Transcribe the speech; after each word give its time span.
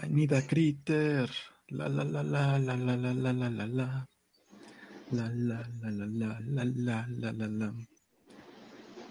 I 0.00 0.06
need 0.08 0.32
a 0.32 0.42
critter. 0.42 1.28
La 1.68 1.88
la 1.88 2.04
la 2.04 2.22
la 2.22 2.58
la 2.58 2.76
la 2.76 2.96
la 2.96 3.12
la 3.12 3.32
la 3.32 3.50
la 3.50 3.66
la. 3.66 4.06
La 5.10 5.28
la 5.34 5.66
la 5.80 5.90
la 5.90 6.06
la 6.06 6.38
la 6.40 6.64
la 6.64 7.06
la 7.08 7.32
la 7.32 7.46
la. 7.48 7.74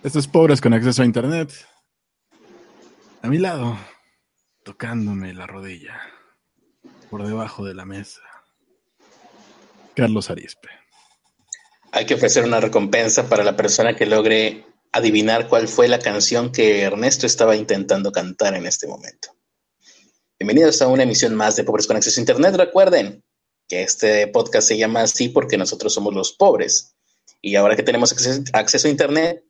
Estos 0.03 0.27
pobres 0.27 0.61
con 0.61 0.73
acceso 0.73 1.01
a 1.01 1.05
internet. 1.05 1.51
A 3.21 3.27
mi 3.27 3.37
lado, 3.37 3.77
tocándome 4.63 5.33
la 5.33 5.45
rodilla. 5.45 5.99
Por 7.09 7.25
debajo 7.25 7.65
de 7.65 7.73
la 7.73 7.83
mesa. 7.83 8.21
Carlos 9.93 10.29
Arispe. 10.29 10.69
Hay 11.91 12.05
que 12.05 12.13
ofrecer 12.13 12.45
una 12.45 12.61
recompensa 12.61 13.27
para 13.27 13.43
la 13.43 13.57
persona 13.57 13.95
que 13.95 14.05
logre 14.05 14.65
adivinar 14.93 15.49
cuál 15.49 15.67
fue 15.67 15.87
la 15.89 15.99
canción 15.99 16.51
que 16.51 16.81
Ernesto 16.81 17.25
estaba 17.25 17.55
intentando 17.55 18.11
cantar 18.11 18.55
en 18.55 18.65
este 18.65 18.87
momento. 18.87 19.36
Bienvenidos 20.39 20.83
a 20.83 20.87
una 20.87 21.01
emisión 21.01 21.33
más 21.33 21.55
de 21.55 21.63
Pobres 21.63 21.87
con 21.87 21.97
Acceso 21.97 22.19
a 22.19 22.21
Internet. 22.21 22.53
Recuerden 22.53 23.23
que 23.67 23.81
este 23.81 24.27
podcast 24.27 24.67
se 24.67 24.77
llama 24.77 25.01
así 25.01 25.29
porque 25.29 25.57
nosotros 25.57 25.91
somos 25.91 26.13
los 26.13 26.31
pobres. 26.31 26.95
Y 27.41 27.55
ahora 27.55 27.75
que 27.75 27.81
tenemos 27.81 28.11
acceso, 28.11 28.87
a 28.87 28.91
Internet, 28.91 29.43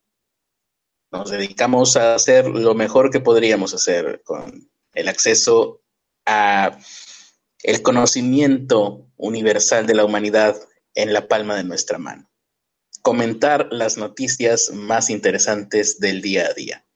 nos 1.11 1.29
dedicamos 1.29 1.97
a 1.97 2.15
hacer 2.15 2.47
lo 2.47 2.73
mejor 2.73 3.11
que 3.11 3.19
podríamos 3.19 3.73
hacer 3.73 4.21
con 4.23 4.69
el 4.93 5.09
acceso 5.09 5.81
a 6.25 6.79
el 7.63 7.81
conocimiento 7.81 9.09
universal 9.17 9.87
de 9.87 9.95
la 9.95 10.05
humanidad 10.05 10.55
en 10.95 11.11
la 11.11 11.27
palma 11.27 11.57
de 11.57 11.65
nuestra 11.65 11.97
mano. 11.97 12.31
Comentar 13.01 13.67
las 13.71 13.97
noticias 13.97 14.71
más 14.71 15.09
interesantes 15.09 15.99
del 15.99 16.21
día 16.21 16.47
a 16.47 16.53
día. 16.53 16.86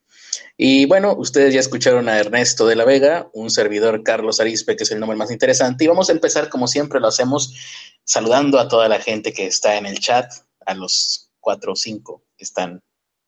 Y 0.63 0.85
bueno, 0.85 1.15
ustedes 1.15 1.55
ya 1.55 1.59
escucharon 1.59 2.07
a 2.07 2.19
Ernesto 2.19 2.67
de 2.67 2.75
la 2.75 2.85
Vega, 2.85 3.31
un 3.33 3.49
servidor 3.49 4.03
Carlos 4.03 4.39
Arispe, 4.39 4.75
que 4.75 4.83
es 4.83 4.91
el 4.91 4.99
nombre 4.99 5.17
más 5.17 5.31
interesante. 5.31 5.85
Y 5.85 5.87
vamos 5.87 6.09
a 6.09 6.11
empezar, 6.11 6.49
como 6.49 6.67
siempre 6.67 6.99
lo 6.99 7.07
hacemos, 7.07 7.55
saludando 8.03 8.59
a 8.59 8.67
toda 8.67 8.87
la 8.87 8.99
gente 8.99 9.33
que 9.33 9.47
está 9.47 9.77
en 9.77 9.87
el 9.87 9.97
chat, 9.97 10.31
a 10.67 10.75
los 10.75 11.31
cuatro 11.39 11.71
o 11.71 11.75
cinco 11.75 12.25
que 12.37 12.43
están 12.43 12.79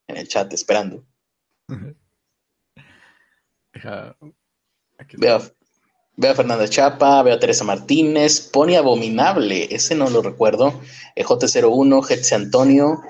en 0.05 0.17
el 0.17 0.27
chat 0.27 0.53
esperando. 0.53 1.07
veo, 5.17 5.41
veo, 6.15 6.31
a 6.31 6.35
Fernanda 6.35 6.67
Chapa, 6.67 7.23
veo 7.23 7.33
a 7.33 7.39
Teresa 7.39 7.63
Martínez, 7.63 8.41
Pony 8.41 8.75
Abominable, 8.75 9.73
ese 9.73 9.95
no 9.95 10.07
lo 10.11 10.21
recuerdo, 10.21 10.79
eh, 11.15 11.25
J01, 11.25 12.03
Jetsi 12.03 12.35
Antonio, 12.35 13.01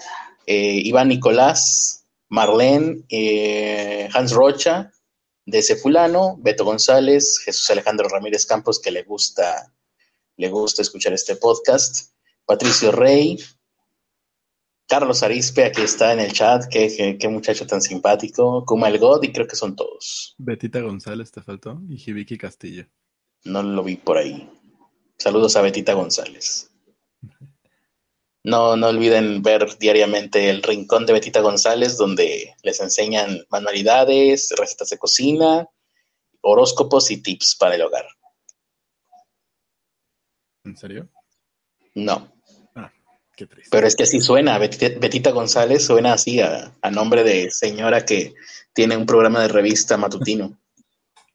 eh, 0.45 0.79
Iván 0.81 1.09
Nicolás, 1.09 2.02
Marlene, 2.33 3.05
eh, 3.09 4.09
Hans 4.11 4.31
Rocha, 4.31 4.91
de 5.45 5.59
ese 5.59 5.75
fulano, 5.75 6.35
Beto 6.39 6.65
González, 6.65 7.37
Jesús 7.45 7.69
Alejandro 7.69 8.09
Ramírez 8.09 8.47
Campos, 8.47 8.81
que 8.81 8.89
le 8.89 9.03
gusta, 9.03 9.71
le 10.37 10.49
gusta 10.49 10.81
escuchar 10.81 11.13
este 11.13 11.35
podcast, 11.35 12.11
Patricio 12.43 12.91
Rey, 12.91 13.37
Carlos 14.87 15.21
Arispe, 15.21 15.63
aquí 15.63 15.83
está 15.83 16.11
en 16.11 16.21
el 16.21 16.33
chat, 16.33 16.65
qué, 16.71 17.17
muchacho 17.29 17.67
tan 17.67 17.83
simpático, 17.83 18.65
Kuma 18.65 18.87
el 18.87 18.97
God, 18.97 19.21
y 19.21 19.31
creo 19.31 19.45
que 19.45 19.55
son 19.55 19.75
todos. 19.75 20.33
Betita 20.39 20.81
González 20.81 21.31
te 21.31 21.43
faltó, 21.43 21.83
y 21.87 21.97
Jibiki 21.97 22.39
Castillo. 22.39 22.87
No 23.43 23.61
lo 23.61 23.83
vi 23.83 23.97
por 23.97 24.17
ahí. 24.17 24.49
Saludos 25.19 25.55
a 25.55 25.61
Betita 25.61 25.93
González. 25.93 26.71
No, 28.43 28.75
no 28.75 28.87
olviden 28.87 29.41
ver 29.41 29.77
diariamente 29.79 30.49
el 30.49 30.61
Rincón 30.61 31.05
de 31.05 31.13
Betita 31.13 31.39
González, 31.39 31.97
donde 31.97 32.53
les 32.61 32.81
enseñan 32.81 33.45
manualidades, 33.49 34.53
recetas 34.57 34.89
de 34.89 34.97
cocina, 34.97 35.69
horóscopos 36.41 37.09
y 37.09 37.21
tips 37.21 37.55
para 37.55 37.75
el 37.75 37.83
hogar. 37.83 38.05
¿En 40.65 40.75
serio? 40.75 41.09
No. 41.95 42.33
Ah, 42.75 42.91
qué 43.35 43.47
triste. 43.47 43.69
Pero 43.71 43.87
es 43.87 43.95
que 43.95 44.03
así 44.03 44.19
suena. 44.19 44.57
Betita, 44.57 45.31
González 45.31 45.85
suena 45.85 46.13
así 46.13 46.41
a, 46.41 46.73
nombre 46.91 47.23
de 47.23 47.49
señora 47.49 48.03
que 48.03 48.33
tiene 48.73 48.97
un 48.97 49.05
programa 49.05 49.41
de 49.41 49.47
revista 49.47 49.95
matutino. 49.95 50.59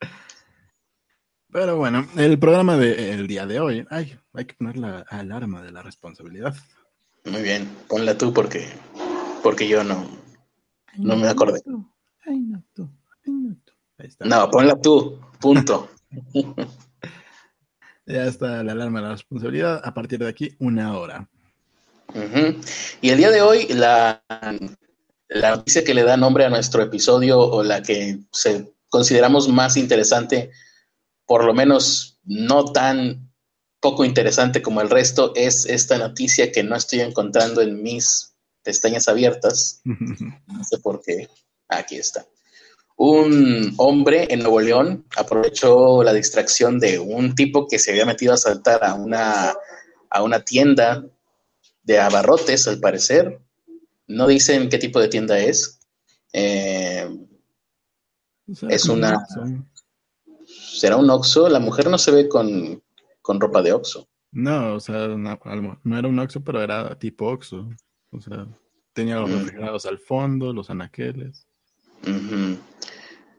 Pero 1.50 1.76
bueno, 1.76 2.06
el 2.18 2.38
programa 2.38 2.76
del 2.76 3.26
día 3.26 3.46
de 3.46 3.60
hoy, 3.60 3.86
ay, 3.88 4.18
hay 4.34 4.44
que 4.44 4.54
poner 4.54 4.76
la 4.76 5.00
alarma 5.08 5.62
de 5.62 5.72
la 5.72 5.82
responsabilidad. 5.82 6.54
Muy 7.24 7.42
bien, 7.42 7.68
ponla 7.88 8.16
tú 8.16 8.32
porque, 8.32 8.68
porque 9.42 9.68
yo 9.68 9.84
no, 9.84 10.08
no 10.96 11.16
me 11.16 11.28
acordé. 11.28 11.62
Ay, 12.26 12.40
no, 12.40 12.62
tú. 12.74 12.90
no, 13.26 13.56
tú. 13.64 13.72
Ahí 13.98 14.06
está. 14.08 14.24
no, 14.24 14.50
ponla 14.50 14.80
tú, 14.80 15.20
punto. 15.40 15.90
ya 18.06 18.24
está 18.24 18.62
la 18.62 18.72
alarma 18.72 19.00
de 19.00 19.06
la 19.06 19.12
responsabilidad. 19.12 19.80
A 19.84 19.92
partir 19.92 20.18
de 20.18 20.28
aquí, 20.28 20.54
una 20.58 20.96
hora. 20.96 21.28
Y 23.02 23.10
el 23.10 23.18
día 23.18 23.30
de 23.30 23.42
hoy, 23.42 23.66
la, 23.68 24.22
la 25.28 25.50
noticia 25.50 25.84
que 25.84 25.92
le 25.92 26.04
da 26.04 26.16
nombre 26.16 26.44
a 26.44 26.50
nuestro 26.50 26.82
episodio 26.82 27.38
o 27.38 27.62
la 27.62 27.82
que 27.82 28.20
se, 28.32 28.72
consideramos 28.88 29.48
más 29.48 29.76
interesante, 29.76 30.50
por 31.26 31.44
lo 31.44 31.52
menos 31.52 32.18
no 32.24 32.64
tan 32.72 33.27
poco 33.80 34.04
interesante 34.04 34.62
como 34.62 34.80
el 34.80 34.90
resto 34.90 35.32
es 35.34 35.66
esta 35.66 35.98
noticia 35.98 36.50
que 36.50 36.62
no 36.62 36.76
estoy 36.76 37.00
encontrando 37.00 37.60
en 37.60 37.82
mis 37.82 38.34
pestañas 38.62 39.08
abiertas. 39.08 39.80
No 40.46 40.64
sé 40.64 40.78
por 40.78 41.02
qué. 41.02 41.28
Aquí 41.68 41.96
está. 41.96 42.26
Un 42.96 43.74
hombre 43.76 44.26
en 44.28 44.40
Nuevo 44.40 44.60
León 44.60 45.06
aprovechó 45.16 46.02
la 46.02 46.12
distracción 46.12 46.80
de 46.80 46.98
un 46.98 47.34
tipo 47.34 47.68
que 47.68 47.78
se 47.78 47.92
había 47.92 48.04
metido 48.04 48.32
a 48.32 48.38
saltar 48.38 48.82
a 48.82 48.94
una, 48.94 49.54
a 50.10 50.22
una 50.22 50.44
tienda 50.44 51.04
de 51.84 51.98
abarrotes, 52.00 52.66
al 52.66 52.80
parecer. 52.80 53.40
No 54.08 54.26
dicen 54.26 54.68
qué 54.68 54.78
tipo 54.78 54.98
de 54.98 55.08
tienda 55.08 55.38
es. 55.38 55.78
Eh, 56.32 57.08
es 58.68 58.84
una... 58.86 59.24
¿Será 60.46 60.96
un 60.96 61.08
Oxxo? 61.10 61.48
La 61.48 61.60
mujer 61.60 61.88
no 61.88 61.98
se 61.98 62.10
ve 62.10 62.28
con, 62.28 62.82
con 63.28 63.38
ropa 63.38 63.60
de 63.60 63.74
Oxxo. 63.74 64.08
No, 64.32 64.76
o 64.76 64.80
sea, 64.80 65.06
no, 65.06 65.98
era 65.98 66.08
un 66.08 66.18
Oxxo, 66.18 66.42
pero 66.42 66.62
era 66.62 66.98
tipo 66.98 67.26
Oxxo. 67.26 67.68
O 68.10 68.20
sea, 68.22 68.46
tenía 68.94 69.16
los 69.16 69.28
mm. 69.28 69.34
refrigerados 69.34 69.84
al 69.84 69.98
fondo, 69.98 70.54
los 70.54 70.70
anaqueles. 70.70 71.46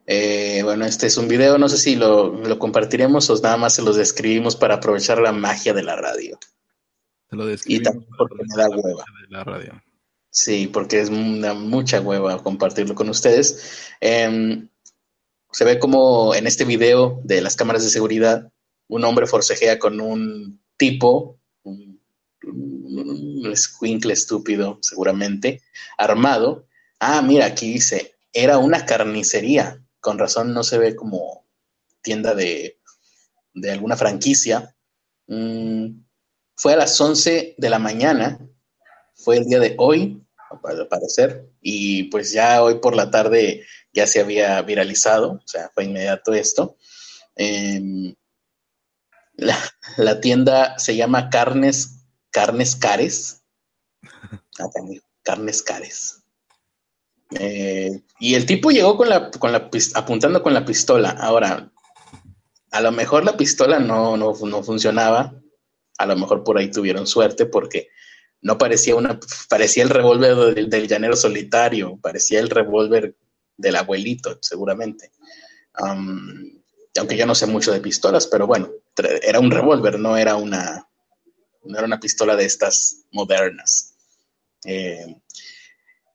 Eh, 0.06 0.62
bueno, 0.64 0.86
este 0.86 1.08
es 1.08 1.18
un 1.18 1.28
video, 1.28 1.58
no 1.58 1.68
sé 1.68 1.78
si 1.78 1.96
lo, 1.96 2.60
compartiremos 2.60 3.32
o 3.32 3.42
nada 3.42 3.58
más 3.58 3.74
se 3.74 3.82
los 3.82 3.96
describimos 3.96 4.56
para 4.56 4.76
aprovechar 4.76 5.18
la 5.18 5.32
magia 5.32 5.74
de 5.74 5.82
la 5.82 5.96
radio. 5.96 6.38
Se 7.32 7.36
lo 7.36 7.48
describimos. 7.48 7.82
Y 7.82 7.84
también 7.84 8.12
porque 8.16 8.36
me 8.36 8.56
da 8.56 8.70
hueva. 8.70 9.04
De 9.24 9.28
la 9.30 9.44
radio. 9.44 9.84
Sí, 10.30 10.70
porque 10.72 11.00
es 11.00 11.10
una, 11.10 11.56
mucha 11.56 12.00
hueva 12.00 12.44
compartirlo 12.44 12.94
con 12.94 13.10
ustedes. 13.10 13.90
Em, 14.02 14.70
se 15.52 15.66
ve 15.66 15.80
como 15.80 16.36
en 16.36 16.46
este 16.46 16.64
video 16.64 17.22
de 17.24 17.42
las 17.42 17.56
cámaras 17.56 17.84
de 17.84 17.90
seguridad 17.90 18.52
un 18.90 19.06
hombre 19.06 19.28
forcejea 19.28 19.80
con 19.80 20.02
un 20.02 20.62
tipo, 20.78 21.40
un, 21.64 22.02
un 22.44 23.56
estúpido, 24.12 24.80
seguramente, 24.82 25.62
armado. 25.98 26.68
Ah, 27.00 27.22
mira, 27.22 27.46
aquí 27.46 27.72
dice, 27.72 28.16
era 28.34 28.58
una 28.58 28.86
carnicería. 28.86 29.82
Con 30.00 30.18
razón 30.18 30.54
no 30.54 30.64
se 30.64 30.78
ve 30.78 30.96
como 30.96 31.46
tienda 32.02 32.36
de, 32.36 32.80
de 33.54 33.72
alguna 33.72 33.96
franquicia. 33.96 34.76
Mm, 35.28 36.02
fue 36.56 36.74
a 36.74 36.78
las 36.78 37.00
11 37.00 37.56
de 37.58 37.70
la 37.70 37.80
mañana, 37.80 38.40
fue 39.14 39.38
el 39.38 39.46
día 39.46 39.60
de 39.60 39.76
hoy, 39.78 40.22
al 40.64 40.88
parecer, 40.88 41.48
y 41.62 42.04
pues 42.06 42.32
ya 42.32 42.64
hoy 42.64 42.80
por 42.80 42.96
la 42.96 43.12
tarde 43.12 43.66
ya 43.94 44.08
se 44.08 44.20
había 44.20 44.62
viralizado, 44.64 45.34
o 45.34 45.48
sea, 45.48 45.70
fue 45.74 45.86
inmediato 45.86 46.34
esto. 46.34 46.78
Em, 47.36 48.16
la, 49.98 50.22
tienda 50.22 50.78
se 50.78 50.96
llama 50.96 51.30
Carnes, 51.30 52.06
Carnes 52.32 52.76
Cares. 52.76 53.44
Ah, 54.60 54.70
Carnes 55.24 55.64
Cares. 55.64 56.24
Eh, 57.32 58.02
y 58.20 58.34
el 58.34 58.46
tipo 58.46 58.72
llegó 58.72 58.98
con 58.98 59.10
la, 59.10 59.30
con 59.32 59.52
la, 59.52 59.70
apuntando 59.96 60.42
con 60.42 60.54
la 60.54 60.66
pistola. 60.66 61.12
Ahora, 61.12 61.72
a 62.72 62.82
lo 62.82 62.92
mejor 62.92 63.24
la 63.24 63.38
pistola 63.38 63.80
no, 63.80 64.18
no, 64.18 64.34
funcionaba. 64.34 65.34
A 65.98 66.06
lo 66.06 66.16
mejor 66.16 66.44
por 66.44 66.58
ahí 66.58 66.72
tuvieron 66.72 67.08
suerte 67.08 67.46
porque 67.46 67.90
no 68.42 68.58
parecía 68.58 68.96
una, 68.96 69.20
parecía 69.50 69.84
el 69.84 69.90
revólver 69.90 70.68
del, 70.68 70.88
llanero 70.88 71.16
solitario, 71.16 72.00
parecía 72.02 72.40
el 72.40 72.50
revólver 72.50 73.16
del 73.58 73.76
abuelito, 73.76 74.40
seguramente. 74.42 75.12
aunque 75.76 77.18
yo 77.18 77.26
no 77.26 77.36
sé 77.36 77.48
mucho 77.48 77.74
de 77.74 77.82
pistolas, 77.82 78.28
pero 78.28 78.48
bueno, 78.48 78.72
era 79.06 79.40
un 79.40 79.52
revólver, 79.52 80.00
no 80.00 80.18
era 80.18 80.36
una, 80.36 80.88
no 81.64 81.78
era 81.78 81.86
una 81.86 82.00
pistola 82.00 82.36
de 82.36 82.46
estas 82.46 83.06
modernas. 83.12 83.96
Eh, 84.66 85.16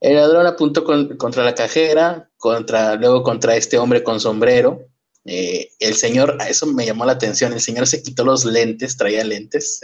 el 0.00 0.16
ladrón 0.16 0.46
apuntó 0.46 0.84
contra 0.84 1.44
la 1.44 1.54
cajera, 1.54 2.30
contra, 2.36 2.96
luego 2.96 3.22
contra 3.22 3.56
este 3.56 3.78
hombre 3.78 4.02
con 4.02 4.20
sombrero, 4.20 4.88
Eh, 5.26 5.70
el 5.80 5.94
señor, 5.94 6.36
eso 6.46 6.66
me 6.66 6.84
llamó 6.84 7.06
la 7.06 7.12
atención, 7.12 7.54
el 7.54 7.60
señor 7.60 7.86
se 7.86 8.02
quitó 8.02 8.24
los 8.24 8.44
lentes, 8.44 8.98
traía 8.98 9.24
lentes, 9.24 9.80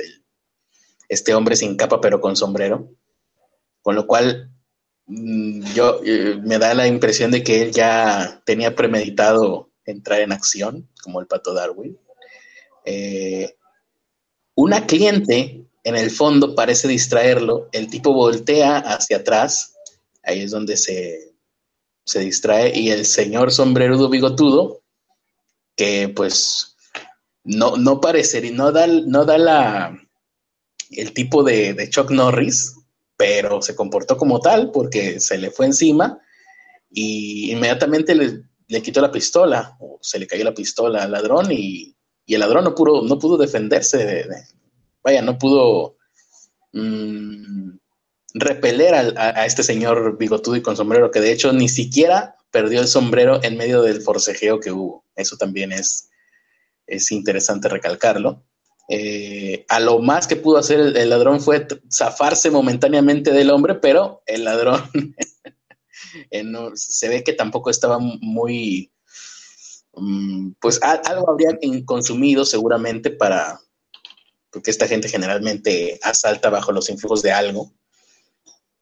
este 1.08 1.34
hombre 1.34 1.56
sin 1.56 1.76
capa 1.76 1.98
pero 1.98 2.20
con 2.20 2.36
sombrero, 2.36 2.90
con 3.80 3.94
lo 3.94 4.06
cual 4.06 4.50
mm, 5.06 5.72
yo 5.72 6.00
eh, 6.04 6.36
me 6.42 6.58
da 6.58 6.74
la 6.74 6.86
impresión 6.86 7.30
de 7.30 7.42
que 7.42 7.62
él 7.62 7.72
ya 7.72 8.42
tenía 8.44 8.74
premeditado 8.74 9.70
entrar 9.86 10.20
en 10.20 10.32
acción, 10.32 10.86
como 11.02 11.20
el 11.20 11.26
pato 11.26 11.54
Darwin. 11.54 11.96
Eh, 12.84 13.54
una 14.54 14.86
cliente 14.86 15.64
en 15.84 15.96
el 15.96 16.10
fondo 16.10 16.54
parece 16.54 16.88
distraerlo, 16.88 17.68
el 17.72 17.88
tipo 17.88 18.12
voltea 18.12 18.78
hacia 18.78 19.18
atrás, 19.18 19.74
ahí 20.22 20.42
es 20.42 20.50
donde 20.50 20.76
se, 20.76 21.34
se 22.04 22.20
distrae, 22.20 22.78
y 22.78 22.90
el 22.90 23.06
señor 23.06 23.52
sombrerudo 23.52 24.08
bigotudo 24.08 24.82
que 25.76 26.08
pues 26.14 26.76
no, 27.44 27.76
no 27.76 28.00
parecería, 28.00 28.52
no 28.52 28.72
da, 28.72 28.86
no 28.86 29.24
da 29.24 29.38
la, 29.38 29.98
el 30.90 31.14
tipo 31.14 31.42
de, 31.42 31.72
de 31.72 31.88
Chuck 31.88 32.10
Norris, 32.10 32.76
pero 33.16 33.62
se 33.62 33.74
comportó 33.74 34.16
como 34.16 34.40
tal 34.40 34.70
porque 34.70 35.20
se 35.20 35.38
le 35.38 35.50
fue 35.50 35.66
encima 35.66 36.20
y 36.90 37.52
inmediatamente 37.52 38.14
le, 38.14 38.42
le 38.68 38.82
quitó 38.82 39.00
la 39.00 39.12
pistola, 39.12 39.76
o 39.80 39.98
se 40.02 40.18
le 40.18 40.26
cayó 40.26 40.44
la 40.44 40.54
pistola 40.54 41.02
al 41.04 41.12
ladrón 41.12 41.50
y, 41.50 41.96
y 42.30 42.34
el 42.34 42.40
ladrón 42.40 42.62
no 42.62 42.76
pudo, 42.76 43.02
no 43.02 43.18
pudo 43.18 43.36
defenderse, 43.36 44.24
vaya, 45.02 45.20
no 45.20 45.36
pudo 45.36 45.96
mmm, 46.72 47.72
repeler 48.34 48.94
a, 48.94 49.44
este 49.46 49.64
señor 49.64 50.16
bigotudo 50.16 50.54
y 50.54 50.62
con 50.62 50.76
sombrero, 50.76 51.10
que 51.10 51.20
de 51.20 51.32
hecho 51.32 51.52
ni 51.52 51.68
siquiera 51.68 52.36
perdió 52.52 52.82
el 52.82 52.86
sombrero 52.86 53.42
en 53.42 53.56
medio 53.56 53.82
del 53.82 54.00
forcejeo 54.00 54.60
que 54.60 54.70
hubo. 54.70 55.04
Eso 55.16 55.36
también 55.38 55.72
es, 55.72 56.08
es 56.86 57.10
interesante 57.10 57.68
recalcarlo. 57.68 58.44
Eh, 58.88 59.64
a 59.68 59.80
lo 59.80 59.98
más 59.98 60.28
que 60.28 60.36
pudo 60.36 60.58
hacer 60.58 60.78
el, 60.78 61.10
ladrón 61.10 61.40
fue 61.40 61.66
zafarse 61.92 62.52
momentáneamente 62.52 63.32
del 63.32 63.50
hombre, 63.50 63.74
pero 63.74 64.22
el 64.26 64.44
ladrón 64.44 64.88
se 66.76 67.08
ve 67.08 67.24
que 67.24 67.32
tampoco 67.32 67.70
estaba 67.70 67.98
muy, 67.98 68.92
pues 70.60 70.80
a, 70.82 70.92
algo 70.92 71.30
habría 71.30 71.58
consumido 71.84 72.44
seguramente 72.44 73.10
para, 73.10 73.60
porque 74.50 74.70
esta 74.70 74.86
gente 74.86 75.08
generalmente 75.08 75.98
asalta 76.02 76.50
bajo 76.50 76.72
los 76.72 76.88
influjos 76.90 77.22
de 77.22 77.32
algo. 77.32 77.72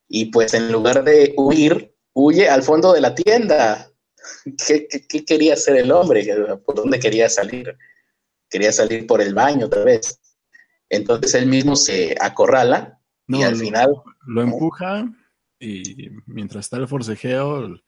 Y 0.09 0.27
pues 0.27 0.55
en 0.55 0.73
lugar 0.73 1.05
de 1.05 1.35
huir, 1.37 1.95
huye 2.15 2.49
al 2.49 2.63
fondo 2.63 2.93
de 2.93 3.01
la 3.01 3.15
tienda. 3.15 3.91
¿Qué, 4.67 4.87
qué, 4.89 5.07
qué 5.07 5.25
quería 5.25 5.55
hacer 5.55 5.77
el 5.77 5.93
hombre? 5.93 6.27
¿Por 6.65 6.75
dónde 6.75 6.99
quería 6.99 7.29
salir? 7.29 7.77
Quería 8.49 8.73
salir 8.73 9.07
por 9.07 9.21
el 9.21 9.35
baño 9.35 9.67
otra 9.67 9.85
vez. 9.85 10.21
Entonces 10.89 11.35
él 11.35 11.47
mismo 11.47 11.77
se 11.77 12.15
acorrala 12.19 12.99
no, 13.27 13.39
y 13.39 13.43
al 13.43 13.53
lo, 13.53 13.59
final... 13.59 14.03
Lo 14.27 14.43
empuja 14.43 15.09
y 15.61 16.09
mientras 16.27 16.67
está 16.67 16.77
el 16.77 16.89
forcejeo, 16.89 17.81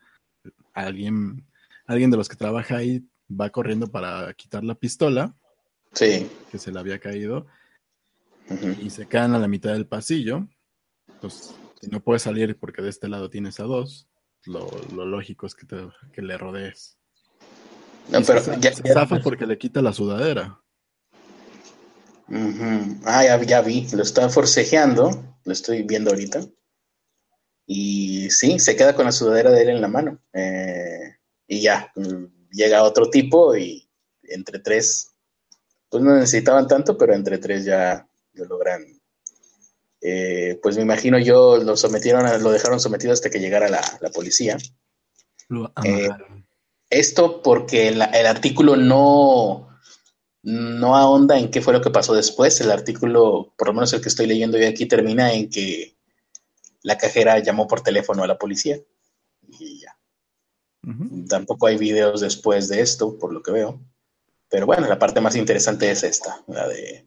alguien, 0.75 1.46
alguien 1.90 2.10
de 2.10 2.16
los 2.16 2.28
que 2.28 2.37
trabaja 2.37 2.76
ahí 2.76 3.04
va 3.28 3.50
corriendo 3.50 3.88
para 3.90 4.32
quitar 4.34 4.64
la 4.64 4.75
pistola. 4.75 5.34
Sí. 5.92 6.28
Que 6.50 6.58
se 6.58 6.70
le 6.70 6.78
había 6.78 6.98
caído. 6.98 7.46
Uh 8.48 8.54
-huh. 8.54 8.82
Y 8.82 8.90
se 8.90 9.06
quedan 9.06 9.34
a 9.34 9.38
la 9.38 9.48
mitad 9.48 9.72
del 9.72 9.87
pasillo. 9.87 10.46
Entonces, 11.08 11.54
si 11.81 11.88
no 11.88 12.00
puedes 12.00 12.22
salir 12.22 12.56
porque 12.58 12.82
de 12.82 12.90
este 12.90 13.08
lado 13.08 13.28
tienes 13.31 13.60
a 13.60 13.64
dos, 13.64 14.08
lo, 14.44 14.69
lo 14.94 15.04
lógico 15.04 15.46
es 15.46 15.54
que, 15.54 15.66
te, 15.66 15.76
que 16.12 16.22
le 16.22 16.38
rodees. 16.38 16.96
No, 18.10 18.20
pero 18.22 18.40
se, 18.40 18.58
ya, 18.60 18.72
se 18.72 18.82
ya- 18.82 18.94
zafa 18.94 19.20
porque 19.20 19.46
le 19.46 19.58
quita 19.58 19.82
la 19.82 19.92
sudadera. 19.92 20.60
Ujú. 22.28 23.00
Ah, 23.04 23.25
ya, 23.25 23.42
ya 23.42 23.60
vi, 23.60 23.88
lo 23.92 24.02
está 24.02 24.28
forcejeando, 24.28 25.37
lo 25.44 25.52
estoy 25.52 25.82
viendo 25.82 26.10
ahorita. 26.10 26.40
Y 27.66 28.31
sí, 28.31 28.58
se 28.58 28.76
queda 28.76 28.94
con 28.94 29.04
la 29.04 29.12
sudadera 29.12 29.50
de 29.50 29.62
él 29.62 29.69
en 29.70 29.81
la 29.81 29.88
mano. 29.88 30.19
Eh, 30.32 31.16
y 31.50 31.61
ya, 31.62 31.93
llega 32.52 32.85
otro 32.85 33.11
tipo 33.11 33.56
y 33.56 33.88
entre 34.23 34.61
tres, 34.61 35.11
pues 35.88 36.00
no 36.00 36.14
necesitaban 36.14 36.69
tanto, 36.69 36.97
pero 36.97 37.12
entre 37.12 37.38
tres 37.38 37.64
ya 37.64 38.08
lo 38.35 38.44
logran. 38.44 38.85
Eh, 40.00 40.61
pues 40.62 40.76
me 40.76 40.82
imagino 40.82 41.19
yo 41.19 41.56
lo 41.56 41.76
sometieron, 41.76 42.25
a- 42.25 42.38
lo 42.38 42.52
dejaron 42.52 42.79
sometido 42.79 43.12
hasta 43.12 43.31
que 43.31 43.41
llegara 43.41 43.69
la, 43.69 43.82
la 44.00 44.11
policía. 44.11 44.56
Lo 45.49 45.73
Eh. 45.85 46.08
Esto 46.88 47.43
porque 47.43 47.88
el, 47.88 48.00
el 48.00 48.26
artículo 48.26 48.76
no, 48.76 49.76
no 50.43 50.97
ahonda 50.97 51.37
en 51.37 51.50
qué 51.50 51.61
fue 51.61 51.73
lo 51.73 51.81
que 51.81 51.91
pasó 51.91 52.14
después. 52.14 52.61
El 52.61 52.70
artículo, 52.70 53.52
por 53.58 53.67
lo 53.69 53.75
menos 53.75 53.93
el 53.93 54.00
que 54.00 54.08
estoy 54.08 54.26
leyendo 54.26 54.56
yo 54.56 54.69
aquí, 54.69 54.87
termina 54.87 55.32
en 55.32 55.50
que 55.50 55.97
la 56.82 56.97
cajera 56.97 57.41
llamó 57.41 57.67
por 57.67 57.81
teléfono 57.82 58.23
a 58.23 58.29
la 58.29 58.38
policía. 58.38 58.79
Y 59.58 59.81
ya. 59.81 59.89
Tampoco 61.28 61.66
hay 61.66 61.76
videos 61.76 62.20
después 62.20 62.69
de 62.69 62.81
esto, 62.81 63.19
por 63.19 63.32
lo 63.32 63.42
que 63.42 63.52
veo. 63.52 63.81
Pero 64.48 64.66
bueno, 64.66 64.88
la 64.88 64.98
parte 64.98 65.20
más 65.20 65.37
interesante 65.37 65.90
es 65.90 66.02
esta, 66.02 66.42
la 66.48 66.66
de 66.69 67.06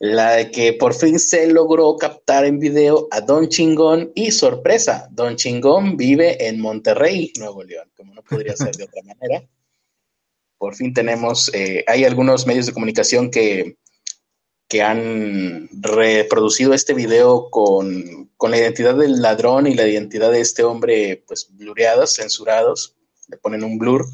la 0.00 0.34
de 0.34 0.50
que 0.50 0.72
por 0.74 0.94
fin 0.94 1.18
se 1.18 1.48
logró 1.48 1.96
captar 1.96 2.44
en 2.44 2.60
video 2.60 3.08
a 3.10 3.20
Don 3.20 3.48
Chingón 3.48 4.12
y 4.14 4.30
sorpresa, 4.30 5.08
Don 5.10 5.36
Chingón 5.36 5.96
vive 5.96 6.46
en 6.46 6.60
Monterrey, 6.60 7.32
Nuevo 7.38 7.64
León, 7.64 7.90
como 7.96 8.14
no 8.14 8.22
podría 8.22 8.56
ser 8.56 8.76
de 8.76 8.84
otra 8.84 9.02
manera. 9.02 9.42
Por 10.58 10.74
fin 10.74 10.92
tenemos, 10.92 11.52
eh, 11.54 11.84
hay 11.86 12.04
algunos 12.04 12.44
medios 12.44 12.66
de 12.66 12.72
comunicación 12.72 13.30
que, 13.30 13.76
que 14.68 14.82
han 14.82 15.68
reproducido 15.72 16.74
este 16.74 16.92
video 16.92 17.48
con, 17.50 18.30
con 18.36 18.50
la 18.50 18.58
identidad 18.58 18.94
del 18.94 19.22
ladrón 19.22 19.66
y 19.66 19.74
la 19.74 19.88
identidad 19.88 20.30
de 20.30 20.40
este 20.40 20.62
hombre, 20.62 21.24
pues 21.26 21.48
blureados, 21.56 22.14
censurados, 22.14 22.94
le 23.28 23.38
ponen 23.38 23.64
un 23.64 23.78
blur, 23.78 24.06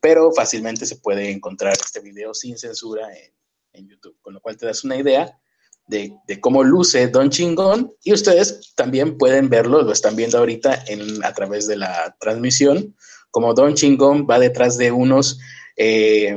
pero 0.00 0.30
fácilmente 0.32 0.84
se 0.84 0.96
puede 0.96 1.30
encontrar 1.30 1.72
este 1.72 2.00
video 2.00 2.34
sin 2.34 2.58
censura 2.58 3.08
en, 3.16 3.32
en 3.72 3.88
YouTube, 3.88 4.16
con 4.20 4.34
lo 4.34 4.40
cual 4.40 4.56
te 4.56 4.66
das 4.66 4.84
una 4.84 4.96
idea 4.96 5.38
de, 5.86 6.16
de, 6.26 6.40
cómo 6.40 6.62
luce 6.62 7.08
Don 7.08 7.30
Chingón 7.30 7.92
y 8.02 8.12
ustedes 8.12 8.74
también 8.74 9.18
pueden 9.18 9.48
verlo, 9.48 9.82
lo 9.82 9.92
están 9.92 10.16
viendo 10.16 10.38
ahorita 10.38 10.84
en, 10.86 11.22
a 11.24 11.32
través 11.34 11.66
de 11.66 11.76
la 11.76 12.16
transmisión, 12.20 12.94
como 13.30 13.54
Don 13.54 13.74
Chingón 13.74 14.26
va 14.28 14.38
detrás 14.38 14.78
de 14.78 14.92
unos 14.92 15.40
eh, 15.76 16.36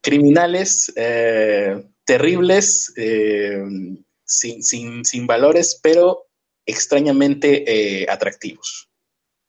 criminales 0.00 0.92
eh, 0.96 1.82
terribles, 2.10 2.92
eh, 2.96 3.62
sin, 4.24 4.64
sin, 4.64 5.04
sin, 5.04 5.28
valores, 5.28 5.78
pero 5.80 6.26
extrañamente 6.66 8.02
eh, 8.02 8.06
atractivos. 8.10 8.90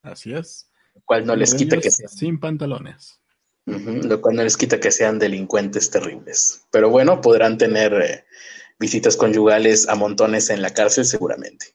Así 0.04 0.32
es. 0.32 0.70
Lo 0.94 1.02
cual 1.02 1.26
no 1.26 1.36
les 1.36 1.56
quita 1.56 1.80
que 1.80 1.90
sean. 1.90 2.10
Sin 2.10 2.40
pantalones. 2.40 3.20
Uh 3.66 3.74
-huh, 3.74 4.04
lo 4.04 4.22
cual 4.22 4.36
no 4.36 4.44
les 4.44 4.58
quita 4.58 4.80
que 4.80 4.92
sean 4.92 5.18
delincuentes 5.18 5.90
terribles. 5.90 6.68
Pero 6.72 6.92
bueno, 6.92 7.20
podrán 7.20 7.58
tener 7.58 7.94
eh, 7.94 8.26
visitas 8.80 9.18
conyugales 9.18 9.90
a 9.90 9.96
montones 9.96 10.52
en 10.52 10.62
la 10.62 10.70
cárcel 10.70 11.06
seguramente. 11.06 11.66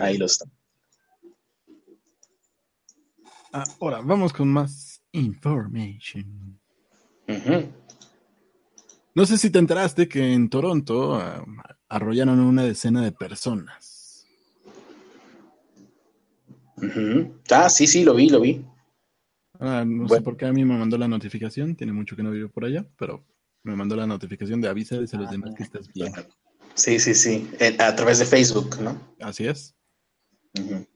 Ahí 0.00 0.16
lo 0.16 0.24
están. 0.24 0.50
Ahora, 3.52 4.00
vamos 4.00 4.32
con 4.32 4.48
más 4.48 5.02
information. 5.12 6.58
Uh 7.28 7.32
-huh. 7.32 7.83
No 9.14 9.26
sé 9.26 9.38
si 9.38 9.50
te 9.50 9.60
enteraste 9.60 10.08
que 10.08 10.32
en 10.32 10.50
Toronto 10.50 11.16
uh, 11.16 11.46
arrollaron 11.88 12.40
una 12.40 12.64
decena 12.64 13.00
de 13.02 13.12
personas. 13.12 14.26
Uh 16.76 16.82
-huh. 16.82 17.32
Ah, 17.50 17.70
sí, 17.70 17.86
sí, 17.86 18.02
lo 18.02 18.14
vi, 18.14 18.28
lo 18.28 18.40
vi. 18.40 18.64
Ah, 19.60 19.84
no 19.86 20.06
bueno. 20.06 20.16
sé 20.16 20.20
por 20.22 20.36
qué 20.36 20.46
a 20.46 20.52
mí 20.52 20.64
me 20.64 20.76
mandó 20.76 20.98
la 20.98 21.06
notificación, 21.06 21.76
tiene 21.76 21.92
mucho 21.92 22.16
que 22.16 22.24
no 22.24 22.32
vivo 22.32 22.48
por 22.48 22.64
allá, 22.64 22.84
pero 22.98 23.24
me 23.62 23.76
mandó 23.76 23.94
la 23.94 24.06
notificación 24.06 24.60
de 24.60 24.68
avísales 24.68 25.14
a 25.14 25.18
los 25.18 25.30
demás 25.30 25.54
que 25.56 25.62
estás 25.62 25.92
bien. 25.92 26.12
Sí, 26.74 26.98
sí, 26.98 27.14
sí, 27.14 27.48
a 27.78 27.94
través 27.94 28.18
de 28.18 28.24
Facebook, 28.24 28.80
¿no? 28.80 29.14
Así 29.20 29.46
es. 29.46 29.76
Uh 30.58 30.62
-huh. 30.62 30.86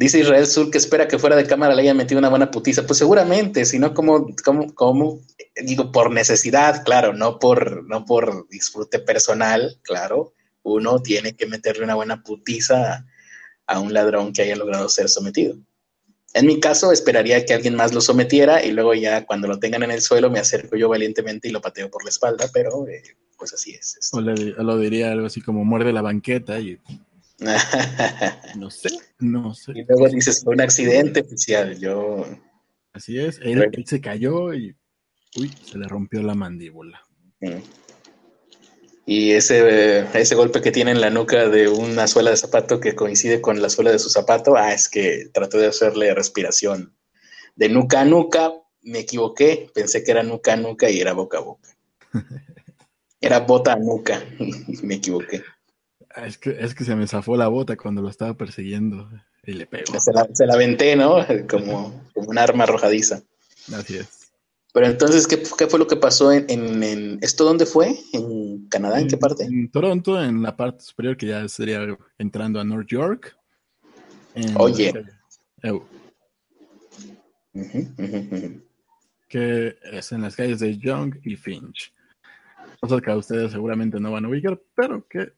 Dice 0.00 0.20
Israel 0.20 0.46
Sur 0.46 0.70
que 0.70 0.78
espera 0.78 1.06
que 1.06 1.18
fuera 1.18 1.36
de 1.36 1.44
cámara 1.44 1.74
le 1.74 1.82
hayan 1.82 1.98
metido 1.98 2.18
una 2.18 2.30
buena 2.30 2.50
putiza. 2.50 2.86
Pues 2.86 2.98
seguramente, 2.98 3.66
si 3.66 3.78
no, 3.78 3.92
como, 3.92 4.34
como, 4.42 4.74
como, 4.74 5.20
digo, 5.62 5.92
por 5.92 6.10
necesidad, 6.10 6.82
claro, 6.86 7.12
no 7.12 7.38
por, 7.38 7.86
no 7.86 8.06
por 8.06 8.48
disfrute 8.48 9.00
personal, 9.00 9.78
claro. 9.82 10.32
Uno 10.62 11.02
tiene 11.02 11.36
que 11.36 11.44
meterle 11.44 11.84
una 11.84 11.96
buena 11.96 12.22
putiza 12.22 13.04
a 13.66 13.78
un 13.78 13.92
ladrón 13.92 14.32
que 14.32 14.40
haya 14.40 14.56
logrado 14.56 14.88
ser 14.88 15.10
sometido. 15.10 15.58
En 16.32 16.46
mi 16.46 16.60
caso, 16.60 16.92
esperaría 16.92 17.44
que 17.44 17.52
alguien 17.52 17.74
más 17.74 17.92
lo 17.92 18.00
sometiera 18.00 18.64
y 18.64 18.72
luego 18.72 18.94
ya 18.94 19.26
cuando 19.26 19.48
lo 19.48 19.58
tengan 19.58 19.82
en 19.82 19.90
el 19.90 20.00
suelo 20.00 20.30
me 20.30 20.38
acerco 20.38 20.76
yo 20.76 20.88
valientemente 20.88 21.48
y 21.48 21.50
lo 21.50 21.60
pateo 21.60 21.90
por 21.90 22.04
la 22.04 22.08
espalda, 22.08 22.48
pero 22.54 22.88
eh, 22.88 23.02
pues 23.36 23.52
así 23.52 23.72
es. 23.74 23.98
O 24.12 24.22
lo 24.22 24.78
diría 24.78 25.12
algo 25.12 25.26
así 25.26 25.42
como 25.42 25.62
muerde 25.62 25.92
la 25.92 26.00
banqueta 26.00 26.58
y... 26.58 26.78
no 28.56 28.70
sé, 28.70 28.90
no 29.18 29.54
sé. 29.54 29.72
Y 29.74 29.84
luego 29.84 30.08
dices, 30.08 30.42
fue 30.44 30.54
un 30.54 30.60
accidente 30.60 31.20
oficial, 31.20 31.78
yo... 31.78 32.26
Así 32.92 33.18
es, 33.18 33.38
él, 33.42 33.68
él 33.72 33.86
se 33.86 34.00
cayó 34.00 34.52
y 34.52 34.74
Uy, 35.36 35.52
se 35.64 35.78
le 35.78 35.86
rompió 35.86 36.22
la 36.22 36.34
mandíbula. 36.34 37.00
Y 39.06 39.32
ese, 39.32 40.06
ese 40.12 40.34
golpe 40.34 40.60
que 40.60 40.72
tiene 40.72 40.90
en 40.90 41.00
la 41.00 41.10
nuca 41.10 41.48
de 41.48 41.68
una 41.68 42.06
suela 42.06 42.30
de 42.30 42.36
zapato 42.36 42.80
que 42.80 42.94
coincide 42.94 43.40
con 43.40 43.62
la 43.62 43.70
suela 43.70 43.92
de 43.92 43.98
su 43.98 44.10
zapato, 44.10 44.56
ah, 44.56 44.74
es 44.74 44.88
que 44.88 45.28
traté 45.32 45.58
de 45.58 45.68
hacerle 45.68 46.14
respiración 46.14 46.94
de 47.56 47.68
nuca 47.68 48.00
a 48.00 48.04
nuca, 48.04 48.52
me 48.82 49.00
equivoqué, 49.00 49.70
pensé 49.74 50.02
que 50.02 50.10
era 50.10 50.22
nuca 50.22 50.54
a 50.54 50.56
nuca 50.56 50.90
y 50.90 51.00
era 51.00 51.12
boca 51.12 51.38
a 51.38 51.42
boca. 51.42 51.68
Era 53.22 53.40
bota 53.40 53.74
a 53.74 53.76
nuca, 53.76 54.24
me 54.82 54.94
equivoqué. 54.94 55.42
Ah, 56.14 56.26
es 56.26 56.38
que, 56.38 56.56
es 56.58 56.74
que 56.74 56.84
se 56.84 56.96
me 56.96 57.06
zafó 57.06 57.36
la 57.36 57.48
bota 57.48 57.76
cuando 57.76 58.02
lo 58.02 58.08
estaba 58.08 58.34
persiguiendo 58.34 59.08
y 59.44 59.52
le 59.52 59.66
pegó. 59.66 59.98
Se 60.00 60.12
la, 60.12 60.28
se 60.32 60.46
la 60.46 60.54
aventé, 60.54 60.96
¿no? 60.96 61.24
Como, 61.48 62.04
como 62.12 62.28
un 62.28 62.38
arma 62.38 62.64
arrojadiza. 62.64 63.22
Así 63.72 63.96
es. 63.96 64.20
Pero 64.72 64.86
entonces, 64.86 65.26
¿qué, 65.26 65.42
qué 65.58 65.66
fue 65.66 65.78
lo 65.78 65.86
que 65.86 65.96
pasó 65.96 66.30
en, 66.30 66.46
en, 66.48 67.18
¿Esto 67.22 67.44
dónde 67.44 67.66
fue? 67.66 67.98
¿En 68.12 68.68
Canadá? 68.68 69.00
¿En, 69.00 69.08
qué 69.08 69.16
parte? 69.16 69.44
En 69.44 69.68
Toronto, 69.70 70.22
en 70.22 70.42
la 70.42 70.56
parte 70.56 70.84
superior, 70.84 71.16
que 71.16 71.26
ya 71.26 71.48
sería 71.48 71.80
entrando 72.18 72.60
a 72.60 72.64
North 72.64 72.86
York. 72.88 73.36
Oye. 74.56 74.92
Que 79.28 79.76
es 79.92 80.12
en 80.12 80.22
las 80.22 80.36
calles 80.36 80.60
de 80.60 80.78
Young 80.78 81.16
y 81.24 81.34
Finch. 81.34 81.92
Cosas 82.80 83.02
que 83.02 83.10
a 83.10 83.16
ustedes 83.16 83.50
seguramente 83.50 83.98
no 83.98 84.12
van 84.12 84.24
a 84.24 84.28
ubicar, 84.28 84.60
pero 84.74 85.06
que 85.08 85.32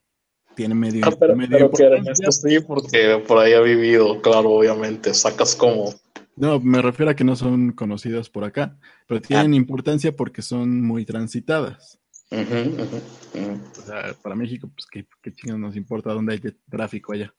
tiene 0.54 0.74
medio. 0.74 1.02
Ah, 1.06 1.12
pero, 1.18 1.36
medio 1.36 1.70
pero 1.70 2.02
que 2.02 2.32
sí, 2.32 2.60
porque 2.60 3.22
por 3.26 3.38
ahí 3.38 3.52
ha 3.52 3.60
vivido, 3.60 4.20
claro, 4.20 4.50
obviamente. 4.50 5.14
Sacas 5.14 5.54
como 5.54 5.92
no, 6.36 6.60
me 6.60 6.80
refiero 6.80 7.10
a 7.10 7.14
que 7.14 7.24
no 7.24 7.36
son 7.36 7.72
conocidas 7.72 8.30
por 8.30 8.44
acá, 8.44 8.76
pero 9.06 9.20
tienen 9.20 9.52
ah. 9.52 9.56
importancia 9.56 10.16
porque 10.16 10.42
son 10.42 10.82
muy 10.82 11.04
transitadas. 11.04 11.98
O 12.30 13.82
sea, 13.84 14.14
para 14.22 14.34
México, 14.34 14.70
pues 14.74 14.86
qué, 14.90 15.06
qué 15.20 15.32
chingados 15.32 15.60
nos 15.60 15.76
importa 15.76 16.14
dónde 16.14 16.32
hay 16.32 16.40
tráfico 16.70 17.12
allá. 17.12 17.34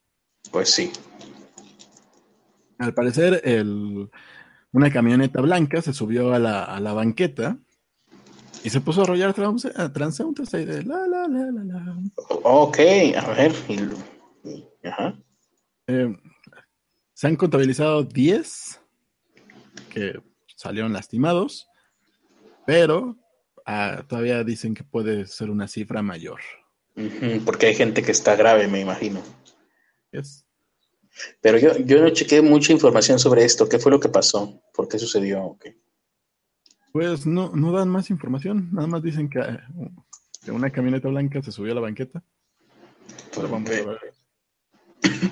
Pues 0.52 0.70
sí. 0.70 0.92
Al 2.78 2.94
parecer, 2.94 3.42
el, 3.44 4.10
una 4.72 4.92
camioneta 4.92 5.42
blanca 5.42 5.82
se 5.82 5.94
subió 5.94 6.34
a 6.34 6.40
la, 6.40 6.64
a 6.64 6.80
la 6.80 6.94
banqueta 6.94 7.58
y 8.64 8.70
se 8.70 8.82
puso 8.82 9.02
a 9.02 9.04
arrollar 9.04 9.34
transeúntes 9.34 10.54
ahí 10.54 10.66
de 10.66 10.84
la, 10.84 11.08
la, 11.08 11.28
la, 11.28 11.52
la, 11.52 11.64
la. 11.64 11.98
Ok, 12.44 12.80
a 13.18 13.34
ver. 13.34 13.54
Ajá. 14.84 15.20
Eh, 15.88 16.16
se 17.14 17.28
han 17.28 17.36
contabilizado 17.36 18.04
10 18.04 18.82
que 19.90 20.20
salieron 20.56 20.94
lastimados, 20.94 21.68
pero 22.66 23.18
ah, 23.66 24.04
todavía 24.08 24.44
dicen 24.44 24.74
que 24.74 24.84
puede 24.84 25.28
ser 25.28 25.50
una 25.50 25.68
cifra 25.68 26.02
mayor. 26.02 26.40
porque 27.46 27.68
hay 27.68 27.76
gente 27.76 28.02
que 28.02 28.12
está 28.12 28.36
grave, 28.36 28.68
me 28.68 28.80
imagino. 28.80 29.22
Pero 31.42 31.58
yo, 31.58 31.78
yo 31.80 32.02
no 32.02 32.10
chequé 32.10 32.42
mucha 32.42 32.72
información 32.72 33.20
sobre 33.20 33.44
esto. 33.44 33.68
¿Qué 33.68 33.80
fue 33.80 33.92
lo 33.92 34.00
que 34.00 34.10
pasó? 34.10 34.62
¿Por 34.74 34.88
qué 34.88 34.98
sucedió? 34.98 35.58
Pues 36.94 37.26
no, 37.26 37.52
no 37.56 37.72
dan 37.72 37.90
más 37.90 38.12
información. 38.12 38.70
Nada 38.72 38.88
más 38.88 39.02
dicen 39.02 39.28
que, 39.28 39.42
que 40.46 40.52
una 40.52 40.70
camioneta 40.70 41.10
blanca 41.10 41.42
se 41.42 41.52
subió 41.52 41.72
a 41.72 41.76
la 41.76 41.82
banqueta. 41.82 42.24
Pero 43.34 43.50
vamos 43.50 43.68
a 43.72 43.74
ver. 43.74 44.00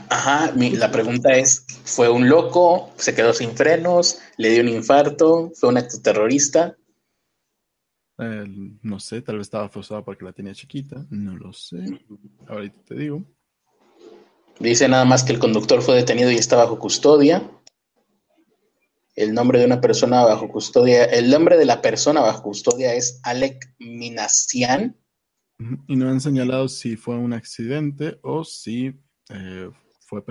Ajá, 0.10 0.52
la 0.56 0.92
pregunta 0.92 1.32
es, 1.34 1.64
¿fue 1.86 2.10
un 2.10 2.28
loco? 2.28 2.92
¿Se 2.98 3.14
quedó 3.14 3.32
sin 3.32 3.52
frenos? 3.52 4.18
¿Le 4.38 4.50
dio 4.50 4.64
un 4.64 4.70
infarto? 4.70 5.52
¿Fue 5.54 5.70
un 5.70 5.78
acto 5.78 6.02
terrorista? 6.02 6.76
no 8.84 9.00
sé, 9.00 9.24
tal 9.24 9.38
vez 9.38 9.48
estaba 9.48 9.68
forzado 9.68 10.06
porque 10.06 10.26
la 10.26 10.32
tenía 10.32 10.54
chiquita, 10.54 11.08
no 11.10 11.36
lo 11.38 11.54
sé. 11.54 11.80
Ahorita 12.48 12.78
te 12.86 12.96
digo. 12.96 13.24
Dice 14.60 14.88
nada 14.88 15.06
más 15.06 15.24
que 15.24 15.34
el 15.34 15.40
conductor 15.40 15.82
fue 15.82 15.96
detenido 15.96 16.30
y 16.30 16.36
está 16.36 16.56
bajo 16.56 16.78
custodia. 16.78 17.50
El 19.16 19.34
nombre 19.34 19.60
de 19.60 19.66
una 19.66 19.82
persona 19.82 20.24
bajo 20.24 20.48
custodia, 20.48 21.06
el 21.06 21.30
nombre 21.30 21.58
de 21.58 21.66
la 21.66 21.82
persona 21.82 22.22
bajo 22.22 22.44
custodia 22.44 22.94
es 22.94 23.20
Alec 23.24 23.76
Minasian. 23.80 24.98
Y 25.88 25.96
no 25.96 26.10
han 26.10 26.22
señalado 26.22 26.68
si 26.68 26.96
fue 26.96 27.16
un 27.18 27.34
accidente 27.34 28.20
o 28.24 28.44
si 28.44 29.00
eh, 29.30 29.70
fue 30.06 30.24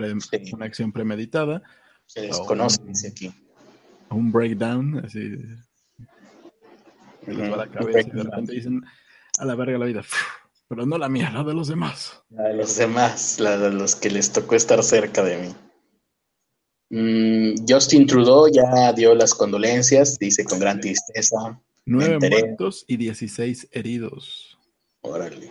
una 0.53 0.67
acción 0.67 0.93
premeditada. 0.93 1.63
Se 2.07 2.23
desconoce, 2.23 2.83
dice 2.85 3.09
aquí. 3.09 3.33
Un 4.11 4.33
breakdown, 4.33 5.05
así. 5.05 5.39
la 7.27 7.69
cabeza 7.69 8.01
y 8.01 8.11
de 8.11 8.23
repente 8.25 8.53
dicen, 8.55 8.83
a 9.39 9.45
la 9.45 9.55
verga 9.55 9.79
la 9.79 9.87
vida. 9.87 10.03
Pero 10.69 10.87
no 10.87 10.99
la 10.99 11.09
mía, 11.09 11.31
la 11.31 11.45
de 11.45 11.55
los 11.55 11.69
demás. 11.69 12.23
La 12.31 12.49
de 12.49 12.55
los 12.55 12.77
demás, 12.77 13.41
la 13.41 13.57
de 13.59 13.73
los 13.73 13.97
que 13.97 14.11
les 14.11 14.33
tocó 14.33 14.55
estar 14.55 14.83
cerca 14.83 15.23
de 15.23 15.39
mí. 15.39 15.55
Mm, 16.91 17.65
Justin 17.69 18.07
Trudeau 18.07 18.49
ya 18.53 18.93
dio 18.93 19.15
las 19.15 19.33
condolencias, 19.33 20.19
dice 20.19 20.45
con 20.45 20.59
gran 20.59 20.81
tristeza. 20.81 21.61
Nueve 21.87 22.19
muertos 22.19 22.85
y 22.87 22.97
16 22.97 23.69
heridos. 23.73 24.59
Órale. 25.01 25.51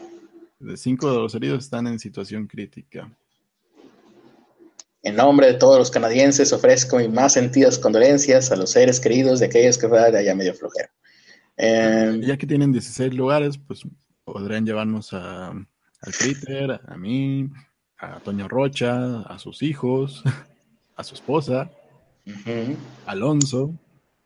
De 0.60 0.76
cinco 0.76 1.12
de 1.12 1.18
los 1.18 1.34
heridos 1.36 1.64
están 1.64 1.88
en 1.88 1.98
situación 1.98 2.46
crítica. 2.46 3.10
En 5.02 5.16
nombre 5.16 5.48
de 5.48 5.54
todos 5.54 5.80
los 5.80 5.90
canadienses 5.90 6.52
ofrezco 6.52 6.98
mis 6.98 7.10
más 7.10 7.34
sentidas 7.34 7.80
condolencias 7.80 8.52
a 8.52 8.58
los 8.58 8.72
seres 8.72 9.00
queridos 9.00 9.40
de 9.40 9.46
aquellos 9.46 9.78
que 9.78 9.88
fueron 9.88 10.12
de 10.12 10.20
allá 10.20 10.36
medio 10.36 10.54
flojero. 10.54 10.90
Em, 11.56 12.22
ya 12.22 12.36
que 12.38 12.46
tienen 12.46 12.74
16 12.74 13.14
lugares, 13.14 13.58
pues 13.58 13.84
podrían 14.26 14.66
llevarnos 14.66 15.14
a, 15.14 15.48
al 15.48 16.14
Critter, 16.18 16.82
a 16.86 16.98
mí, 16.98 17.50
a 17.98 18.20
Toño 18.20 18.50
Rocha, 18.50 19.22
a 19.22 19.40
sus 19.40 19.64
hijos, 19.64 20.22
a 21.00 21.04
su 21.06 21.16
esposa, 21.16 21.72
Alonso, 23.06 23.74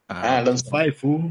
a 0.08 0.22
ah, 0.22 0.38
Alonso. 0.40 0.72
Faifu. 0.72 1.30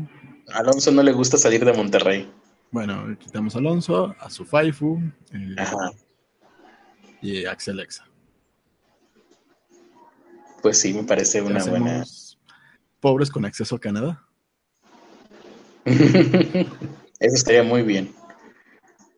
Alonso 0.52 0.92
no 0.92 1.02
le 1.02 1.10
gusta 1.10 1.36
salir 1.36 1.64
de 1.64 1.72
Monterrey. 1.72 2.32
Bueno, 2.70 3.18
quitamos 3.18 3.56
a 3.56 3.58
Alonso, 3.58 4.14
a 4.20 4.30
su 4.30 4.44
Faifu 4.44 5.02
eh, 5.32 5.56
y 7.20 7.44
a 7.44 7.50
Axel 7.50 7.80
Exa. 7.80 8.06
Pues 10.62 10.78
sí, 10.78 10.94
me 10.94 11.02
parece 11.02 11.42
una 11.42 11.64
buena. 11.64 12.04
Pobres 13.00 13.28
con 13.28 13.44
acceso 13.44 13.74
a 13.74 13.80
Canadá. 13.80 14.24
Eso 15.84 16.68
estaría 17.18 17.64
muy 17.64 17.82
bien. 17.82 18.14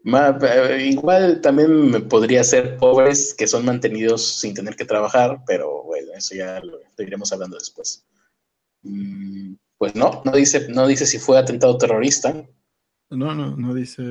Eh, 0.05 0.89
igual 0.91 1.41
también 1.41 2.09
podría 2.09 2.45
ser 2.45 2.77
pobres 2.77 3.35
que 3.35 3.47
son 3.47 3.65
mantenidos 3.65 4.41
sin 4.41 4.53
tener 4.53 4.77
que 4.77 4.85
trabajar, 4.85 5.43
pero 5.47 5.83
bueno, 5.83 6.13
eso 6.15 6.35
ya 6.35 6.61
lo, 6.61 6.79
iremos 6.99 7.33
hablando 7.33 7.57
después. 7.57 8.05
Mm, 8.83 9.55
pues 9.79 9.95
no, 9.95 10.23
no 10.25 10.33
dice, 10.33 10.69
no 10.69 10.87
dice 10.87 11.07
si 11.07 11.19
fue 11.19 11.39
atentado 11.39 11.79
terrorista. 11.79 12.33
No, 13.09 13.35
no, 13.35 13.57
no 13.57 13.73
dice 13.73 14.03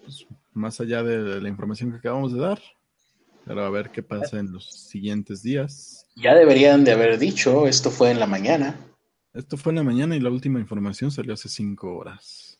pues, 0.00 0.26
más 0.52 0.80
allá 0.80 1.02
de 1.02 1.40
la 1.40 1.48
información 1.48 1.90
que 1.90 1.98
acabamos 1.98 2.32
de 2.32 2.40
dar. 2.40 2.60
Pero 3.44 3.62
a 3.62 3.70
ver 3.70 3.90
qué 3.90 4.02
pasa 4.02 4.38
en 4.38 4.52
los 4.52 4.72
siguientes 4.72 5.42
días. 5.42 6.06
Ya 6.16 6.34
deberían 6.34 6.82
de 6.84 6.92
haber 6.92 7.18
dicho, 7.18 7.66
esto 7.66 7.90
fue 7.90 8.10
en 8.10 8.18
la 8.18 8.26
mañana. 8.26 8.78
Esto 9.34 9.58
fue 9.58 9.72
en 9.72 9.76
la 9.76 9.82
mañana 9.82 10.16
y 10.16 10.20
la 10.20 10.30
última 10.30 10.60
información 10.60 11.10
salió 11.10 11.34
hace 11.34 11.50
cinco 11.50 11.94
horas. 11.94 12.53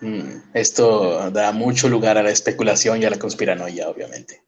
Mm, 0.00 0.50
esto 0.52 1.30
da 1.30 1.52
mucho 1.52 1.88
lugar 1.88 2.18
a 2.18 2.22
la 2.22 2.30
especulación 2.30 3.00
y 3.00 3.04
a 3.04 3.10
la 3.10 3.18
conspiranoia, 3.18 3.88
obviamente. 3.88 4.42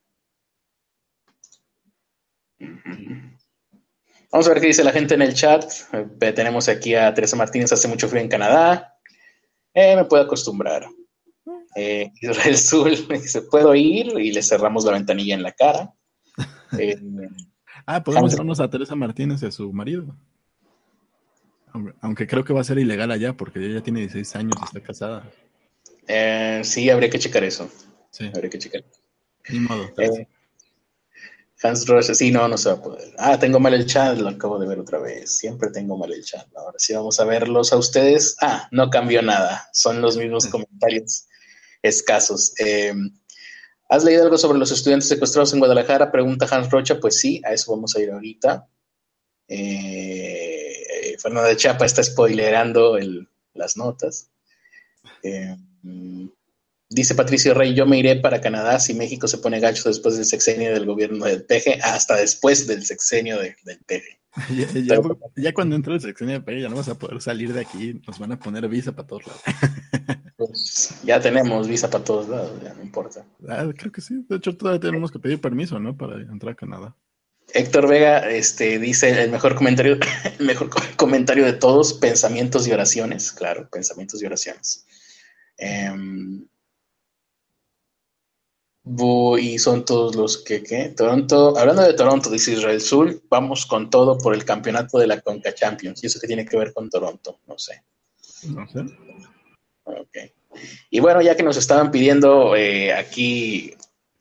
Vamos 4.30 4.46
a 4.46 4.50
ver 4.50 4.60
qué 4.60 4.66
dice 4.66 4.84
la 4.84 4.92
gente 4.92 5.14
en 5.14 5.22
el 5.22 5.34
chat. 5.34 5.64
Eh, 5.92 6.32
tenemos 6.32 6.68
aquí 6.68 6.94
a 6.94 7.12
Teresa 7.14 7.36
Martínez, 7.36 7.72
hace 7.72 7.88
mucho 7.88 8.08
frío 8.08 8.22
en 8.22 8.28
Canadá. 8.28 8.94
Eh, 9.72 9.94
me 9.96 10.04
puedo 10.04 10.22
acostumbrar. 10.24 10.88
Eh, 11.76 12.10
Israel 12.22 12.56
Zul 12.56 13.06
dice, 13.08 13.42
¿puedo 13.42 13.74
ir? 13.74 14.18
Y 14.18 14.32
le 14.32 14.42
cerramos 14.42 14.84
la 14.84 14.92
ventanilla 14.92 15.34
en 15.34 15.42
la 15.42 15.52
cara. 15.52 15.94
Eh, 16.78 17.00
ah, 17.86 18.02
podemos 18.02 18.34
irnos 18.34 18.58
a 18.58 18.68
Teresa 18.68 18.96
Martínez 18.96 19.40
y 19.40 19.46
a 19.46 19.52
su 19.52 19.72
marido. 19.72 20.16
Aunque 22.00 22.26
creo 22.26 22.44
que 22.44 22.52
va 22.52 22.60
a 22.60 22.64
ser 22.64 22.78
ilegal 22.78 23.10
allá 23.10 23.36
porque 23.36 23.64
ella 23.64 23.82
tiene 23.82 24.00
16 24.00 24.36
años 24.36 24.54
y 24.60 24.64
está 24.64 24.80
casada. 24.80 25.30
Eh, 26.08 26.60
sí, 26.64 26.88
habría 26.90 27.10
que 27.10 27.18
checar 27.18 27.44
eso. 27.44 27.70
Sí. 28.10 28.30
Habría 28.32 28.50
que 28.50 28.58
checar. 28.58 28.84
Ni 29.48 29.60
modo. 29.60 29.90
Eh, 29.98 30.26
Hans 31.62 31.86
Roche, 31.86 32.14
sí, 32.14 32.30
no, 32.30 32.46
no 32.48 32.58
se 32.58 32.68
va 32.68 32.76
a 32.76 32.82
poder. 32.82 33.14
Ah, 33.18 33.38
tengo 33.38 33.58
mal 33.58 33.74
el 33.74 33.86
chat, 33.86 34.18
lo 34.18 34.28
acabo 34.28 34.58
de 34.58 34.66
ver 34.66 34.78
otra 34.78 34.98
vez. 34.98 35.38
Siempre 35.38 35.70
tengo 35.70 35.96
mal 35.96 36.12
el 36.12 36.22
chat. 36.22 36.46
Ahora 36.56 36.78
sí 36.78 36.92
vamos 36.94 37.18
a 37.18 37.24
verlos 37.24 37.72
a 37.72 37.76
ustedes. 37.76 38.36
Ah, 38.40 38.68
no 38.70 38.90
cambió 38.90 39.22
nada. 39.22 39.68
Son 39.72 40.00
los 40.02 40.16
mismos 40.16 40.46
comentarios 40.46 41.26
escasos. 41.82 42.52
Eh, 42.60 42.92
¿Has 43.88 44.04
leído 44.04 44.24
algo 44.24 44.36
sobre 44.36 44.58
los 44.58 44.70
estudiantes 44.70 45.08
secuestrados 45.08 45.52
en 45.52 45.60
Guadalajara? 45.60 46.10
Pregunta 46.12 46.46
Hans 46.50 46.70
Rocha. 46.70 47.00
Pues 47.00 47.18
sí, 47.20 47.40
a 47.44 47.52
eso 47.52 47.72
vamos 47.72 47.96
a 47.96 48.00
ir 48.00 48.10
ahorita. 48.10 48.68
Eh, 49.48 50.35
Fernanda 51.18 51.56
Chapa 51.56 51.86
está 51.86 52.02
spoilerando 52.02 52.98
las 53.54 53.76
notas. 53.76 54.30
Eh, 55.22 55.56
dice 56.88 57.14
Patricio 57.14 57.54
Rey, 57.54 57.74
yo 57.74 57.86
me 57.86 57.98
iré 57.98 58.16
para 58.16 58.40
Canadá 58.40 58.78
si 58.78 58.94
México 58.94 59.28
se 59.28 59.38
pone 59.38 59.60
gacho 59.60 59.88
después 59.88 60.16
del 60.16 60.24
sexenio 60.24 60.72
del 60.72 60.86
gobierno 60.86 61.24
del 61.24 61.44
peje, 61.44 61.78
hasta 61.82 62.16
después 62.16 62.66
del 62.66 62.84
sexenio 62.84 63.38
del 63.38 63.78
peje. 63.86 64.18
Ya, 65.36 65.54
cuando 65.54 65.76
entre 65.76 65.94
el 65.94 66.00
sexenio 66.00 66.34
del 66.34 66.44
peje 66.44 66.60
ya 66.60 66.68
no 66.68 66.76
vas 66.76 66.88
a 66.88 66.98
poder 66.98 67.20
salir 67.22 67.52
de 67.52 67.60
aquí, 67.60 68.00
nos 68.06 68.18
van 68.18 68.32
a 68.32 68.38
poner 68.38 68.68
visa 68.68 68.92
para 68.92 69.08
todos 69.08 69.26
lados. 69.26 69.42
Pues, 70.36 71.00
ya 71.02 71.18
tenemos 71.18 71.66
visa 71.66 71.88
para 71.88 72.04
todos 72.04 72.28
lados, 72.28 72.52
ya 72.62 72.74
no 72.74 72.82
importa. 72.82 73.24
Ah, 73.48 73.66
creo 73.74 73.90
que 73.90 74.02
sí, 74.02 74.22
de 74.28 74.36
hecho 74.36 74.54
todavía 74.54 74.78
tenemos 74.78 75.10
que 75.10 75.18
pedir 75.18 75.40
permiso, 75.40 75.80
¿no? 75.80 75.96
Para 75.96 76.20
entrar 76.20 76.52
a 76.52 76.54
Canadá. 76.54 76.94
Héctor 77.52 77.88
Vega 77.88 78.30
este, 78.30 78.78
dice 78.78 79.22
el 79.22 79.30
mejor 79.30 79.54
comentario, 79.54 79.98
el 80.38 80.46
mejor 80.46 80.70
comentario 80.96 81.44
de 81.44 81.54
todos, 81.54 81.94
pensamientos 81.94 82.66
y 82.66 82.72
oraciones, 82.72 83.32
claro, 83.32 83.68
pensamientos 83.70 84.22
y 84.22 84.26
oraciones. 84.26 84.86
Em, 85.58 86.46
y 89.38 89.58
son 89.58 89.84
todos 89.84 90.14
los 90.14 90.38
que, 90.38 90.62
¿qué? 90.62 90.90
Toronto, 90.90 91.58
hablando 91.58 91.82
de 91.82 91.94
Toronto, 91.94 92.30
dice 92.30 92.52
Israel 92.52 92.80
Sul, 92.80 93.22
vamos 93.28 93.66
con 93.66 93.90
todo 93.90 94.16
por 94.16 94.32
el 94.32 94.44
campeonato 94.44 94.98
de 94.98 95.08
la 95.08 95.20
Conca 95.20 95.52
Champions. 95.52 96.02
¿Y 96.02 96.06
eso 96.06 96.20
qué 96.20 96.28
tiene 96.28 96.46
que 96.46 96.56
ver 96.56 96.72
con 96.72 96.88
Toronto? 96.88 97.40
No 97.46 97.58
sé. 97.58 97.82
No 98.44 98.66
sé. 98.68 98.80
Ok. 99.84 100.16
Y 100.90 101.00
bueno, 101.00 101.20
ya 101.20 101.36
que 101.36 101.42
nos 101.42 101.56
estaban 101.56 101.90
pidiendo 101.90 102.54
eh, 102.54 102.92
aquí 102.92 103.76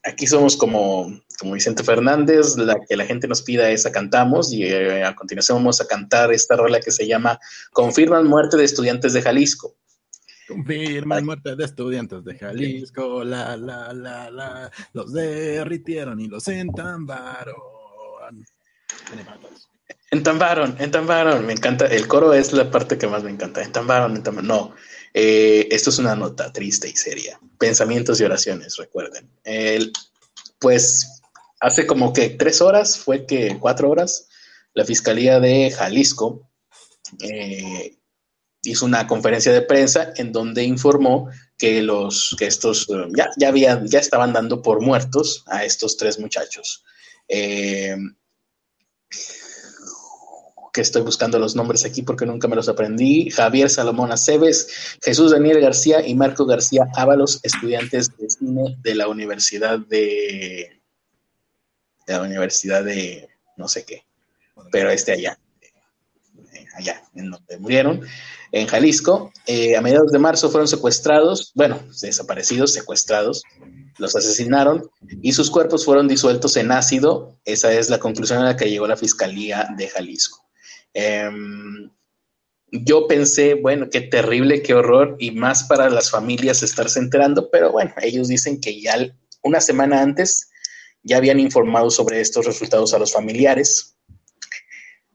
aquí 0.05 0.27
somos 0.27 0.55
como, 0.55 1.19
como 1.37 1.53
Vicente 1.53 1.83
Fernández, 1.83 2.57
la 2.57 2.77
que 2.87 2.95
la 2.95 3.05
gente 3.05 3.27
nos 3.27 3.41
pida 3.41 3.69
esa 3.69 3.91
cantamos 3.91 4.51
y 4.51 4.63
eh, 4.63 5.03
a 5.03 5.15
continuación 5.15 5.57
vamos 5.57 5.81
a 5.81 5.87
cantar 5.87 6.31
esta 6.33 6.55
rola 6.55 6.79
que 6.79 6.91
se 6.91 7.07
llama 7.07 7.39
Confirman 7.71 8.27
muerte 8.27 8.57
de 8.57 8.65
estudiantes 8.65 9.13
de 9.13 9.21
Jalisco. 9.21 9.75
Confirman 10.47 11.25
muerte 11.25 11.55
de 11.55 11.65
estudiantes 11.65 12.23
de 12.23 12.37
Jalisco, 12.37 13.23
la, 13.23 13.57
la, 13.57 13.93
la, 13.93 14.29
la, 14.29 14.71
los 14.93 15.11
derritieron 15.11 16.19
y 16.19 16.27
los 16.27 16.47
entambaron. 16.47 17.55
Entambaron, 20.11 20.75
entambaron, 20.79 21.45
me 21.45 21.53
encanta, 21.53 21.87
el 21.87 22.07
coro 22.07 22.33
es 22.33 22.53
la 22.53 22.69
parte 22.69 22.97
que 22.97 23.07
más 23.07 23.23
me 23.23 23.31
encanta, 23.31 23.61
entambaron, 23.61 24.15
entambaron, 24.15 24.47
no, 24.47 24.75
eh, 25.13 25.67
esto 25.71 25.89
es 25.89 25.97
una 25.99 26.15
nota 26.15 26.51
triste 26.53 26.89
y 26.89 26.95
seria. 26.95 27.39
Pensamientos 27.57 28.19
y 28.19 28.23
oraciones, 28.23 28.77
recuerden. 28.77 29.29
pues 30.59 31.14
hace 31.65 31.87
como 31.87 32.13
que 32.13 32.29
tres 32.29 32.61
horas, 32.61 32.99
fue 32.99 33.25
que 33.25 33.57
cuatro 33.59 33.89
horas, 33.89 34.27
la 34.75 34.85
Fiscalía 34.85 35.39
de 35.39 35.71
Jalisco 35.71 36.47
eh, 37.19 37.97
hizo 38.61 38.85
una 38.85 39.07
conferencia 39.07 39.51
de 39.51 39.63
prensa 39.63 40.13
en 40.15 40.31
donde 40.31 40.63
informó 40.63 41.27
que 41.57 41.81
los 41.81 42.35
que 42.37 42.45
estos 42.45 42.87
ya, 43.17 43.29
ya, 43.37 43.47
habían, 43.47 43.87
ya 43.87 43.97
estaban 43.97 44.31
dando 44.31 44.61
por 44.61 44.79
muertos 44.81 45.43
a 45.47 45.63
estos 45.65 45.97
tres 45.97 46.19
muchachos. 46.19 46.83
Eh, 47.27 47.95
que 50.71 50.81
estoy 50.81 51.01
buscando 51.01 51.39
los 51.39 51.55
nombres 51.55 51.83
aquí 51.83 52.03
porque 52.03 52.27
nunca 52.27 52.47
me 52.47 52.55
los 52.57 52.69
aprendí, 52.69 53.31
Javier 53.31 53.71
Salomón 53.71 54.11
Aceves, 54.11 54.67
Jesús 55.01 55.31
Daniel 55.31 55.61
García 55.61 56.05
y 56.05 56.13
Marco 56.13 56.45
García 56.45 56.89
Ábalos, 56.95 57.39
estudiantes 57.41 58.15
de 58.17 58.29
cine 58.29 58.77
de 58.81 58.93
la 58.93 59.07
Universidad 59.07 59.79
de 59.79 60.74
la 62.13 62.21
Universidad 62.21 62.83
de 62.83 63.29
no 63.57 63.67
sé 63.67 63.85
qué, 63.85 64.05
pero 64.71 64.89
este 64.89 65.13
allá, 65.13 65.39
allá, 66.75 67.01
en 67.15 67.31
donde 67.31 67.57
murieron, 67.57 68.01
en 68.51 68.67
Jalisco. 68.67 69.31
Eh, 69.47 69.75
a 69.75 69.81
mediados 69.81 70.11
de 70.11 70.19
marzo 70.19 70.49
fueron 70.49 70.67
secuestrados, 70.67 71.51
bueno, 71.55 71.79
desaparecidos, 72.01 72.73
secuestrados, 72.73 73.43
los 73.97 74.15
asesinaron 74.15 74.89
y 75.21 75.33
sus 75.33 75.49
cuerpos 75.49 75.85
fueron 75.85 76.07
disueltos 76.07 76.57
en 76.57 76.71
ácido. 76.71 77.37
Esa 77.45 77.73
es 77.73 77.89
la 77.89 77.99
conclusión 77.99 78.39
a 78.39 78.45
la 78.45 78.57
que 78.57 78.69
llegó 78.69 78.87
la 78.87 78.97
Fiscalía 78.97 79.69
de 79.77 79.87
Jalisco. 79.87 80.45
Em, 80.93 81.91
yo 82.71 83.07
pensé, 83.07 83.55
bueno, 83.55 83.89
qué 83.89 84.01
terrible, 84.01 84.61
qué 84.61 84.73
horror, 84.73 85.15
y 85.19 85.31
más 85.31 85.63
para 85.63 85.89
las 85.89 86.09
familias 86.09 86.63
estarse 86.63 86.99
enterando, 86.99 87.49
pero 87.49 87.71
bueno, 87.71 87.93
ellos 88.01 88.27
dicen 88.27 88.59
que 88.59 88.81
ya 88.81 88.95
una 89.43 89.61
semana 89.61 90.01
antes 90.01 90.49
ya 91.05 91.17
habían 91.17 91.39
informado 91.39 91.91
sobre 91.91 92.19
estos 92.19 92.45
resultados 92.45 92.93
a 92.93 92.99
los 92.99 93.13
familiares, 93.13 93.95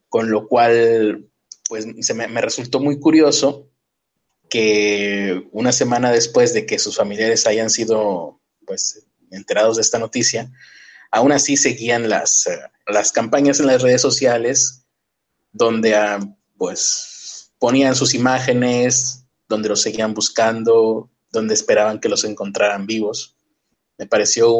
con 0.08 0.30
lo 0.30 0.46
cual, 0.46 1.28
pues 1.68 1.84
se 2.00 2.14
me, 2.14 2.26
resultó 2.40 2.78
muy 2.78 3.00
curioso 3.00 3.68
que 4.48 5.48
una 5.50 5.72
semana 5.72 6.12
después 6.12 6.54
de 6.54 6.64
que 6.64 6.78
sus 6.78 6.96
familiares 6.96 7.46
hayan 7.46 7.70
sido, 7.70 8.40
pues, 8.66 9.04
enterados 9.32 9.76
de 9.76 9.82
esta 9.82 9.98
noticia, 9.98 10.50
aún 11.10 11.32
así 11.32 11.56
seguían 11.56 12.08
las, 12.08 12.46
eh, 12.46 12.58
las 12.86 13.10
campañas 13.10 13.58
en 13.58 13.66
las 13.66 13.82
redes 13.82 14.00
sociales 14.00 14.84
donde 15.52 15.96
ah, 15.96 16.20
pues 16.56 17.52
ponían 17.58 17.96
sus 17.96 18.14
imágenes, 18.14 19.24
donde 19.48 19.68
los 19.68 19.82
seguían 19.82 20.14
buscando, 20.14 21.10
donde 21.32 21.54
esperaban 21.54 21.98
que 21.98 22.08
los 22.08 22.22
encontraran 22.22 22.86
vivos. 22.86 23.36
Me 23.98 24.06
pareció 24.06 24.52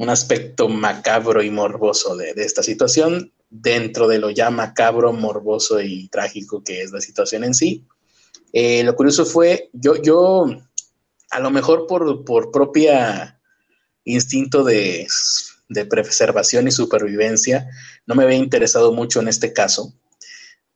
un 0.00 0.08
aspecto 0.08 0.68
macabro 0.68 1.42
y 1.42 1.50
morboso 1.50 2.16
de, 2.16 2.32
esta 2.36 2.62
situación, 2.62 3.32
dentro 3.48 4.08
de 4.08 4.18
lo 4.18 4.30
ya 4.30 4.50
macabro, 4.50 5.12
morboso 5.12 5.80
y 5.80 6.08
trágico 6.08 6.62
que 6.62 6.82
es 6.82 6.90
la 6.92 7.00
situación 7.00 7.44
en 7.44 7.54
sí. 7.54 7.84
Eh, 8.52 8.82
lo 8.82 8.96
curioso 8.96 9.24
fue, 9.24 9.70
yo, 9.72 9.96
yo 10.02 10.46
a 11.30 11.40
lo 11.40 11.50
mejor 11.50 11.86
por, 11.86 12.24
por 12.24 12.50
propia 12.50 13.40
instinto 14.04 14.64
de 14.64 15.06
de 15.70 15.86
preservación 15.86 16.68
y 16.68 16.72
supervivencia. 16.72 17.70
No 18.04 18.14
me 18.14 18.24
había 18.24 18.36
interesado 18.36 18.92
mucho 18.92 19.20
en 19.20 19.28
este 19.28 19.54
caso, 19.54 19.94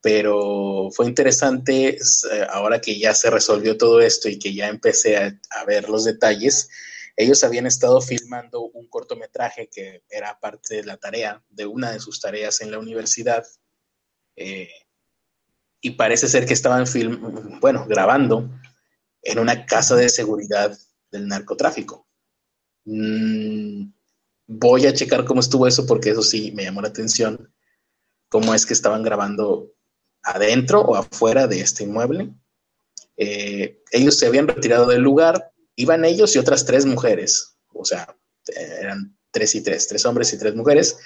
pero 0.01 0.89
fue 0.93 1.07
interesante 1.07 1.99
eh, 1.99 2.47
ahora 2.49 2.81
que 2.81 2.99
ya 2.99 3.13
se 3.13 3.29
resolvió 3.29 3.77
todo 3.77 4.01
esto 4.01 4.29
y 4.29 4.39
que 4.39 4.55
ya 4.55 4.69
empecé 4.69 5.17
a, 5.19 5.65
ver 5.67 5.89
los 5.91 6.05
detalles. 6.05 6.71
Ellos 7.17 7.45
habían 7.45 7.67
estado 7.67 8.01
filmando 8.01 8.63
un 8.63 8.89
cortometraje 8.89 9.69
que 9.69 10.03
era 10.11 10.39
parte 10.41 10.77
de 10.77 10.85
la 10.85 10.97
tarea, 10.97 11.43
de 11.49 11.67
una 11.67 11.93
de 11.93 12.01
sus 12.01 12.21
tareas 12.21 12.61
en 12.61 12.71
la 12.71 12.79
universidad. 12.79 13.45
Eh, 14.37 14.69
y 15.81 15.91
parece 15.91 16.27
ser 16.29 16.47
que 16.47 16.55
estaban 16.55 16.87
film, 16.87 17.61
bueno, 17.61 17.87
grabando 17.87 18.51
en 19.23 19.39
una 19.39 19.65
casa 19.67 19.95
de 19.97 20.09
seguridad 20.09 20.77
del 21.11 21.29
narcotráfico. 21.29 22.07
Mm, 22.85 23.93
voy 24.47 24.87
a 24.87 24.93
checar 24.93 25.25
cómo 25.25 25.41
estuvo 25.41 25.67
eso 25.67 25.87
porque 25.87 26.11
eso 26.11 26.23
sí 26.23 26.53
me 26.53 26.65
llamó 26.65 26.83
la 26.83 26.89
atención, 26.89 27.53
cómo 28.29 28.55
es 28.55 28.67
que 28.67 28.75
estaban 28.75 29.03
grabando 29.03 29.73
adentro 30.23 30.81
o 30.81 30.97
afuera 30.97 31.47
de 31.47 31.61
este 31.61 31.85
inmueble. 31.85 32.35
Eh, 33.17 33.83
ellos 33.93 34.19
se 34.19 34.27
habían 34.27 34.49
retirado 34.49 34.87
del 34.87 35.03
lugar, 35.03 35.53
iban 35.77 36.05
ellos 36.05 36.35
y 36.35 36.39
otras 36.39 36.65
tres 36.65 36.87
mujeres, 36.87 37.57
o 37.73 37.85
sea, 37.85 38.17
eran 38.81 39.17
tres 39.31 39.55
y 39.55 39.63
tres, 39.63 39.89
tres 39.89 40.05
hombres 40.07 40.33
y 40.33 40.39
tres 40.39 40.55
mujeres. 40.55 40.97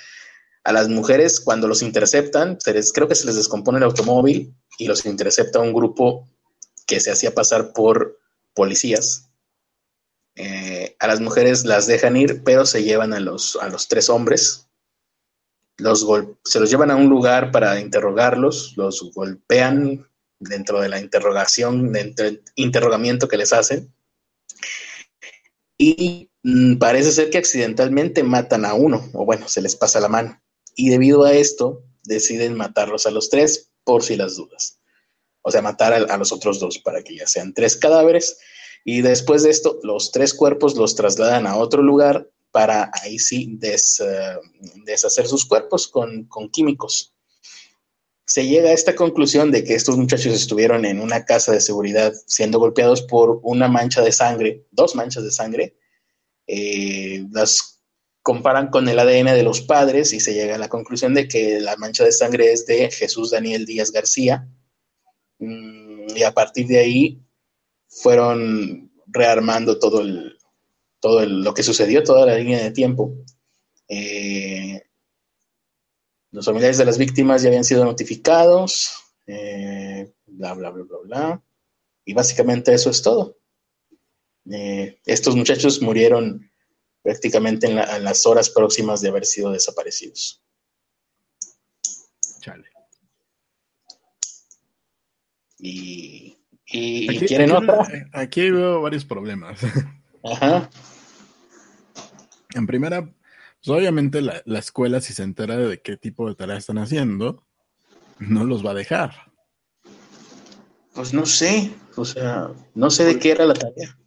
A 0.65 0.73
las 0.73 0.89
mujeres, 0.89 1.41
cuando 1.41 1.67
los 1.67 1.83
interceptan, 1.83 2.59
creo 2.93 3.09
que 3.09 3.15
se 3.15 3.27
les 3.27 3.37
descompone 3.37 3.79
el 3.79 3.85
automóvil 3.85 4.55
y 4.79 4.87
los 4.87 5.07
intercepta 5.07 5.61
un 5.61 5.73
grupo 5.73 6.29
que 6.87 7.01
se 7.01 7.11
hacía 7.11 7.35
pasar 7.35 7.73
por 7.73 8.19
policías 8.55 9.29
eh, 10.41 10.95
a 11.01 11.09
las 11.09 11.21
mujeres 11.21 11.65
las 11.65 11.89
dejan 11.89 12.17
ir, 12.17 12.45
pero 12.45 12.65
se 12.65 12.85
llevan 12.85 13.13
a 13.13 13.19
los, 13.19 13.57
a 13.57 13.69
los 13.69 13.89
tres 13.89 14.09
hombres. 14.09 14.69
Se 16.45 16.61
los 16.61 16.71
llevan 16.71 16.93
a 16.93 16.97
un 16.97 17.09
lugar 17.09 17.51
para 17.51 17.81
interrogarlos, 17.81 18.75
los 18.77 19.13
golpean 19.13 20.09
dentro 20.39 20.81
de 20.81 20.89
la 20.89 21.01
interrogación, 21.01 21.93
dentro 21.93 22.25
del 22.25 22.43
interrogamiento 22.55 23.27
que 23.27 23.37
les 23.37 23.53
hacen. 23.53 23.93
Y 25.79 26.31
mm, 26.43 26.77
parece 26.77 27.13
ser 27.13 27.31
que 27.31 27.39
accidentalmente 27.39 28.23
matan 28.23 28.65
a 28.65 28.75
uno, 28.75 29.09
o 29.15 29.25
bueno, 29.25 29.49
se 29.49 29.63
les 29.63 29.77
pasa 29.77 30.01
la 30.01 30.09
mano. 30.09 30.43
Y 30.75 30.91
debido 30.91 31.25
a 31.25 31.33
esto, 31.33 31.85
deciden 32.05 32.55
matarlos 32.55 33.07
a 33.07 33.11
los 33.11 33.31
tres 33.31 33.71
por 33.85 34.03
si 34.03 34.17
las 34.17 34.37
dudas. 34.37 34.81
O 35.43 35.51
sea, 35.51 35.63
matar 35.63 35.95
a 35.95 36.17
los 36.19 36.33
otros 36.33 36.61
dos 36.61 36.79
para 36.79 37.03
que 37.03 37.17
ya 37.17 37.27
sean 37.27 37.55
tres 37.55 37.77
cadáveres 37.77 38.39
y 38.85 39.03
después 39.03 39.43
de 39.43 39.51
esto, 39.51 39.79
los 39.83 40.13
tres 40.13 40.35
cuerpos 40.35 40.77
los 40.77 40.95
trasladan 40.95 41.47
a 41.47 41.57
otro 41.57 41.83
lugar 41.83 42.31
para 42.51 42.91
ahí 43.03 43.19
sí 43.19 43.59
eh, 43.63 44.37
deshacer 44.85 45.27
sus 45.27 45.45
cuerpos 45.45 45.89
con, 45.89 46.25
con 46.25 46.49
químicos. 46.49 47.15
Se 48.29 48.47
llega 48.47 48.69
a 48.69 48.75
esta 48.75 48.95
conclusión 48.95 49.51
de 49.51 49.65
que 49.65 49.75
estos 49.75 49.97
muchachos 49.97 50.35
estuvieron 50.35 50.85
en 50.85 51.01
una 51.01 51.25
casa 51.25 51.53
de 51.53 51.63
seguridad 51.63 52.13
siendo 52.27 52.59
golpeados 52.59 53.01
por 53.01 53.41
una 53.43 53.69
mancha 53.69 54.03
de 54.03 54.13
sangre, 54.13 54.67
dos 54.71 54.95
manchas 54.95 55.25
de 55.25 55.31
sangre. 55.31 55.79
Eh, 56.47 57.25
las 57.33 57.81
comparan 58.21 58.69
con 58.69 58.87
el 58.87 58.99
ADN 58.99 59.33
de 59.33 59.43
los 59.43 59.63
padres 59.63 60.13
y 60.13 60.21
se 60.21 60.35
llega 60.35 60.57
a 60.57 60.59
la 60.59 60.69
conclusión 60.69 61.15
de 61.15 61.27
que 61.27 61.59
la 61.59 61.77
mancha 61.77 62.05
de 62.05 62.13
sangre 62.13 62.53
es 62.53 62.67
de 62.67 62.91
Jesús 62.91 63.31
Daniel 63.31 63.65
Díaz 63.65 63.91
García. 63.91 64.47
Mm, 65.39 66.15
y 66.15 66.23
a 66.23 66.35
partir 66.35 66.67
de 66.67 66.81
ahí 66.81 67.23
fueron 67.89 68.93
rearmando 69.07 69.79
todo 69.79 70.03
el, 70.03 70.37
todo 71.01 71.25
lo 71.25 71.55
que 71.55 71.63
sucedió, 71.63 72.03
toda 72.03 72.27
la 72.27 72.37
línea 72.37 72.63
de 72.63 72.73
tiempo. 72.73 73.15
Eh, 73.89 74.83
los 76.31 76.45
familiares 76.45 76.79
de 76.79 76.85
las 76.85 76.99
víctimas 76.99 77.43
ya 77.43 77.49
habían 77.49 77.65
sido 77.65 77.85
notificados, 77.85 78.91
eh, 79.27 80.13
bla, 80.27 80.55
bla, 80.55 80.71
bla, 80.71 80.85
bla, 80.85 80.99
bla. 81.05 81.43
Y 82.05 82.15
básicamente 82.15 82.73
eso 82.73 82.91
es 82.91 83.03
todo. 83.03 83.39
Eh, 84.51 85.01
estos 85.05 85.37
muchachos 85.37 85.83
murieron 85.83 86.51
prácticamente 87.03 87.67
en, 87.67 87.77
las 87.77 88.27
horas 88.27 88.51
próximas 88.51 89.01
de 89.01 89.09
haber 89.09 89.27
sido 89.27 89.53
desaparecidos. 89.53 90.43
Chale. 92.41 92.69
Y, 95.59 96.39
y, 96.67 97.19
quieren 97.27 97.53
otra. 97.53 97.87
Aquí 98.13 98.51
veo 98.51 98.81
varios 98.83 99.05
problemas. 99.05 99.61
Ajá. 100.23 100.71
En 102.55 102.67
primera, 102.67 103.13
pues 103.65 103.77
obviamente 103.77 104.21
la, 104.21 104.43
la, 104.45 104.59
escuela, 104.59 105.01
si 105.01 105.13
se 105.13 105.23
entera 105.23 105.57
de 105.57 105.81
qué 105.81 105.97
tipo 105.97 106.29
de 106.29 106.35
tarea 106.35 106.57
están 106.57 106.79
haciendo, 106.79 107.45
no 108.19 108.45
los 108.45 108.65
va 108.65 108.71
a 108.71 108.75
dejar. 108.75 109.13
Pues 110.95 111.13
no 111.13 111.27
sé, 111.27 111.73
o 111.97 112.05
sea, 112.05 112.51
no 112.75 112.91
sé 112.91 113.05
de 113.05 113.19
qué 113.19 113.31
era 113.31 113.47
la 113.47 113.55
tarea. 113.55 113.99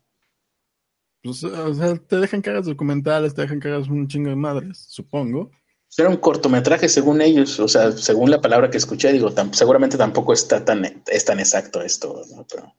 Pues, 1.24 1.44
o 1.44 1.74
sea, 1.74 1.96
te 1.96 2.18
dejan 2.18 2.42
que 2.42 2.50
hagas 2.50 2.66
documentales, 2.66 3.34
te 3.34 3.42
dejan 3.42 3.60
que 3.60 3.68
hagas 3.68 3.88
un 3.88 4.08
chingo 4.08 4.30
de 4.30 4.36
madres, 4.36 4.86
supongo. 4.90 5.52
Era 5.98 6.10
un 6.10 6.18
cortometraje 6.18 6.88
según 6.88 7.22
ellos, 7.22 7.60
o 7.60 7.68
sea, 7.68 7.92
según 7.92 8.32
la 8.32 8.42
palabra 8.42 8.70
que 8.70 8.78
escuché, 8.78 9.12
digo, 9.12 9.30
seguramente 9.52 9.98
tampoco 9.98 10.34
está 10.34 10.64
tan, 10.64 11.04
es 11.06 11.26
tan 11.26 11.40
exacto 11.40 11.82
esto, 11.82 12.22
¿no? 12.34 12.46
Pero... 12.50 12.74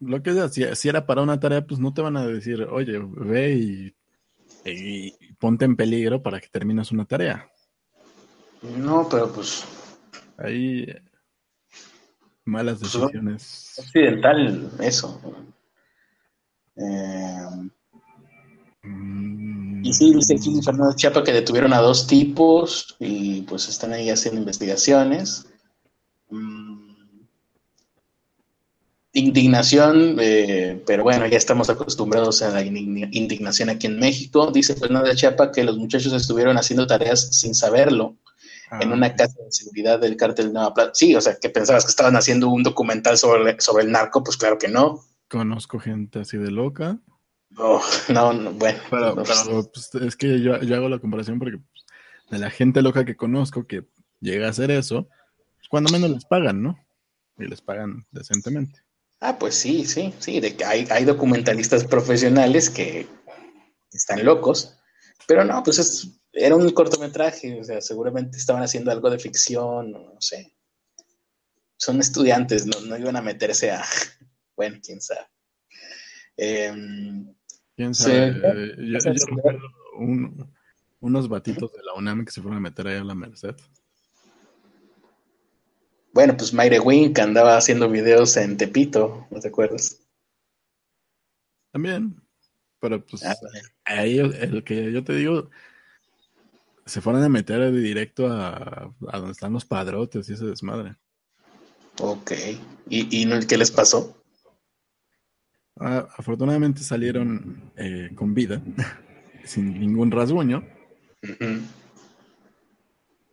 Lo 0.00 0.22
que 0.22 0.32
sea, 0.32 0.48
si, 0.74 0.88
era 0.88 1.06
para 1.06 1.22
una 1.22 1.38
tarea, 1.40 1.64
pues 1.64 1.80
no 1.80 1.94
te 1.94 2.02
van 2.02 2.16
a 2.16 2.26
decir, 2.26 2.62
oye, 2.64 3.00
ve 3.00 3.52
y, 3.54 3.96
y 4.64 5.12
ponte 5.38 5.64
en 5.64 5.76
peligro 5.76 6.22
para 6.22 6.40
que 6.40 6.48
termines 6.48 6.92
una 6.92 7.04
tarea. 7.04 7.50
No, 8.62 9.08
pero 9.08 9.32
pues... 9.32 9.64
Ahí 10.36 10.86
malas 12.44 12.78
pues, 12.80 12.92
decisiones. 12.92 13.74
Occidental, 13.78 14.70
eso. 14.80 15.20
Eh, 16.76 17.70
y 19.82 19.92
sí, 19.92 20.14
dice 20.14 20.34
aquí 20.34 20.60
Fernando 20.62 20.94
Chiapa 20.96 21.22
que 21.22 21.32
detuvieron 21.32 21.72
a 21.72 21.80
dos 21.80 22.06
tipos 22.06 22.96
y 22.98 23.42
pues 23.42 23.68
están 23.68 23.92
ahí 23.92 24.10
haciendo 24.10 24.40
investigaciones. 24.40 25.46
Mm, 26.30 26.63
indignación, 29.14 30.16
eh, 30.20 30.82
pero 30.86 31.04
bueno, 31.04 31.26
ya 31.26 31.36
estamos 31.36 31.70
acostumbrados 31.70 32.42
a 32.42 32.50
la 32.50 32.62
indignación 32.62 33.70
aquí 33.70 33.86
en 33.86 33.98
México. 33.98 34.50
Dice 34.50 34.74
Fernando 34.74 35.14
Chiapa 35.14 35.52
que 35.52 35.64
los 35.64 35.78
muchachos 35.78 36.12
estuvieron 36.12 36.58
haciendo 36.58 36.86
tareas 36.86 37.38
sin 37.38 37.54
saberlo 37.54 38.16
en 38.80 38.92
una 38.92 39.06
ah. 39.06 39.14
casa 39.14 39.36
de 39.40 39.52
seguridad 39.52 40.00
del 40.00 40.16
cártel 40.16 40.48
de 40.48 40.54
Nueva 40.54 40.74
Plata. 40.74 40.90
Sí, 40.94 41.14
o 41.14 41.20
sea, 41.20 41.36
que 41.36 41.48
pensabas 41.48 41.84
que 41.84 41.90
estaban 41.90 42.16
haciendo 42.16 42.48
un 42.48 42.64
documental 42.64 43.16
sobre, 43.16 43.60
sobre 43.60 43.84
el 43.84 43.92
narco, 43.92 44.24
pues 44.24 44.36
claro 44.36 44.58
que 44.58 44.68
no. 44.68 45.00
Conozco 45.28 45.78
gente 45.78 46.18
así 46.18 46.36
de 46.36 46.50
loca. 46.50 46.98
Oh, 47.56 47.80
no, 48.08 48.32
no, 48.32 48.50
bueno. 48.52 48.80
Pero, 48.90 49.14
pues, 49.14 49.94
es 49.94 50.16
que 50.16 50.40
yo, 50.40 50.54
hago 50.54 50.88
la 50.88 50.98
comparación 50.98 51.38
porque 51.38 51.58
pues, 51.58 51.84
de 52.30 52.38
la 52.38 52.50
gente 52.50 52.82
loca 52.82 53.04
que 53.04 53.14
conozco 53.14 53.64
que 53.64 53.84
llega 54.20 54.48
a 54.48 54.50
hacer 54.50 54.72
eso, 54.72 55.06
pues, 55.56 55.68
cuando 55.68 55.92
menos 55.92 56.10
les 56.10 56.24
pagan, 56.24 56.64
¿no? 56.64 56.76
Y 57.38 57.46
les 57.46 57.60
pagan 57.60 58.06
decentemente. 58.10 58.83
Ah, 59.26 59.38
pues 59.38 59.54
sí, 59.54 59.86
sí, 59.86 60.12
sí, 60.18 60.38
de 60.38 60.54
que 60.54 60.66
hay, 60.66 60.86
hay 60.90 61.06
documentalistas 61.06 61.82
profesionales 61.86 62.68
que 62.68 63.06
están 63.90 64.22
locos, 64.22 64.76
pero 65.26 65.46
no, 65.46 65.62
pues 65.62 65.78
es, 65.78 66.20
era 66.30 66.54
un 66.54 66.70
cortometraje, 66.72 67.58
o 67.58 67.64
sea, 67.64 67.80
seguramente 67.80 68.36
estaban 68.36 68.62
haciendo 68.62 68.90
algo 68.90 69.08
de 69.08 69.18
ficción, 69.18 69.92
no, 69.92 70.20
sé. 70.20 70.54
Son 71.78 72.00
estudiantes, 72.00 72.66
no, 72.66 72.78
no 72.82 72.98
iban 72.98 73.16
a 73.16 73.22
meterse 73.22 73.70
a, 73.70 73.82
bueno, 74.56 74.78
quién 74.84 75.00
sabe. 75.00 75.26
Em, 76.36 77.34
quién 77.76 77.94
sabe. 77.94 78.28
Eh, 78.28 78.76
yo, 78.76 78.98
recuerdo 78.98 79.62
unos 81.00 81.28
batitos 81.30 81.72
de 81.72 81.82
la 81.82 81.94
UNAM 81.94 82.26
que 82.26 82.30
se 82.30 82.42
fueron 82.42 82.58
a 82.58 82.60
meter 82.60 82.88
ahí 82.88 82.98
a 82.98 83.04
la 83.04 83.14
Merced. 83.14 83.56
Bueno, 86.14 86.36
pues 86.36 86.54
Mayre 86.54 86.78
Wink 86.78 87.18
andaba 87.18 87.56
haciendo 87.56 87.90
videos 87.90 88.36
en 88.36 88.56
Tepito, 88.56 89.26
¿no 89.32 89.40
te 89.40 89.48
acuerdas? 89.48 90.00
También. 91.72 92.22
Pero 92.78 93.04
pues 93.04 93.24
ah, 93.24 93.34
ahí 93.84 94.18
el, 94.18 94.62
que 94.62 94.92
yo 94.92 95.02
te 95.02 95.14
digo, 95.14 95.50
se 96.86 97.00
fueron 97.00 97.24
a 97.24 97.28
meter 97.28 97.72
de 97.72 97.80
directo 97.80 98.28
a, 98.28 98.94
a 99.08 99.18
donde 99.18 99.32
están 99.32 99.52
los 99.52 99.64
padrotes 99.64 100.28
y 100.28 100.34
ese 100.34 100.44
desmadre. 100.44 100.94
Ok. 102.00 102.32
¿Y, 102.88 103.22
y 103.22 103.46
qué 103.46 103.58
les 103.58 103.72
pasó? 103.72 104.16
Ah, 105.80 106.06
afortunadamente 106.16 106.82
salieron 106.82 107.72
eh, 107.76 108.10
con 108.14 108.34
vida, 108.34 108.62
sin 109.44 109.80
ningún 109.80 110.12
rasguño. 110.12 110.64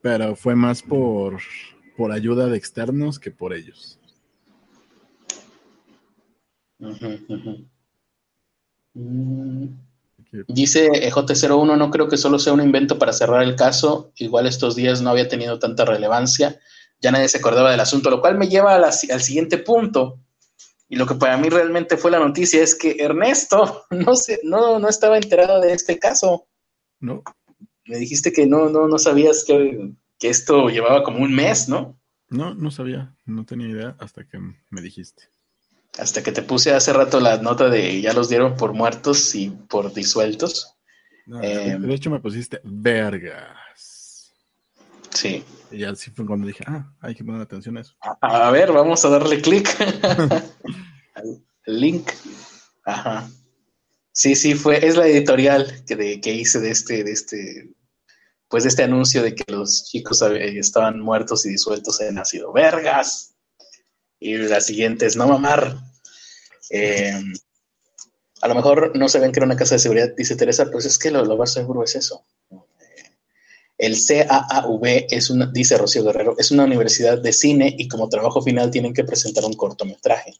Pero 0.01 0.35
fue 0.35 0.55
más 0.55 0.81
por, 0.81 1.39
por 2.01 2.11
ayuda 2.11 2.47
de 2.47 2.57
externos 2.57 3.19
que 3.19 3.29
por 3.29 3.53
ellos. 3.53 3.99
Dice 10.47 10.89
EJ01, 10.89 11.77
no 11.77 11.91
creo 11.91 12.07
que 12.07 12.17
solo 12.17 12.39
sea 12.39 12.53
un 12.53 12.61
invento 12.63 12.97
para 12.97 13.13
cerrar 13.13 13.43
el 13.43 13.55
caso. 13.55 14.11
Igual 14.15 14.47
estos 14.47 14.75
días 14.75 15.03
no 15.03 15.11
había 15.11 15.27
tenido 15.27 15.59
tanta 15.59 15.85
relevancia. 15.85 16.59
Ya 16.99 17.11
nadie 17.11 17.29
se 17.29 17.37
acordaba 17.37 17.69
del 17.69 17.79
asunto, 17.79 18.09
lo 18.09 18.19
cual 18.19 18.35
me 18.35 18.47
lleva 18.47 18.73
al 18.77 19.21
siguiente 19.21 19.59
punto. 19.59 20.17
Y 20.89 20.95
lo 20.95 21.05
que 21.05 21.13
para 21.13 21.37
mí 21.37 21.49
realmente 21.49 21.97
fue 21.97 22.09
la 22.09 22.17
noticia 22.17 22.63
es 22.63 22.73
que 22.73 22.95
Ernesto 22.97 23.85
no, 23.91 24.15
se, 24.15 24.39
no, 24.41 24.79
no 24.79 24.89
estaba 24.89 25.17
enterado 25.17 25.61
de 25.61 25.73
este 25.73 25.99
caso. 25.99 26.47
No. 26.99 27.21
Me 27.85 27.99
dijiste 27.99 28.33
que 28.33 28.47
no, 28.47 28.69
no, 28.69 28.87
no 28.87 28.97
sabías 28.97 29.43
que, 29.43 29.93
esto 30.29 30.69
llevaba 30.69 31.03
como 31.03 31.19
un 31.19 31.33
mes, 31.33 31.67
¿no? 31.67 31.99
No, 32.29 32.53
no 32.53 32.71
sabía, 32.71 33.15
no 33.25 33.45
tenía 33.45 33.67
idea 33.67 33.95
hasta 33.99 34.25
que 34.25 34.39
me 34.39 34.81
dijiste. 34.81 35.23
Hasta 35.99 36.23
que 36.23 36.31
te 36.31 36.41
puse 36.41 36.73
hace 36.73 36.93
rato 36.93 37.19
la 37.19 37.37
nota 37.37 37.69
de 37.69 38.01
ya 38.01 38.13
los 38.13 38.29
dieron 38.29 38.55
por 38.55 38.73
muertos 38.73 39.35
y 39.35 39.49
por 39.49 39.93
disueltos. 39.93 40.77
de 41.25 41.71
em, 41.71 41.91
hecho 41.91 42.09
me 42.09 42.21
pusiste 42.21 42.61
vergas. 42.63 44.31
Sí. 45.09 45.43
Y 45.71 45.83
así 45.83 46.11
fue 46.11 46.25
cuando 46.25 46.47
dije, 46.47 46.63
ah, 46.67 46.93
hay 47.01 47.15
que 47.15 47.23
poner 47.23 47.41
atención 47.41 47.77
a 47.77 47.81
eso. 47.81 47.95
A, 48.21 48.49
ver, 48.51 48.71
vamos 48.71 49.03
a 49.03 49.09
darle 49.09 49.41
clic 49.41 49.69
al 51.15 51.33
link. 51.67 52.09
Ajá. 52.85 53.29
Sí, 54.13 54.35
sí, 54.35 54.55
fue, 54.55 54.85
es 54.85 54.97
la 54.97 55.07
editorial 55.07 55.83
que, 55.85 56.19
que 56.19 56.33
hice 56.33 56.59
de 56.59 56.71
este, 56.71 57.03
de 57.03 57.11
este, 57.11 57.73
pues 58.51 58.65
este 58.65 58.83
anuncio 58.83 59.23
de 59.23 59.33
que 59.33 59.45
los 59.47 59.85
chicos 59.85 60.21
estaban 60.21 60.99
muertos 60.99 61.45
y 61.45 61.49
disueltos 61.49 62.01
en 62.01 62.17
ácido. 62.17 62.51
¡Vergas! 62.51 63.33
Y 64.19 64.35
la 64.35 64.59
siguiente 64.59 65.05
es 65.05 65.15
no 65.15 65.25
mamar. 65.25 65.77
Em, 66.69 67.33
a 68.41 68.47
lo 68.49 68.55
mejor 68.55 68.95
no 68.97 69.07
se 69.07 69.19
ven 69.19 69.31
que 69.31 69.39
era 69.39 69.45
una 69.45 69.55
casa 69.55 69.75
de 69.75 69.79
seguridad, 69.79 70.13
dice 70.17 70.35
Teresa, 70.35 70.69
pues 70.69 70.85
es 70.85 70.99
que 70.99 71.11
lo, 71.11 71.23
lo 71.23 71.37
más 71.37 71.53
seguro 71.53 71.81
es 71.83 71.95
eso. 71.95 72.25
El 73.77 73.95
CAAV 74.05 75.05
es 75.09 75.29
una, 75.29 75.47
dice 75.47 75.77
Rocío 75.77 76.03
Guerrero, 76.03 76.35
es 76.37 76.51
una 76.51 76.65
universidad 76.65 77.19
de 77.19 77.31
cine 77.31 77.73
y 77.77 77.87
como 77.87 78.09
trabajo 78.09 78.41
final 78.41 78.69
tienen 78.69 78.93
que 78.93 79.05
presentar 79.05 79.45
un 79.45 79.53
cortometraje. 79.53 80.33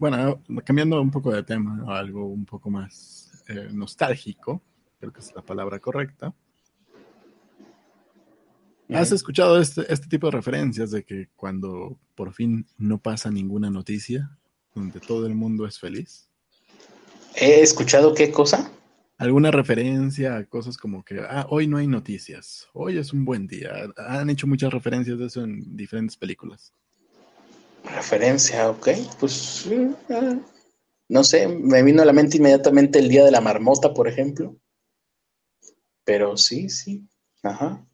Bueno, 0.00 0.42
cambiando 0.64 1.00
un 1.00 1.10
poco 1.10 1.30
de 1.30 1.42
tema, 1.42 1.84
algo 1.86 2.26
un 2.26 2.46
poco 2.46 2.70
más 2.70 3.44
eh, 3.48 3.68
nostálgico, 3.70 4.62
creo 4.98 5.12
que 5.12 5.20
es 5.20 5.34
la 5.34 5.42
palabra 5.42 5.78
correcta. 5.78 6.34
¿Has 8.88 9.12
escuchado 9.12 9.60
este, 9.60 9.82
este 9.92 10.08
tipo 10.08 10.26
de 10.26 10.32
referencias 10.32 10.90
de 10.90 11.04
que 11.04 11.28
cuando 11.36 11.98
por 12.16 12.32
fin 12.32 12.66
no 12.78 12.98
pasa 12.98 13.30
ninguna 13.30 13.70
noticia, 13.70 14.36
donde 14.74 15.00
todo 15.00 15.26
el 15.26 15.34
mundo 15.34 15.66
es 15.66 15.78
feliz? 15.78 16.30
¿He 17.36 17.60
escuchado 17.60 18.14
qué 18.14 18.32
cosa? 18.32 18.72
¿Alguna 19.18 19.50
referencia 19.50 20.38
a 20.38 20.44
cosas 20.46 20.78
como 20.78 21.04
que, 21.04 21.20
ah, 21.20 21.46
hoy 21.50 21.66
no 21.66 21.76
hay 21.76 21.86
noticias, 21.86 22.68
hoy 22.72 22.96
es 22.96 23.12
un 23.12 23.26
buen 23.26 23.46
día? 23.46 23.70
Han 23.98 24.30
hecho 24.30 24.46
muchas 24.46 24.72
referencias 24.72 25.18
de 25.18 25.26
eso 25.26 25.44
en 25.44 25.76
diferentes 25.76 26.16
películas. 26.16 26.72
Referencia, 27.94 28.70
ok. 28.70 28.88
Pues 29.18 29.66
eh, 29.70 30.40
no 31.08 31.24
sé, 31.24 31.48
me 31.48 31.82
vino 31.82 32.02
a 32.02 32.04
la 32.04 32.12
mente 32.12 32.36
inmediatamente 32.36 32.98
el 32.98 33.08
día 33.08 33.24
de 33.24 33.30
la 33.30 33.40
marmota, 33.40 33.92
por 33.92 34.08
ejemplo. 34.08 34.56
Pero 36.04 36.36
sí, 36.36 36.68
sí. 36.68 37.06
Ajá. 37.42 37.84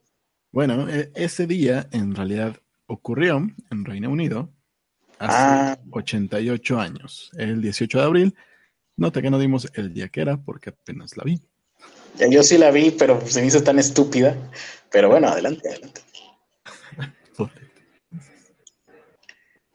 Bueno, 0.52 0.88
e, 0.88 1.10
ese 1.14 1.46
día 1.46 1.88
en 1.92 2.14
realidad 2.14 2.56
ocurrió 2.86 3.36
en 3.70 3.84
Reino 3.84 4.10
Unido 4.10 4.52
hace 5.18 5.80
88 5.90 6.78
ah. 6.78 6.82
años, 6.82 7.30
el 7.36 7.60
18 7.62 7.98
de 7.98 8.04
abril. 8.04 8.34
Nota 8.96 9.20
que 9.20 9.30
no 9.30 9.38
dimos 9.38 9.70
el 9.74 9.92
día 9.92 10.08
que 10.08 10.22
era 10.22 10.38
porque 10.38 10.70
apenas 10.70 11.16
la 11.16 11.24
vi. 11.24 11.40
Yo 12.30 12.42
sí 12.42 12.56
la 12.56 12.70
vi, 12.70 12.90
pero 12.90 13.20
se 13.26 13.40
me 13.40 13.46
hizo 13.46 13.62
tan 13.62 13.78
estúpida. 13.78 14.34
Pero 14.90 15.10
bueno, 15.10 15.28
adelante, 15.28 15.68
adelante. 15.68 16.00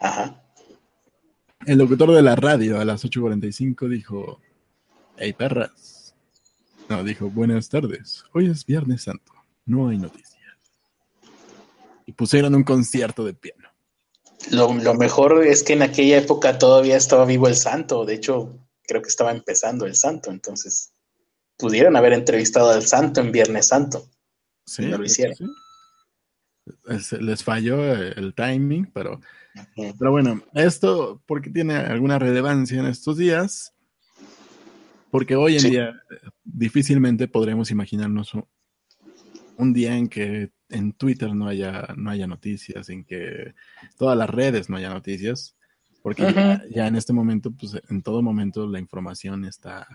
Ajá. 0.01 0.43
El 1.65 1.77
locutor 1.77 2.11
de 2.11 2.23
la 2.23 2.35
radio 2.35 2.79
a 2.79 2.85
las 2.85 3.05
8.45 3.05 3.87
dijo, 3.87 4.41
hey 5.17 5.31
perras. 5.33 6.15
No, 6.89 7.03
dijo, 7.03 7.29
buenas 7.29 7.69
tardes. 7.69 8.25
Hoy 8.33 8.49
es 8.49 8.65
Viernes 8.65 9.03
Santo. 9.03 9.31
No 9.65 9.89
hay 9.89 9.97
noticias. 9.97 10.41
Y 12.05 12.13
pusieron 12.13 12.55
un 12.55 12.63
concierto 12.63 13.23
de 13.23 13.33
piano. 13.33 13.69
Lo, 14.49 14.73
lo 14.73 14.95
mejor 14.95 15.45
es 15.45 15.63
que 15.63 15.73
en 15.73 15.83
aquella 15.83 16.17
época 16.17 16.57
todavía 16.57 16.97
estaba 16.97 17.25
vivo 17.25 17.47
el 17.47 17.55
santo. 17.55 18.03
De 18.05 18.15
hecho, 18.15 18.57
creo 18.81 19.03
que 19.03 19.09
estaba 19.09 19.31
empezando 19.31 19.85
el 19.85 19.95
santo. 19.95 20.31
Entonces, 20.31 20.91
pudieron 21.57 21.95
haber 21.95 22.13
entrevistado 22.13 22.71
al 22.71 22.85
santo 22.85 23.21
en 23.21 23.31
Viernes 23.31 23.67
Santo. 23.67 24.09
Sí, 24.65 24.85
no 24.87 24.97
lo 24.97 25.05
hicieron. 25.05 25.37
Les 27.19 27.43
falló 27.43 27.93
el 27.93 28.33
timing, 28.33 28.91
pero 28.91 29.21
pero 29.99 30.11
bueno, 30.11 30.41
esto 30.53 31.21
porque 31.25 31.49
tiene 31.49 31.75
alguna 31.75 32.19
relevancia 32.19 32.79
en 32.79 32.85
estos 32.85 33.17
días, 33.17 33.73
porque 35.09 35.35
hoy 35.35 35.57
en 35.57 35.69
día 35.69 36.01
difícilmente 36.43 37.27
podremos 37.27 37.71
imaginarnos 37.71 38.31
un, 39.57 39.73
día 39.73 39.95
en 39.95 40.07
que 40.07 40.51
en 40.69 40.93
Twitter 40.93 41.35
no 41.35 41.47
haya, 41.47 41.89
no 41.97 42.09
haya 42.09 42.27
noticias, 42.27 42.89
en 42.89 43.03
que 43.03 43.53
todas 43.97 44.17
las 44.17 44.29
redes 44.29 44.69
no 44.69 44.77
haya 44.77 44.89
noticias, 44.89 45.55
porque 46.01 46.23
ya, 46.73 46.87
en 46.87 46.95
este 46.95 47.13
momento, 47.13 47.51
pues 47.51 47.77
en 47.89 48.01
todo 48.01 48.21
momento 48.21 48.67
la 48.67 48.79
información 48.79 49.45
está 49.45 49.87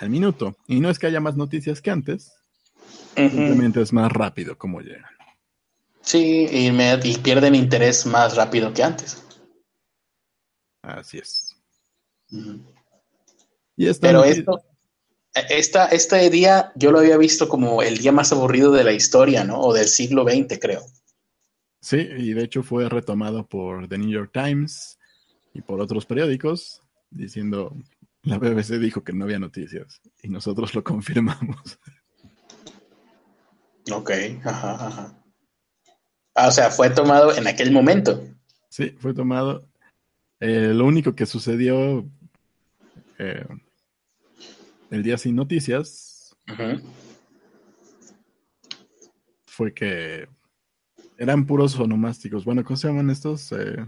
al 0.00 0.10
minuto. 0.10 0.56
Y 0.66 0.80
no 0.80 0.90
es 0.90 0.98
que 0.98 1.06
haya 1.06 1.20
más 1.20 1.36
noticias 1.36 1.80
que 1.80 1.90
antes, 1.90 2.32
simplemente 3.14 3.80
es 3.80 3.92
más 3.92 4.10
rápido 4.10 4.58
como 4.58 4.80
llegan. 4.80 5.15
Sí, 6.06 6.46
y, 6.52 6.70
me, 6.70 6.96
pierden 6.98 7.56
interés 7.56 8.06
más 8.06 8.36
rápido 8.36 8.72
que 8.72 8.84
antes. 8.84 9.24
Así 10.80 11.18
es. 11.18 11.56
y 13.76 13.92
Pero 13.94 14.22
esto, 14.22 14.62
esta, 15.34 15.86
este 15.86 16.30
día 16.30 16.70
yo 16.76 16.92
lo 16.92 17.00
había 17.00 17.16
visto 17.16 17.48
como 17.48 17.82
el 17.82 17.98
día 17.98 18.12
más 18.12 18.30
aburrido 18.30 18.70
de 18.70 18.84
la 18.84 18.92
historia, 18.92 19.42
¿no? 19.42 19.58
O 19.58 19.74
del 19.74 19.88
siglo 19.88 20.22
XX, 20.22 20.60
creo. 20.60 20.82
Sí, 21.80 21.96
y 21.96 22.34
de 22.34 22.44
hecho 22.44 22.62
fue 22.62 22.88
retomado 22.88 23.44
por 23.44 23.88
The 23.88 23.98
New 23.98 24.10
York 24.10 24.30
Times 24.32 25.00
y 25.54 25.60
por 25.60 25.80
otros 25.80 26.06
periódicos, 26.06 26.82
diciendo, 27.10 27.76
la 28.22 28.38
BBC 28.38 28.78
dijo 28.78 29.02
que 29.02 29.12
no 29.12 29.24
había 29.24 29.40
noticias 29.40 30.00
y 30.22 30.28
nosotros 30.28 30.72
lo 30.72 30.84
confirmamos. 30.84 31.80
Ok, 33.90 34.12
ajá, 34.44 34.86
ajá. 34.86 35.25
Ah, 36.36 36.48
o 36.48 36.50
sea, 36.50 36.70
fue 36.70 36.90
tomado 36.90 37.34
en 37.34 37.46
aquel 37.46 37.72
momento. 37.72 38.22
Sí, 38.68 38.90
fue 38.98 39.14
tomado. 39.14 39.66
Eh, 40.38 40.72
lo 40.74 40.84
único 40.84 41.14
que 41.14 41.24
sucedió 41.24 42.06
eh, 43.18 43.46
el 44.90 45.02
día 45.02 45.16
sin 45.16 45.34
noticias 45.34 46.36
fue 49.46 49.72
que 49.72 50.28
eran 51.16 51.46
puros 51.46 51.78
onomásticos. 51.80 52.44
Bueno, 52.44 52.62
¿cómo 52.62 52.76
se 52.76 52.88
llaman 52.88 53.08
estos? 53.08 53.50
Eh, 53.52 53.86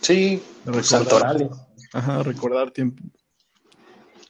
sí, 0.00 0.40
recordar, 0.64 1.50
ajá, 1.92 2.22
recordar 2.22 2.70
tiempo, 2.70 3.02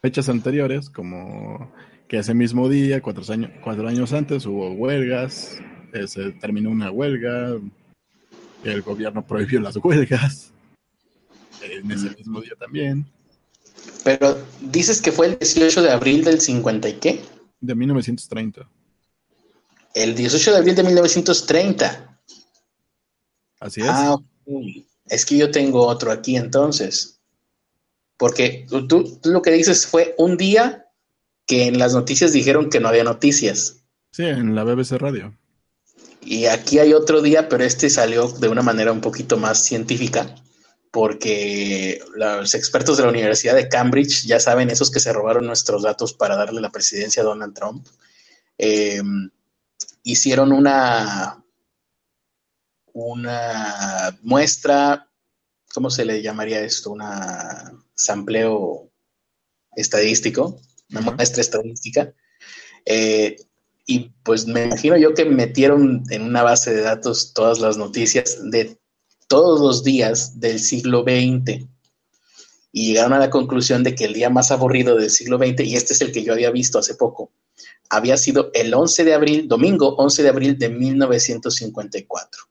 fechas 0.01 0.31
anteriores, 0.31 0.89
como 0.89 1.71
que 2.09 2.17
ese 2.17 2.33
mismo 2.33 2.71
día, 2.71 3.03
cuatro 3.03 3.23
años, 3.31 3.51
cuatro 3.63 3.87
años 3.87 4.15
antes, 4.15 4.47
hubo 4.47 4.73
huelgas, 4.73 5.61
eh, 5.93 6.09
se 6.09 6.33
terminó 6.33 6.71
una 6.71 6.91
huelga, 6.91 7.59
el 8.65 8.83
gobierno 8.83 9.27
prohibió 9.27 9.61
las 9.61 9.77
huelgas, 9.77 10.53
en 11.63 11.91
ese 11.91 12.11
mismo 12.11 12.41
día 12.41 12.55
también. 12.59 13.07
Pero 14.05 14.39
dices 14.61 15.01
que 15.01 15.13
fue 15.13 15.27
el 15.27 15.39
18 15.39 15.83
de 15.83 15.91
abril 15.91 16.25
del 16.25 16.41
50 16.41 16.89
y 16.89 16.93
qué? 16.95 17.25
De 17.61 17.75
1930. 17.75 18.69
El 19.95 20.15
18 20.15 20.53
de 20.53 20.57
abril 20.57 20.75
de 20.75 20.83
1930. 20.83 22.19
Así 23.61 23.81
es. 23.81 23.87
Ah, 23.89 24.17
es 25.07 25.27
que 25.27 25.37
yo 25.37 25.51
tengo 25.51 25.87
otro 25.87 26.13
aquí 26.13 26.37
entonces. 26.37 27.21
Porque 28.17 28.67
tú, 28.69 28.87
tú, 28.87 29.19
lo 29.25 29.43
que 29.43 29.51
dices 29.51 29.87
fue 29.87 30.15
un 30.19 30.37
día 30.37 30.87
que 31.47 31.67
en 31.67 31.79
las 31.79 31.95
noticias 31.95 32.33
dijeron 32.33 32.71
que 32.71 32.81
no 32.81 32.89
había 32.89 33.05
noticias. 33.05 33.83
Sí, 34.13 34.25
en 34.25 34.55
la 34.55 34.65
BBC 34.65 34.93
Radio. 34.93 35.35
Y 36.23 36.47
aquí 36.47 36.79
hay 36.79 36.93
otro 36.93 37.23
día, 37.23 37.49
pero 37.49 37.65
este 37.65 37.89
salió 37.89 38.29
de 38.29 38.49
una 38.49 38.63
manera 38.63 38.93
un 38.93 39.01
poquito 39.01 39.37
más 39.37 39.65
científica, 39.65 40.35
porque 40.91 42.03
los 42.15 42.55
expertos 42.55 42.97
de 42.97 43.05
la 43.05 43.09
Universidad 43.09 43.55
de 43.55 43.69
Cambridge, 43.69 44.27
ya 44.27 44.41
saben, 44.41 44.71
esos 44.71 44.91
que 44.91 45.01
se 45.01 45.13
robaron 45.13 45.47
nuestros 45.47 45.83
datos 45.83 46.13
para 46.13 46.37
darle 46.37 46.61
la 46.61 46.71
presidencia 46.71 47.23
a 47.23 47.27
Donald 47.27 47.55
Trump, 47.55 47.87
em, 48.59 49.31
hicieron 50.03 50.53
una, 50.53 51.43
una 52.93 54.19
muestra, 54.23 55.09
¿cómo 55.73 55.91
se 55.91 56.05
le 56.05 56.23
llamaría 56.23 56.61
esto? 56.61 56.91
Una 56.91 57.73
sampleo 57.95 58.91
estadístico, 59.75 60.61
una 60.91 61.01
muestra 61.01 61.41
estadística, 61.41 62.13
eh, 62.85 63.37
y 63.91 64.13
pues 64.23 64.47
me 64.47 64.67
imagino 64.67 64.97
yo 64.97 65.15
que 65.15 65.25
metieron 65.25 66.05
en 66.11 66.23
una 66.23 66.45
base 66.45 66.73
de 66.73 66.83
datos 66.83 67.35
todas 67.35 67.59
las 67.59 67.77
noticias 67.77 68.39
de 68.49 68.79
todos 69.27 69.59
los 69.59 69.83
días 69.83 70.39
del 70.39 70.61
siglo 70.61 71.03
XX 71.03 71.67
y 72.71 72.87
llegaron 72.87 73.15
a 73.15 73.19
la 73.19 73.31
conclusión 73.31 73.83
de 73.83 73.97
que 73.97 74.05
el 74.05 74.15
día 74.15 74.31
más 74.31 74.53
aburrido 74.53 74.95
del 74.95 75.11
siglo 75.11 75.39
XX, 75.39 75.65
y 75.65 75.75
este 75.75 75.95
es 75.95 76.01
el 76.03 76.13
que 76.13 76.23
yo 76.23 76.33
había 76.33 76.53
visto 76.53 76.79
hace 76.79 76.95
poco, 76.95 77.33
había 77.89 78.17
sido 78.17 78.53
el 78.55 78.73
11 78.73 79.03
de 79.03 79.13
abril, 79.15 79.49
domingo 79.49 79.97
11 79.97 80.23
de 80.23 80.29
abril 80.29 80.57
de 80.57 80.69
1954. 80.69 82.43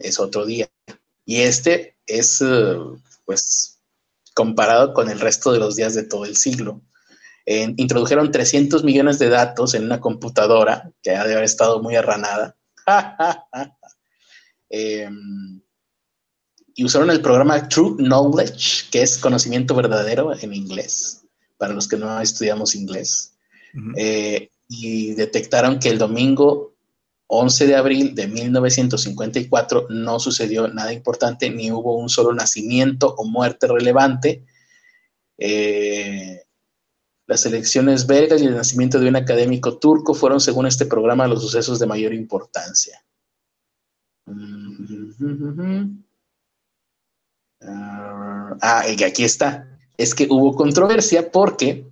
Es 0.00 0.18
otro 0.18 0.44
día. 0.44 0.68
Y 1.24 1.42
este 1.42 1.96
es, 2.06 2.42
eh, 2.42 2.76
pues, 3.24 3.78
comparado 4.34 4.94
con 4.94 5.08
el 5.08 5.20
resto 5.20 5.52
de 5.52 5.60
los 5.60 5.76
días 5.76 5.94
de 5.94 6.02
todo 6.02 6.24
el 6.24 6.36
siglo 6.36 6.82
introdujeron 7.46 8.30
300 8.30 8.84
millones 8.84 9.18
de 9.18 9.28
datos 9.28 9.74
en 9.74 9.84
una 9.84 10.00
computadora 10.00 10.90
que 11.02 11.10
ha 11.10 11.24
de 11.24 11.32
haber 11.32 11.44
estado 11.44 11.82
muy 11.82 11.96
arranada. 11.96 12.56
Em, 14.74 15.60
y 16.74 16.84
usaron 16.84 17.10
el 17.10 17.20
programa 17.20 17.68
True 17.68 17.96
Knowledge, 17.98 18.88
que 18.90 19.02
es 19.02 19.18
conocimiento 19.18 19.74
verdadero 19.74 20.32
en 20.34 20.54
inglés, 20.54 21.26
para 21.58 21.74
los 21.74 21.86
que 21.86 21.98
no 21.98 22.18
estudiamos 22.20 22.74
inglés. 22.74 23.34
Eh, 23.96 24.50
y 24.68 25.12
detectaron 25.12 25.78
que 25.78 25.90
el 25.90 25.98
domingo 25.98 26.74
11 27.26 27.66
de 27.66 27.76
abril 27.76 28.14
de 28.14 28.28
1954 28.28 29.86
no 29.90 30.18
sucedió 30.18 30.68
nada 30.68 30.92
importante, 30.92 31.50
ni 31.50 31.70
hubo 31.70 31.96
un 31.96 32.08
solo 32.08 32.34
nacimiento 32.34 33.14
o 33.16 33.24
muerte 33.24 33.66
relevante. 33.66 34.44
Eh, 35.38 36.41
las 37.26 37.46
elecciones 37.46 38.06
belgas 38.06 38.42
y 38.42 38.46
el 38.46 38.56
nacimiento 38.56 38.98
de 38.98 39.08
un 39.08 39.16
académico 39.16 39.78
turco 39.78 40.14
fueron, 40.14 40.40
según 40.40 40.66
este 40.66 40.86
programa, 40.86 41.26
los 41.26 41.42
sucesos 41.42 41.78
de 41.78 41.86
mayor 41.86 42.14
importancia. 42.14 43.02
Ah, 47.60 48.84
y 48.88 49.02
aquí 49.02 49.24
está. 49.24 49.78
Es 49.96 50.14
que 50.14 50.26
hubo 50.28 50.54
controversia 50.54 51.30
porque, 51.30 51.86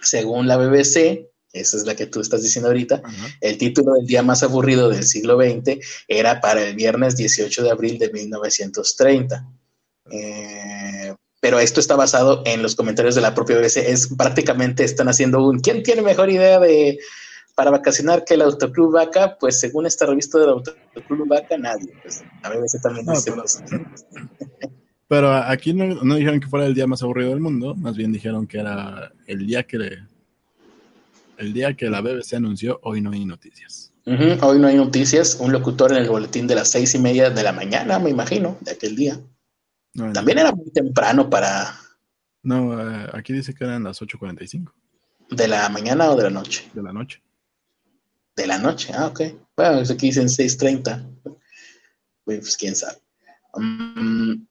según 0.00 0.48
la 0.48 0.56
BBC, 0.56 1.28
esa 1.52 1.76
es 1.76 1.84
la 1.84 1.94
que 1.94 2.06
tú 2.06 2.20
estás 2.20 2.42
diciendo 2.42 2.68
ahorita, 2.68 3.02
el 3.40 3.58
título 3.58 3.94
del 3.94 4.06
día 4.06 4.22
más 4.22 4.42
aburrido 4.42 4.88
del 4.88 5.04
siglo 5.04 5.38
XX 5.38 5.78
era 6.08 6.40
para 6.40 6.62
el 6.62 6.74
viernes 6.74 7.16
18 7.16 7.62
de 7.62 7.70
abril 7.70 7.98
de 7.98 8.10
1930. 8.10 9.46
Eh, 10.10 11.14
pero 11.42 11.58
esto 11.58 11.80
está 11.80 11.96
basado 11.96 12.42
en 12.46 12.62
los 12.62 12.76
comentarios 12.76 13.16
de 13.16 13.20
la 13.20 13.34
propia 13.34 13.56
BBC. 13.58 13.78
Es 13.78 14.06
prácticamente 14.16 14.84
están 14.84 15.08
haciendo 15.08 15.44
un 15.44 15.58
¿quién 15.58 15.82
tiene 15.82 16.00
mejor 16.00 16.30
idea 16.30 16.60
de, 16.60 17.00
para 17.56 17.72
vacacionar 17.72 18.24
que 18.24 18.34
el 18.34 18.42
Autoclub 18.42 18.92
Vaca, 18.92 19.36
pues 19.40 19.58
según 19.58 19.84
esta 19.86 20.06
revista 20.06 20.38
del 20.38 20.50
Autoclub 20.50 21.26
Vaca, 21.26 21.58
nadie. 21.58 21.92
Pues 22.00 22.22
a 22.44 22.48
veces 22.48 22.80
también 22.80 23.06
No, 23.06 23.12
dice 23.14 23.32
pero- 23.32 23.42
pues, 23.42 23.60
Pero 25.08 25.34
aquí 25.34 25.74
no, 25.74 25.84
no 26.04 26.14
dijeron 26.14 26.38
que 26.38 26.46
fuera 26.46 26.64
el 26.64 26.74
día 26.74 26.86
más 26.86 27.02
aburrido 27.02 27.30
del 27.30 27.40
mundo, 27.40 27.74
más 27.74 27.96
bien 27.96 28.12
dijeron 28.12 28.46
que 28.46 28.60
era 28.60 29.12
el 29.26 29.44
día 29.44 29.64
que 29.64 29.98
el 31.38 31.52
día 31.52 31.74
que 31.74 31.90
la 31.90 32.00
BBC 32.00 32.34
anunció 32.36 32.78
hoy 32.84 33.00
no 33.00 33.10
hay 33.10 33.24
noticias. 33.24 33.92
hoy 34.06 34.58
no 34.60 34.68
hay 34.68 34.76
noticias, 34.76 35.36
un 35.40 35.52
locutor 35.52 35.90
en 35.90 35.98
el 35.98 36.08
boletín 36.08 36.46
de 36.46 36.54
las 36.54 36.68
seis 36.70 36.94
y 36.94 37.00
media 37.00 37.30
de 37.30 37.42
la 37.42 37.52
mañana, 37.52 37.98
me 37.98 38.10
imagino, 38.10 38.56
de 38.60 38.70
aquel 38.70 38.94
día. 38.94 39.20
No, 39.94 40.12
También 40.12 40.38
era 40.38 40.52
muy 40.52 40.70
temprano 40.70 41.28
para 41.28 41.74
no, 42.42 42.80
eh, 42.80 43.08
aquí 43.12 43.32
dice 43.32 43.54
que 43.54 43.64
eran 43.64 43.84
las 43.84 44.02
8.45 44.02 44.72
de 45.30 45.48
la 45.48 45.68
mañana 45.68 46.10
o 46.10 46.16
de 46.16 46.24
la 46.24 46.30
noche. 46.30 46.68
de 46.74 46.82
la 46.82 46.92
noche. 46.92 47.22
De 48.34 48.46
la 48.46 48.58
noche, 48.58 48.92
ah, 48.94 49.06
ok. 49.06 49.20
Bueno, 49.56 49.76
pues 49.76 49.90
aquí 49.90 50.06
dicen 50.06 50.26
6.30. 50.26 51.06
Pues 52.24 52.56
quién 52.56 52.74
sabe. 52.74 52.98
Mm, 53.54 54.46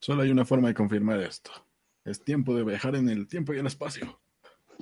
Solo 0.00 0.22
hay 0.22 0.30
una 0.30 0.44
forma 0.44 0.68
de 0.68 0.74
confirmar 0.74 1.20
esto. 1.20 1.50
Es 2.04 2.22
tiempo 2.22 2.54
de 2.54 2.64
viajar 2.64 2.94
en 2.96 3.08
el 3.08 3.26
tiempo 3.26 3.54
y 3.54 3.58
el 3.58 3.66
espacio. 3.66 4.20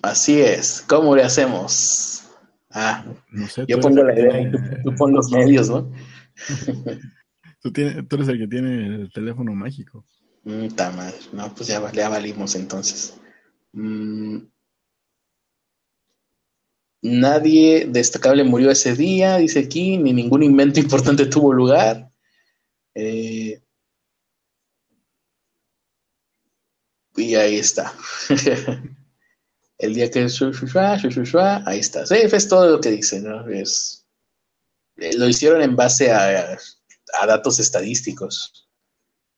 así 0.02 0.40
es. 0.40 0.85
¿Cómo 0.88 1.14
le 1.14 1.22
hacemos? 1.22 2.24
Ah, 2.70 3.04
No 3.30 3.46
sé, 3.46 3.64
yo 3.68 3.78
pongo 3.80 4.02
la 4.02 4.14
idea 4.18 4.40
y 4.40 4.50
tú, 4.50 4.59
tú 4.85 4.94
pon 4.96 5.12
los 5.12 5.30
medios, 5.30 5.70
¿no? 5.70 5.90
tú, 7.66 7.72
tienes- 7.72 8.09
tú 8.09 8.16
eres 8.16 8.29
el 8.29 8.38
que 8.38 8.46
tiene 8.46 8.87
el 8.87 9.12
teléfono 9.12 9.52
mágico. 9.55 10.05
Mm. 10.44 10.68
No, 11.33 11.52
pues 11.55 11.68
ya, 11.68 11.90
ya 11.92 12.09
valimos 12.09 12.55
entonces. 12.55 13.14
Mm. 13.72 14.38
Nadie 17.02 17.87
destacable 17.88 18.44
murió 18.44 18.70
ese 18.70 18.94
día, 18.94 19.38
dice 19.38 19.61
aquí, 19.61 19.98
ni 19.98 20.12
ningún 20.12 20.42
invento 20.44 20.79
importante 20.87 21.26
tuvo 21.26 21.52
lugar. 21.52 22.11
Eh, 22.94 23.61
y 27.16 27.35
ahí 27.35 27.57
está. 27.57 27.92
El 29.79 29.94
día 29.94 30.11
que 30.11 30.20
ahí 31.66 31.81
está. 31.81 32.07
Sí, 32.07 32.14
es 32.37 32.48
todo 32.48 32.70
lo 32.70 32.81
que 32.81 32.90
dice, 32.90 33.20
¿no? 33.20 33.46
Es, 33.48 34.07
eh, 34.96 35.16
lo 35.18 35.29
hicieron 35.29 35.61
en 35.62 35.76
base 35.76 36.12
a, 36.12 36.57
a 37.12 37.27
datos 37.27 37.59
estadísticos. 37.59 38.69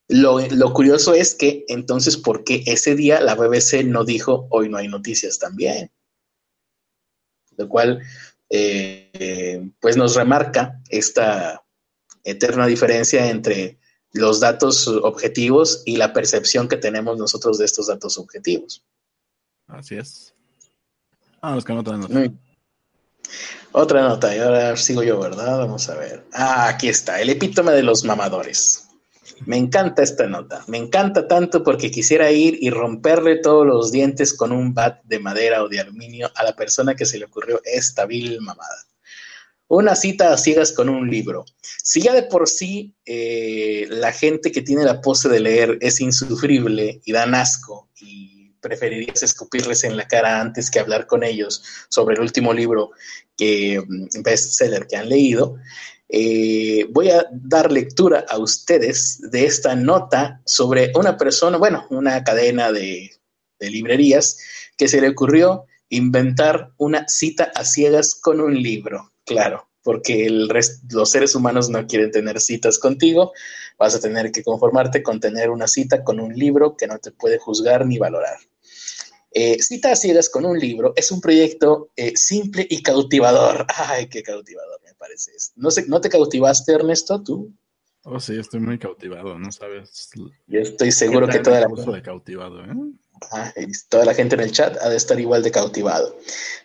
Lo, 0.07 0.39
lo 0.39 0.73
curioso 0.73 1.13
es 1.13 1.35
que 1.35 1.65
entonces, 1.67 2.17
¿por 2.17 2.43
qué 2.43 2.63
ese 2.65 2.95
día 2.95 3.21
la 3.21 3.35
BBC 3.35 3.83
no 3.85 4.03
dijo 4.03 4.47
hoy 4.49 4.69
no 4.69 4.77
hay 4.77 4.87
noticias 4.87 5.37
también? 5.37 5.91
Lo 7.57 7.69
cual, 7.69 8.01
eh, 8.49 9.69
pues 9.79 9.97
nos 9.97 10.15
remarca 10.15 10.81
esta 10.89 11.63
eterna 12.23 12.65
diferencia 12.65 13.29
entre 13.29 13.77
los 14.11 14.39
datos 14.39 14.87
objetivos 14.87 15.83
y 15.85 15.97
la 15.97 16.13
percepción 16.13 16.67
que 16.67 16.77
tenemos 16.77 17.17
nosotros 17.17 17.57
de 17.59 17.65
estos 17.65 17.87
datos 17.87 18.17
objetivos. 18.17 18.83
Así 19.67 19.95
es. 19.95 20.33
Vamos 21.41 21.63
con 21.63 21.77
otra 21.77 21.97
nota. 21.97 22.19
Mm. 22.19 22.39
Otra 23.71 24.01
nota, 24.01 24.35
y 24.35 24.39
ahora 24.39 24.75
sigo 24.77 25.03
yo, 25.03 25.19
¿verdad? 25.19 25.59
Vamos 25.59 25.89
a 25.89 25.95
ver. 25.95 26.23
Ah, 26.33 26.67
aquí 26.67 26.89
está, 26.89 27.21
el 27.21 27.29
epítome 27.29 27.71
de 27.71 27.83
los 27.83 28.03
mamadores. 28.03 28.85
Me 29.45 29.57
encanta 29.57 30.03
esta 30.03 30.27
nota, 30.27 30.63
me 30.67 30.77
encanta 30.77 31.27
tanto 31.27 31.63
porque 31.63 31.91
quisiera 31.91 32.31
ir 32.31 32.57
y 32.59 32.69
romperle 32.71 33.37
todos 33.37 33.65
los 33.65 33.91
dientes 33.91 34.33
con 34.33 34.51
un 34.51 34.73
bat 34.73 35.01
de 35.03 35.19
madera 35.19 35.63
o 35.63 35.69
de 35.69 35.79
aluminio 35.79 36.29
a 36.35 36.43
la 36.43 36.55
persona 36.55 36.95
que 36.95 37.05
se 37.05 37.17
le 37.17 37.25
ocurrió 37.25 37.61
esta 37.63 38.05
vil 38.05 38.41
mamada. 38.41 38.85
Una 39.67 39.95
cita 39.95 40.33
a 40.33 40.37
ciegas 40.37 40.73
con 40.73 40.89
un 40.89 41.09
libro. 41.09 41.45
Si 41.61 42.01
ya 42.01 42.13
de 42.13 42.23
por 42.23 42.49
sí 42.49 42.95
eh, 43.05 43.85
la 43.89 44.11
gente 44.11 44.51
que 44.51 44.63
tiene 44.63 44.83
la 44.83 44.99
pose 44.99 45.29
de 45.29 45.39
leer 45.39 45.77
es 45.79 46.01
insufrible 46.01 47.01
y 47.05 47.11
dan 47.11 47.35
asco 47.35 47.87
y 48.01 48.38
preferirías 48.61 49.23
escupirles 49.23 49.83
en 49.83 49.97
la 49.97 50.07
cara 50.07 50.41
antes 50.41 50.69
que 50.69 50.79
hablar 50.79 51.07
con 51.07 51.23
ellos 51.23 51.63
sobre 51.89 52.15
el 52.15 52.21
último 52.21 52.53
libro 52.53 52.91
que 53.37 53.81
mm, 53.85 54.21
bestseller 54.23 54.87
que 54.87 54.97
han 54.97 55.09
leído, 55.09 55.57
eh, 56.11 56.87
voy 56.89 57.11
a 57.11 57.27
dar 57.31 57.71
lectura 57.71 58.25
a 58.27 58.39
ustedes 58.39 59.21
de 59.29 59.45
esta 59.45 59.75
nota 59.75 60.41
sobre 60.43 60.91
una 60.95 61.17
persona, 61.17 61.57
bueno, 61.57 61.85
una 61.91 62.23
cadena 62.23 62.71
de, 62.71 63.11
librerías 63.59 64.37
que 64.77 64.87
se 64.87 65.01
le 65.01 65.09
ocurrió 65.09 65.65
inventar 65.89 66.71
una 66.77 67.07
cita 67.07 67.51
a 67.53 67.63
ciegas 67.63 68.15
con 68.15 68.41
un 68.41 68.55
libro, 68.55 69.11
claro, 69.25 69.69
porque 69.83 70.29
los 70.29 71.11
seres 71.11 71.35
humanos 71.35 71.69
no 71.69 71.85
quieren 71.85 72.09
tener 72.09 72.39
citas 72.39 72.79
contigo, 72.79 73.33
vas 73.79 73.95
a 73.95 73.99
tener 73.99 74.31
que 74.31 74.43
conformarte 74.43 75.01
con 75.01 75.19
tener 75.19 75.49
una 75.49 75.67
cita 75.67 76.03
con 76.03 76.19
un 76.19 76.33
libro 76.33 76.75
que 76.75 76.85
no 76.85 76.99
te 76.99 77.11
puede 77.11 77.39
juzgar 77.39 77.85
ni 77.85 77.97
valorar. 77.97 78.37
Eh, 79.31 79.61
Cita 79.61 79.91
a 79.91 79.95
ciegas 79.95 80.27
con 80.27 80.45
un 80.45 80.57
libro 80.57 80.93
es 80.95 81.11
un 81.11 81.21
proyecto 81.21 81.91
eh, 81.95 82.13
simple 82.15 82.67
y 82.69 82.83
cautivador. 82.83 83.65
Ay, 83.75 84.07
qué 84.07 84.21
cautivador 84.21 84.81
me 84.83 84.93
parece. 84.95 85.31
No, 85.55 85.71
sé, 85.71 85.85
¿No 85.87 86.01
te 86.01 86.09
cautivaste, 86.09 86.73
Ernesto, 86.73 87.23
tú? 87.23 87.53
Oh, 88.03 88.19
sí, 88.19 88.37
estoy 88.37 88.59
muy 88.59 88.79
cautivado, 88.79 89.37
no 89.37 89.51
sabes. 89.51 90.09
Yo 90.47 90.59
estoy 90.59 90.91
seguro 90.91 91.27
que 91.27 91.39
toda 91.39 91.61
la, 91.61 91.67
de 91.67 92.01
cautivado, 92.01 92.63
¿eh? 92.63 92.73
Ajá, 93.21 93.53
toda 93.89 94.05
la 94.05 94.13
gente 94.13 94.35
en 94.35 94.41
el 94.41 94.51
chat 94.51 94.77
ha 94.81 94.89
de 94.89 94.95
estar 94.95 95.19
igual 95.19 95.43
de 95.43 95.51
cautivado. 95.51 96.17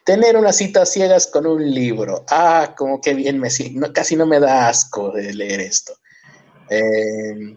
Tener 0.05 0.37
una 0.37 0.53
cita 0.53 0.83
a 0.83 0.87
ciegas 0.87 1.27
con 1.27 1.47
un 1.47 1.69
libro. 1.69 2.25
Ah, 2.29 2.75
como 2.77 3.01
que 3.01 3.15
bien 3.15 3.41
me 3.41 3.49
no, 3.73 3.93
casi 3.93 4.15
no 4.15 4.27
me 4.27 4.39
da 4.39 4.69
asco 4.69 5.11
de 5.11 5.35
leer 5.35 5.61
esto. 5.61 5.95
Eh, 6.71 7.57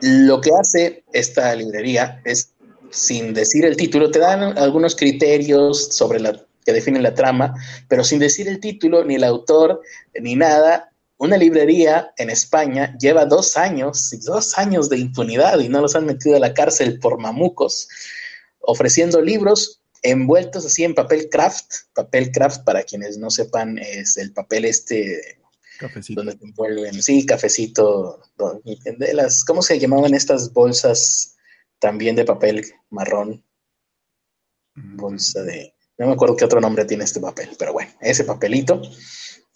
lo 0.00 0.40
que 0.40 0.50
hace 0.58 1.04
esta 1.12 1.54
librería 1.54 2.22
es, 2.24 2.54
sin 2.90 3.34
decir 3.34 3.64
el 3.64 3.76
título, 3.76 4.10
te 4.10 4.18
dan 4.18 4.56
algunos 4.58 4.96
criterios 4.96 5.94
sobre 5.94 6.20
la 6.20 6.46
que 6.64 6.72
definen 6.72 7.02
la 7.02 7.14
trama, 7.14 7.54
pero 7.88 8.04
sin 8.04 8.18
decir 8.18 8.48
el 8.48 8.60
título, 8.60 9.04
ni 9.04 9.16
el 9.16 9.24
autor, 9.24 9.82
ni 10.20 10.36
nada. 10.36 10.90
Una 11.18 11.36
librería 11.36 12.12
en 12.16 12.30
España 12.30 12.96
lleva 12.98 13.26
dos 13.26 13.58
años, 13.58 14.10
dos 14.24 14.56
años 14.56 14.88
de 14.88 14.98
impunidad 14.98 15.58
y 15.60 15.68
no 15.68 15.82
los 15.82 15.94
han 15.94 16.06
metido 16.06 16.36
a 16.36 16.40
la 16.40 16.54
cárcel 16.54 16.98
por 16.98 17.18
mamucos, 17.18 17.88
ofreciendo 18.60 19.20
libros 19.20 19.82
envueltos 20.02 20.64
así 20.64 20.84
en 20.84 20.94
papel 20.94 21.28
craft. 21.28 21.72
Papel 21.94 22.32
craft, 22.32 22.64
para 22.64 22.84
quienes 22.84 23.18
no 23.18 23.28
sepan, 23.28 23.78
es 23.78 24.16
el 24.16 24.32
papel 24.32 24.64
este 24.64 25.39
Cafecito. 25.80 26.20
donde 26.20 26.36
te 26.36 26.44
envuelven, 26.44 27.02
sí, 27.02 27.24
cafecito, 27.24 28.20
de 28.98 29.14
las, 29.14 29.44
¿cómo 29.44 29.62
se 29.62 29.78
llamaban 29.78 30.14
estas 30.14 30.52
bolsas 30.52 31.36
también 31.78 32.14
de 32.14 32.26
papel 32.26 32.66
marrón? 32.90 33.42
Bolsa 34.74 35.42
de, 35.42 35.74
no 35.96 36.06
me 36.06 36.12
acuerdo 36.12 36.36
qué 36.36 36.44
otro 36.44 36.60
nombre 36.60 36.84
tiene 36.84 37.04
este 37.04 37.18
papel, 37.18 37.50
pero 37.58 37.72
bueno, 37.72 37.90
ese 38.02 38.24
papelito, 38.24 38.82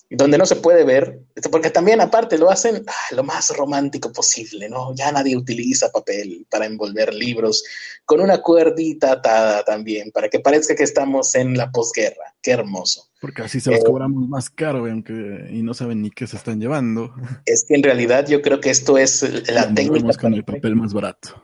donde 0.08 0.38
no 0.38 0.46
se 0.46 0.56
puede 0.56 0.84
ver, 0.84 1.20
porque 1.50 1.70
también 1.70 2.00
aparte 2.00 2.38
lo 2.38 2.50
hacen 2.50 2.84
ah, 2.87 3.14
lo 3.14 3.22
más 3.22 3.54
romántico 3.54 4.10
posible, 4.10 4.68
¿no? 4.68 4.94
Ya 4.94 5.12
nadie 5.12 5.37
utiliza 5.37 5.92
papel 5.92 6.46
para 6.48 6.64
envolver 6.64 7.12
libros, 7.12 7.64
con 8.06 8.20
una 8.20 8.40
cuerdita 8.40 9.12
atada 9.12 9.62
también, 9.62 10.10
para 10.10 10.28
que 10.28 10.40
parezca 10.40 10.74
que 10.74 10.84
estamos 10.84 11.34
en 11.34 11.56
la 11.56 11.70
posguerra, 11.70 12.34
qué 12.40 12.52
hermoso. 12.52 13.10
Porque 13.24 13.40
así 13.40 13.58
se 13.58 13.70
los 13.70 13.80
Eh, 13.80 13.84
cobramos 13.87 14.28
más 14.28 14.50
caro, 14.50 14.80
aunque, 14.84 15.48
y 15.50 15.62
no 15.62 15.72
saben 15.72 16.02
ni 16.02 16.10
qué 16.10 16.26
se 16.26 16.37
están 16.37 16.60
llevando. 16.60 17.14
Es 17.46 17.64
que 17.66 17.74
en 17.74 17.82
realidad 17.82 18.26
yo 18.28 18.42
creo 18.42 18.60
que 18.60 18.68
esto 18.68 18.98
es 18.98 19.22
la 19.50 19.64
Lo 19.64 19.74
técnica. 19.74 20.12
con 20.20 20.34
el 20.34 20.44
papel 20.44 20.76
más 20.76 20.92
barato. 20.92 21.42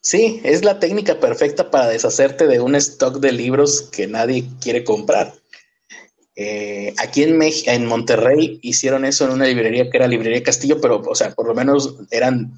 Sí, 0.00 0.40
es 0.42 0.64
la 0.64 0.80
técnica 0.80 1.20
perfecta 1.20 1.70
para 1.70 1.86
deshacerte 1.86 2.48
de 2.48 2.58
un 2.58 2.74
stock 2.74 3.20
de 3.20 3.30
libros 3.30 3.82
que 3.92 4.08
nadie 4.08 4.44
quiere 4.60 4.82
comprar. 4.82 5.32
Eh, 6.34 6.94
aquí 6.98 7.22
en, 7.22 7.38
Mex- 7.38 7.62
en 7.68 7.86
Monterrey 7.86 8.58
hicieron 8.62 9.04
eso 9.04 9.24
en 9.26 9.30
una 9.30 9.46
librería 9.46 9.88
que 9.88 9.98
era 9.98 10.08
Librería 10.08 10.42
Castillo, 10.42 10.80
pero, 10.80 11.00
o 11.00 11.14
sea, 11.14 11.30
por 11.32 11.46
lo 11.46 11.54
menos 11.54 11.94
eran, 12.10 12.54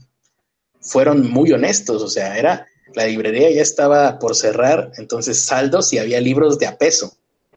fueron 0.81 1.31
muy 1.31 1.53
honestos, 1.53 2.03
o 2.03 2.09
sea, 2.09 2.39
era, 2.39 2.67
la 2.95 3.05
librería 3.05 3.51
ya 3.51 3.61
estaba 3.61 4.19
por 4.19 4.35
cerrar, 4.35 4.93
entonces 4.97 5.39
saldos 5.41 5.93
y 5.93 5.99
había 5.99 6.23
libros 6.23 6.59
de 6.59 6.69
a 6.69 6.79
peso. 6.79 7.13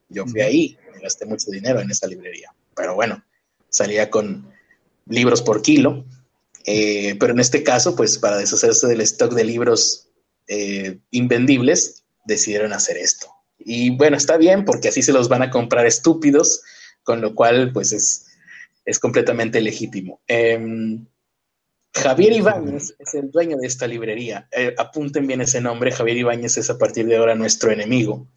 Yo 0.09 0.25
fui 0.25 0.41
ahí, 0.41 0.77
gasté 1.05 1.25
mucho 1.25 1.49
dinero 1.51 1.79
en 1.79 1.89
esa 1.89 2.07
librería, 2.07 2.53
pero 2.75 2.95
bueno, 2.95 3.23
salía 3.69 4.09
con 4.09 4.51
libros 5.07 5.41
por 5.41 5.61
kilo, 5.61 6.05
eh, 6.65 7.15
pero 7.19 7.33
en 7.33 7.39
este 7.39 7.63
caso, 7.63 7.95
pues 7.95 8.17
para 8.17 8.37
deshacerse 8.37 8.87
del 8.87 9.01
stock 9.01 9.33
de 9.33 9.43
libros 9.43 10.09
eh, 10.47 10.99
invendibles, 11.11 12.03
decidieron 12.25 12.73
hacer 12.73 12.97
esto. 12.97 13.27
Y 13.59 13.91
bueno, 13.91 14.17
está 14.17 14.37
bien 14.37 14.65
porque 14.65 14.89
así 14.89 15.01
se 15.01 15.13
los 15.13 15.29
van 15.29 15.43
a 15.43 15.51
comprar 15.51 15.85
estúpidos, 15.85 16.61
con 17.03 17.21
lo 17.21 17.35
cual 17.35 17.71
pues 17.71 17.93
es, 17.93 18.25
es 18.83 18.99
completamente 18.99 19.61
legítimo. 19.61 20.21
Em, 20.27 21.05
Javier 21.93 22.33
Ibáñez 22.33 22.95
es 22.99 23.13
el 23.13 23.31
dueño 23.31 23.57
de 23.57 23.67
esta 23.67 23.87
librería. 23.87 24.47
Eh, 24.51 24.75
apunten 24.77 25.27
bien 25.27 25.41
ese 25.41 25.61
nombre, 25.61 25.91
Javier 25.91 26.17
Ibáñez 26.17 26.57
es 26.57 26.69
a 26.69 26.77
partir 26.77 27.05
de 27.05 27.15
ahora 27.15 27.35
nuestro 27.35 27.71
enemigo. 27.71 28.27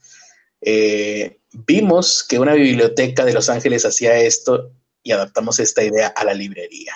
Eh, 0.61 1.39
vimos 1.53 2.25
que 2.29 2.39
una 2.39 2.55
biblioteca 2.55 3.25
de 3.25 3.35
Los 3.35 3.49
Ángeles 3.49 3.85
hacía 3.85 4.19
esto 4.19 4.73
y 5.03 5.13
adaptamos 5.13 5.59
esta 5.61 5.83
idea 5.83 6.09
a 6.09 6.25
la 6.25 6.35
librería. 6.35 6.95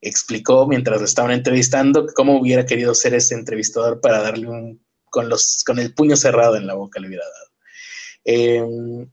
Explicó 0.00 0.66
mientras 0.66 1.00
lo 1.00 1.06
estaban 1.06 1.30
entrevistando 1.30 2.06
cómo 2.14 2.38
hubiera 2.38 2.66
querido 2.66 2.94
ser 2.94 3.14
ese 3.14 3.34
entrevistador 3.34 4.00
para 4.00 4.22
darle 4.22 4.48
un 4.48 4.84
con 5.10 5.28
los 5.28 5.62
con 5.64 5.78
el 5.78 5.94
puño 5.94 6.16
cerrado 6.16 6.56
en 6.56 6.66
la 6.66 6.74
boca 6.74 6.98
le 6.98 7.06
hubiera 7.06 7.24
dado. 7.24 7.50
Eh, 8.24 9.06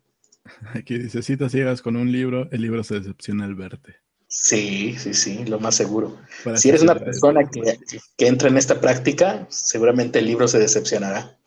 Aquí 0.73 0.97
dice, 0.97 1.21
si 1.21 1.37
te 1.37 1.49
ciegas 1.49 1.81
con 1.81 1.95
un 1.95 2.11
libro, 2.11 2.49
el 2.51 2.61
libro 2.61 2.83
se 2.83 2.99
decepciona 2.99 3.45
al 3.45 3.55
verte. 3.55 3.95
Sí, 4.27 4.95
sí, 4.97 5.13
sí, 5.13 5.45
lo 5.45 5.59
más 5.59 5.75
seguro. 5.75 6.17
si 6.55 6.69
eres 6.69 6.81
una 6.81 6.95
persona 6.95 7.49
que, 7.49 7.77
que, 8.17 8.27
entra 8.27 8.47
en 8.47 8.57
esta 8.57 8.79
práctica, 8.79 9.45
seguramente 9.49 10.19
el 10.19 10.25
libro 10.25 10.47
se 10.47 10.57
decepcionará. 10.57 11.37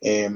Eh, 0.00 0.30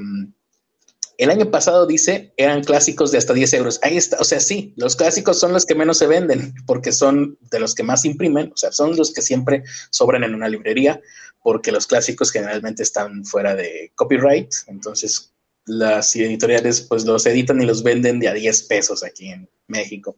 el 1.21 1.29
año 1.29 1.51
pasado 1.51 1.87
dice, 1.87 2.33
eran 2.39 2.65
clásicos 2.65 3.13
de 3.13 3.19
hasta 3.19 3.35
10 3.35 3.53
euros. 3.53 3.79
Ahí 3.83 3.99
está, 3.99 4.17
o 4.21 4.25
sea, 4.25 4.41
sí, 4.41 4.73
los 4.77 4.97
clásicos 4.97 5.39
son 5.39 5.53
los 5.53 5.67
que 5.67 5.75
menos 5.75 5.99
se 5.99 6.07
venden 6.07 6.55
porque 6.67 6.93
son 6.93 7.39
de 7.51 7.61
los 7.61 7.75
que 7.75 7.83
más 7.83 8.07
imprimen, 8.07 8.51
o 8.55 8.57
sea, 8.57 8.73
son 8.73 8.97
los 8.97 9.13
que 9.13 9.21
siempre 9.21 9.63
sobran 9.91 10.25
en 10.25 10.35
una 10.35 10.49
librería 10.49 11.01
porque 11.43 11.73
los 11.73 11.87
clásicos 11.87 12.31
generalmente 12.31 12.83
están 12.83 13.25
fuera 13.27 13.55
de 13.55 13.93
copyright, 13.95 14.51
entonces 14.67 15.35
las 15.67 16.17
editoriales 16.17 16.81
pues 16.81 17.05
los 17.05 17.27
editan 17.27 17.61
y 17.61 17.67
los 17.67 17.83
venden 17.83 18.19
de 18.19 18.29
a 18.29 18.35
10 18.35 18.63
pesos 18.63 19.05
aquí 19.05 19.29
en 19.29 19.49
México. 19.67 20.17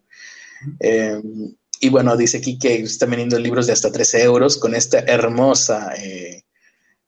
Eh, 0.79 1.21
y 1.81 1.89
bueno, 1.89 2.17
dice 2.17 2.39
aquí 2.39 2.61
que 2.61 2.75
están 2.75 3.11
vendiendo 3.11 3.41
libros 3.41 3.67
de 3.67 3.73
hasta 3.73 3.91
13 3.91 4.23
euros 4.23 4.57
con 4.57 4.75
esta 4.77 5.01
hermosa... 5.01 5.95
Eh, 5.97 6.45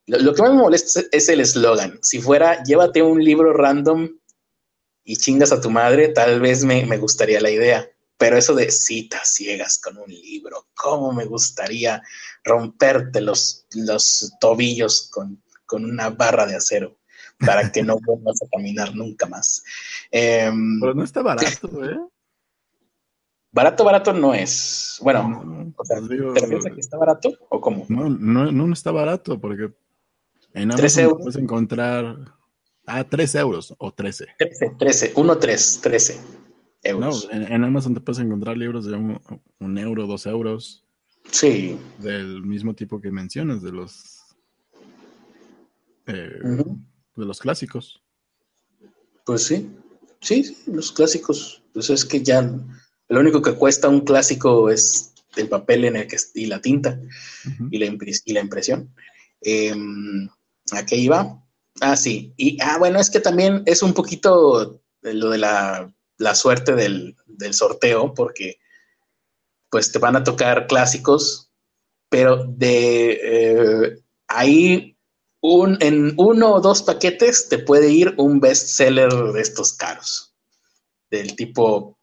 lo, 0.07 0.33
que 0.33 0.41
más 0.41 0.51
me 0.51 0.61
molesta 0.61 1.01
es 1.11 1.29
el 1.29 1.41
eslogan. 1.41 1.99
Si 2.01 2.21
fuera, 2.21 2.63
llévate 2.63 3.01
un 3.01 3.23
libro 3.23 3.53
random 3.53 4.09
y 5.03 5.15
chingas 5.17 5.51
a 5.51 5.61
tu 5.61 5.69
madre, 5.69 6.09
tal 6.09 6.39
vez 6.39 6.63
me, 6.63 6.85
me 6.85 6.97
gustaría 6.97 7.41
la 7.41 7.51
idea. 7.51 7.89
Pero 8.17 8.37
eso 8.37 8.55
de 8.55 8.71
citas 8.71 9.33
ciegas 9.33 9.79
con 9.79 9.97
un 9.97 10.09
libro, 10.09 10.67
¿cómo 10.73 11.11
me 11.11 11.25
gustaría 11.25 12.01
romperte 12.43 13.19
los, 13.19 13.65
los 13.73 14.33
tobillos 14.39 15.09
con, 15.11 15.43
con 15.65 15.83
una 15.83 16.09
barra 16.09 16.45
de 16.45 16.55
acero? 16.55 16.97
para 17.37 17.71
que 17.71 17.83
no 17.83 17.97
vuelvas 17.99 18.41
a 18.41 18.47
caminar 18.49 18.95
nunca 18.95 19.25
más. 19.25 19.63
Eh, 20.11 20.51
Pero 20.79 20.93
no 20.93 21.03
está 21.03 21.21
barato, 21.21 21.83
¿eh? 21.83 21.97
Barato, 23.51 23.83
barato 23.83 24.13
no 24.13 24.33
es. 24.33 24.99
Bueno, 25.01 25.43
no, 25.45 25.73
o 25.77 25.85
sea, 25.85 26.01
digo, 26.01 26.33
¿te 26.33 26.41
refieres 26.41 26.65
a 26.65 26.69
que 26.71 26.81
está 26.81 26.97
barato 26.97 27.29
o 27.49 27.61
cómo? 27.61 27.85
No, 27.87 28.09
no, 28.09 28.51
no 28.51 28.73
está 28.73 28.91
barato 28.91 29.39
porque 29.39 29.71
en 30.55 30.71
Amazon 30.71 31.03
euros? 31.03 31.17
puedes 31.19 31.35
encontrar. 31.37 32.33
Ah, 32.87 33.03
3 33.03 33.35
euros 33.35 33.73
o 33.79 33.91
13. 33.91 34.27
13, 34.37 34.71
13, 34.77 35.13
1, 35.15 35.37
3, 35.37 35.79
13 35.81 36.19
euros. 36.83 37.27
No, 37.27 37.31
en, 37.31 37.51
en, 37.51 37.63
Amazon 37.63 37.93
te 37.95 38.01
puedes 38.01 38.21
encontrar 38.21 38.55
libros 38.57 38.85
de 38.85 38.95
un, 38.95 39.19
un 39.59 39.77
euro, 39.77 40.05
dos 40.05 40.25
euros. 40.27 40.85
Sí. 41.31 41.77
Del 41.99 42.43
mismo 42.43 42.75
tipo 42.75 43.01
que 43.01 43.11
mencionas, 43.11 43.63
de 43.63 43.71
los. 43.71 44.21
Eh, 46.07 46.39
uh 46.43 46.47
-huh 46.47 46.79
de 47.15 47.25
los 47.25 47.39
clásicos. 47.39 48.01
Pues 49.25 49.43
sí, 49.43 49.69
sí, 50.21 50.57
los 50.67 50.91
clásicos. 50.91 51.63
Pues 51.73 51.89
es 51.89 52.05
que 52.05 52.21
ya 52.21 52.41
lo 53.09 53.19
único 53.19 53.41
que 53.41 53.53
cuesta 53.53 53.89
un 53.89 54.01
clásico 54.01 54.69
es 54.69 55.13
el 55.35 55.49
papel 55.49 55.85
en 55.85 55.95
el 55.97 56.07
que 56.07 56.17
y 56.33 56.45
la 56.45 56.61
tinta 56.61 56.99
uh 56.99 57.49
-huh. 57.49 57.67
y, 57.71 57.77
la 57.79 57.85
y, 58.25 58.33
la 58.33 58.39
impresión. 58.39 58.93
Eh, 59.41 59.73
¿A 60.71 60.85
qué 60.85 60.95
iba? 60.95 61.41
Ah, 61.81 61.95
sí. 61.95 62.33
Y 62.37 62.57
ah, 62.61 62.77
bueno, 62.77 62.99
es 62.99 63.09
que 63.09 63.19
también 63.19 63.63
es 63.65 63.83
un 63.83 63.93
poquito 63.93 64.81
lo 65.01 65.29
de 65.29 65.37
la, 65.37 65.93
la 66.17 66.35
suerte 66.35 66.73
del, 66.73 67.15
del, 67.25 67.53
sorteo, 67.53 68.13
porque 68.13 68.59
pues 69.69 69.91
te 69.91 69.99
van 69.99 70.15
a 70.15 70.23
tocar 70.23 70.67
clásicos, 70.67 71.51
pero 72.09 72.45
de 72.45 73.19
eh, 73.21 74.03
ahí 74.27 74.97
un, 75.41 75.77
en 75.81 76.13
uno 76.17 76.53
o 76.53 76.61
dos 76.61 76.81
paquetes 76.81 77.49
te 77.49 77.59
puede 77.59 77.91
ir 77.91 78.15
un 78.17 78.39
bestseller 78.39 79.11
de 79.11 79.41
estos 79.41 79.73
caros, 79.73 80.33
del 81.11 81.35
tipo 81.35 81.99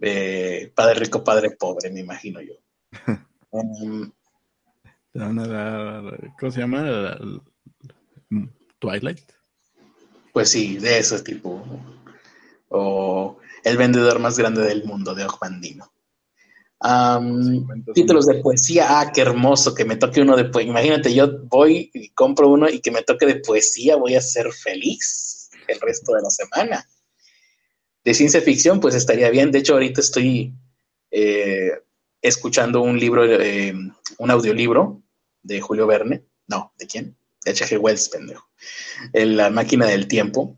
eh, 0.00 0.72
Padre 0.74 1.00
Rico, 1.00 1.24
Padre 1.24 1.50
Pobre, 1.52 1.90
me 1.90 2.00
imagino 2.00 2.40
yo. 2.42 2.54
um, 3.50 4.12
¿Cómo 6.38 6.52
se 6.52 6.60
llama? 6.60 7.18
Twilight. 8.78 9.32
Pues 10.32 10.50
sí, 10.50 10.76
de 10.78 10.98
ese 10.98 11.22
tipo. 11.22 11.64
O 12.68 13.38
El 13.64 13.76
vendedor 13.76 14.18
más 14.18 14.38
grande 14.38 14.62
del 14.62 14.84
mundo, 14.84 15.14
de 15.14 15.24
Ojmandino. 15.24 15.90
Um, 16.78 17.66
títulos 17.94 18.26
de 18.26 18.42
poesía, 18.42 19.00
ah, 19.00 19.10
qué 19.10 19.22
hermoso, 19.22 19.74
que 19.74 19.86
me 19.86 19.96
toque 19.96 20.20
uno 20.20 20.36
de 20.36 20.44
poesía. 20.44 20.70
Imagínate, 20.70 21.14
yo 21.14 21.40
voy 21.44 21.90
y 21.94 22.10
compro 22.10 22.48
uno 22.48 22.68
y 22.68 22.80
que 22.80 22.90
me 22.90 23.02
toque 23.02 23.24
de 23.24 23.36
poesía, 23.36 23.96
voy 23.96 24.14
a 24.14 24.20
ser 24.20 24.52
feliz 24.52 25.48
el 25.68 25.80
resto 25.80 26.12
de 26.14 26.22
la 26.22 26.30
semana. 26.30 26.88
De 28.04 28.14
ciencia 28.14 28.40
ficción, 28.40 28.78
pues 28.78 28.94
estaría 28.94 29.30
bien. 29.30 29.50
De 29.50 29.60
hecho, 29.60 29.72
ahorita 29.72 30.00
estoy 30.00 30.54
eh, 31.10 31.72
escuchando 32.20 32.82
un 32.82 33.00
libro, 33.00 33.24
eh, 33.24 33.74
un 34.18 34.30
audiolibro 34.30 35.02
de 35.42 35.60
Julio 35.60 35.86
Verne. 35.86 36.24
No, 36.46 36.72
¿de 36.78 36.86
quién? 36.86 37.16
H.G. 37.50 37.78
Wells, 37.78 38.08
pendejo. 38.08 38.46
La 39.12 39.50
máquina 39.50 39.86
del 39.86 40.08
tiempo. 40.08 40.56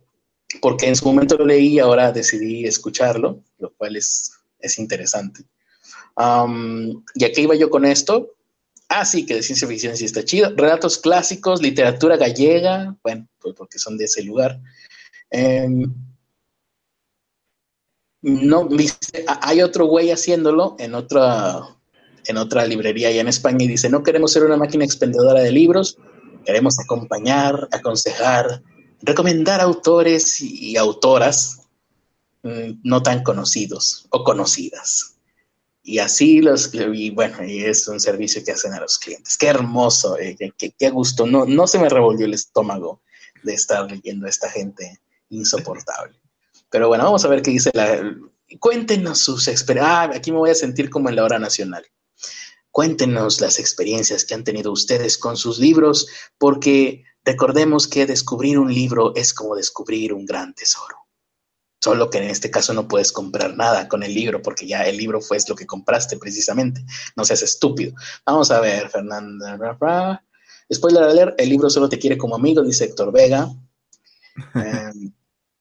Porque 0.62 0.88
en 0.88 0.96
su 0.96 1.04
momento 1.04 1.36
lo 1.36 1.44
leí 1.44 1.74
y 1.74 1.78
ahora 1.78 2.10
decidí 2.10 2.64
escucharlo, 2.64 3.42
lo 3.58 3.74
cual 3.74 3.96
es, 3.96 4.32
es 4.58 4.78
interesante. 4.78 5.44
Um, 6.16 7.04
¿Y 7.14 7.24
a 7.24 7.32
qué 7.32 7.42
iba 7.42 7.54
yo 7.54 7.68
con 7.68 7.84
esto? 7.84 8.34
Ah, 8.88 9.04
sí, 9.04 9.26
que 9.26 9.34
de 9.34 9.42
ciencia 9.42 9.68
ficción 9.68 9.96
sí 9.96 10.06
está 10.06 10.24
chido. 10.24 10.54
Relatos 10.56 10.98
clásicos, 10.98 11.60
literatura 11.60 12.16
gallega, 12.16 12.96
bueno, 13.02 13.28
pues 13.38 13.54
porque 13.54 13.78
son 13.78 13.98
de 13.98 14.06
ese 14.06 14.22
lugar. 14.22 14.58
Eh, 15.30 15.68
no, 18.22 18.68
hay 19.42 19.62
otro 19.62 19.86
güey 19.86 20.10
haciéndolo 20.10 20.74
en 20.78 20.94
otra, 20.94 21.60
en 22.26 22.36
otra 22.36 22.66
librería 22.66 23.08
allá 23.08 23.20
en 23.20 23.28
España 23.28 23.64
y 23.64 23.68
dice, 23.68 23.88
no 23.88 24.02
queremos 24.02 24.32
ser 24.32 24.44
una 24.44 24.56
máquina 24.56 24.84
expendedora 24.84 25.40
de 25.40 25.52
libros, 25.52 25.98
queremos 26.48 26.78
acompañar, 26.78 27.68
aconsejar, 27.72 28.62
recomendar 29.02 29.60
autores 29.60 30.40
y, 30.40 30.78
autoras 30.78 31.68
mmm, 32.42 32.80
no 32.84 33.02
tan 33.02 33.22
conocidos 33.22 34.06
o 34.08 34.24
conocidas. 34.24 35.18
Y 35.82 35.98
así 35.98 36.40
los, 36.40 36.70
y 36.72 37.10
bueno, 37.10 37.44
y 37.44 37.64
es 37.64 37.86
un 37.86 38.00
servicio 38.00 38.42
que 38.42 38.52
hacen 38.52 38.72
a 38.72 38.80
los 38.80 38.98
clientes. 38.98 39.36
Qué 39.36 39.48
hermoso, 39.48 40.18
eh, 40.18 40.36
qué, 40.56 40.70
qué, 40.70 40.88
gusto. 40.88 41.26
No, 41.26 41.44
no 41.44 41.66
se 41.66 41.78
me 41.78 41.90
revolvió 41.90 42.24
el 42.24 42.32
estómago 42.32 43.02
de 43.42 43.52
estar 43.52 43.90
leyendo 43.90 44.24
a 44.24 44.30
esta 44.30 44.48
gente 44.48 44.98
insoportable. 45.28 46.18
Pero 46.70 46.88
bueno, 46.88 47.04
vamos 47.04 47.26
a 47.26 47.28
ver 47.28 47.42
qué 47.42 47.50
dice 47.50 47.70
la... 47.74 48.16
Cuéntenos 48.58 49.18
sus 49.18 49.48
experiencias. 49.48 49.94
Ah, 49.94 50.10
aquí 50.14 50.32
me 50.32 50.38
voy 50.38 50.48
a 50.48 50.54
sentir 50.54 50.88
como 50.88 51.10
en 51.10 51.16
la 51.16 51.24
hora 51.24 51.38
nacional. 51.38 51.84
Cuéntenos 52.78 53.40
las 53.40 53.58
experiencias 53.58 54.24
que 54.24 54.34
han 54.34 54.44
tenido 54.44 54.70
ustedes 54.70 55.18
con 55.18 55.36
sus 55.36 55.58
libros, 55.58 56.06
porque 56.38 57.02
recordemos 57.24 57.88
que 57.88 58.06
descubrir 58.06 58.56
un 58.56 58.72
libro 58.72 59.16
es 59.16 59.34
como 59.34 59.56
descubrir 59.56 60.14
un 60.14 60.24
gran 60.24 60.54
tesoro. 60.54 60.94
Solo 61.82 62.08
que 62.08 62.18
en 62.18 62.30
este 62.30 62.52
caso 62.52 62.72
no 62.74 62.86
puedes 62.86 63.10
comprar 63.10 63.56
nada 63.56 63.88
con 63.88 64.04
el 64.04 64.14
libro 64.14 64.40
porque 64.42 64.64
ya 64.64 64.84
el 64.84 64.96
libro 64.96 65.20
fue 65.20 65.38
lo 65.48 65.56
que 65.56 65.66
compraste 65.66 66.18
precisamente. 66.18 66.84
No 67.16 67.24
seas 67.24 67.42
estúpido. 67.42 67.94
Vamos 68.24 68.52
a 68.52 68.60
ver, 68.60 68.88
Fernanda. 68.88 70.22
Spoiler 70.72 71.02
alert, 71.02 71.34
el 71.40 71.48
libro 71.48 71.70
solo 71.70 71.88
te 71.88 71.98
quiere 71.98 72.16
como 72.16 72.36
amigo, 72.36 72.62
dice 72.62 72.84
Héctor 72.84 73.10
Vega. 73.10 73.50
Eh, 74.54 75.10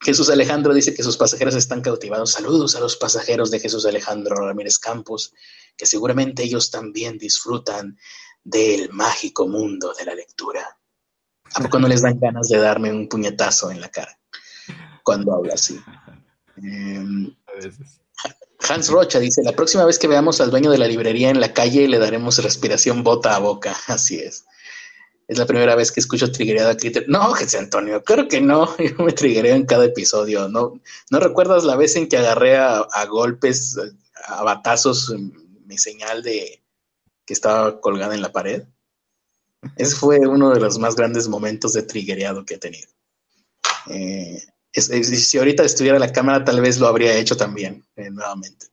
Jesús 0.01 0.29
Alejandro 0.29 0.73
dice 0.73 0.93
que 0.93 1.01
sus 1.01 1.17
pasajeros 1.17 1.55
están 1.55 1.81
cautivados. 1.81 2.31
Saludos 2.31 2.75
a 2.75 2.79
los 2.79 2.95
pasajeros 2.95 3.49
de 3.49 3.59
Jesús 3.59 3.85
Alejandro 3.87 4.35
Ramírez 4.35 4.77
Campos, 4.77 5.33
que 5.77 5.85
seguramente 5.85 6.43
ellos 6.43 6.71
también 6.71 7.17
disfrutan 7.17 7.97
del 8.43 8.89
mágico 8.91 9.47
mundo 9.47 9.93
de 9.97 10.05
la 10.05 10.15
lectura. 10.15 10.77
¿A 11.53 11.61
poco 11.61 11.79
no 11.79 11.87
les 11.87 12.01
dan 12.01 12.19
ganas 12.19 12.49
de 12.49 12.57
darme 12.57 12.91
un 12.91 13.07
puñetazo 13.07 13.71
en 13.71 13.79
la 13.79 13.89
cara 13.89 14.17
cuando 15.03 15.33
habla 15.33 15.53
así? 15.53 15.79
Eh, 16.61 17.05
Hans 18.69 18.89
Rocha 18.89 19.19
dice, 19.19 19.43
la 19.43 19.53
próxima 19.53 19.85
vez 19.85 19.99
que 19.99 20.07
veamos 20.07 20.41
al 20.41 20.51
dueño 20.51 20.71
de 20.71 20.77
la 20.77 20.87
librería 20.87 21.29
en 21.29 21.39
la 21.39 21.53
calle 21.53 21.87
le 21.87 21.99
daremos 21.99 22.41
respiración 22.43 23.03
bota 23.03 23.35
a 23.35 23.39
boca. 23.39 23.75
Así 23.87 24.19
es. 24.19 24.45
Es 25.27 25.37
la 25.37 25.45
primera 25.45 25.75
vez 25.75 25.91
que 25.91 25.99
escucho 25.99 26.31
triggereado 26.31 26.69
a 26.69 26.77
Critter. 26.77 27.05
No, 27.07 27.21
José 27.35 27.57
Antonio, 27.57 28.01
creo 28.03 28.27
que 28.27 28.39
no. 28.39 28.75
Yo 28.79 29.03
me 29.03 29.11
triggereo 29.11 29.55
en 29.55 29.65
cada 29.65 29.85
episodio. 29.85 30.47
¿No, 30.47 30.79
¿no 31.11 31.19
recuerdas 31.19 31.65
la 31.65 31.75
vez 31.75 31.95
en 31.95 32.07
que 32.07 32.17
agarré 32.17 32.57
a, 32.57 32.77
a 32.79 33.05
golpes, 33.05 33.77
a 34.25 34.43
batazos, 34.43 35.13
mi 35.67 35.77
señal 35.77 36.23
de 36.23 36.63
que 37.25 37.33
estaba 37.33 37.79
colgada 37.81 38.15
en 38.15 38.21
la 38.21 38.31
pared? 38.31 38.63
Ese 39.75 39.95
fue 39.95 40.19
uno 40.19 40.51
de 40.51 40.59
los 40.59 40.79
más 40.79 40.95
grandes 40.95 41.27
momentos 41.27 41.73
de 41.73 41.83
triggereado 41.83 42.45
que 42.45 42.55
he 42.55 42.57
tenido. 42.57 42.87
Eh, 43.89 44.41
si 44.73 45.37
ahorita 45.37 45.63
estuviera 45.63 45.99
la 45.99 46.11
cámara, 46.11 46.43
tal 46.43 46.61
vez 46.61 46.79
lo 46.79 46.87
habría 46.87 47.17
hecho 47.17 47.35
también, 47.35 47.83
eh, 47.95 48.09
nuevamente. 48.09 48.67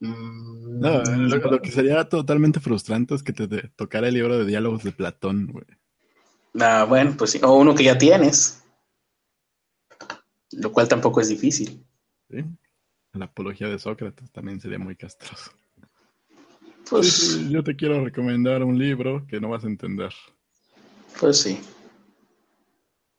Mm, 0.00 0.80
no, 0.80 1.02
lo, 1.02 1.62
que 1.62 1.70
sería 1.70 2.08
totalmente 2.08 2.60
frustrante 2.60 3.14
es 3.14 3.22
que 3.22 3.32
te, 3.32 3.46
tocara 3.76 4.08
el 4.08 4.14
libro 4.14 4.38
de 4.38 4.44
diálogos 4.44 4.82
de 4.82 4.92
Platón, 4.92 5.46
güey. 5.46 5.64
Ah, 6.60 6.84
bueno, 6.84 7.14
pues 7.16 7.30
sí, 7.30 7.40
o 7.42 7.54
uno 7.54 7.74
que 7.74 7.84
ya 7.84 7.96
tienes. 7.96 8.62
Lo 10.52 10.70
cual 10.70 10.88
tampoco 10.88 11.20
es 11.20 11.28
difícil. 11.28 11.84
Sí. 12.28 12.44
La 13.14 13.26
apología 13.26 13.68
de 13.68 13.78
Sócrates 13.78 14.30
también 14.32 14.60
sería 14.60 14.78
muy 14.78 14.96
castroso. 14.96 15.52
Pues 16.88 17.48
yo 17.48 17.62
te 17.64 17.74
quiero 17.74 18.04
recomendar 18.04 18.62
un 18.62 18.78
libro 18.78 19.26
que 19.26 19.40
no 19.40 19.48
vas 19.48 19.64
a 19.64 19.68
entender. 19.68 20.12
Pues 21.18 21.40
sí. 21.40 21.58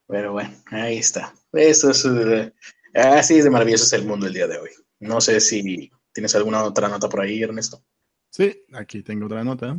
Pero 0.07 0.33
bueno, 0.33 0.53
ahí 0.67 0.97
está. 0.97 1.33
Eso 1.51 1.91
es. 1.91 2.05
Eh, 2.05 2.51
así 2.93 3.41
de 3.41 3.49
maravilloso 3.49 3.85
es 3.85 3.93
el 3.93 4.05
mundo 4.05 4.27
el 4.27 4.33
día 4.33 4.47
de 4.47 4.57
hoy. 4.57 4.69
No 4.99 5.19
sé 5.21 5.39
si 5.39 5.91
tienes 6.13 6.35
alguna 6.35 6.63
otra 6.63 6.87
nota 6.87 7.09
por 7.09 7.21
ahí, 7.21 7.41
Ernesto. 7.41 7.83
Sí, 8.29 8.63
aquí 8.73 9.03
tengo 9.03 9.25
otra 9.25 9.43
nota. 9.43 9.77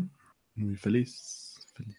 Muy 0.54 0.76
feliz. 0.76 1.66
feliz. 1.74 1.96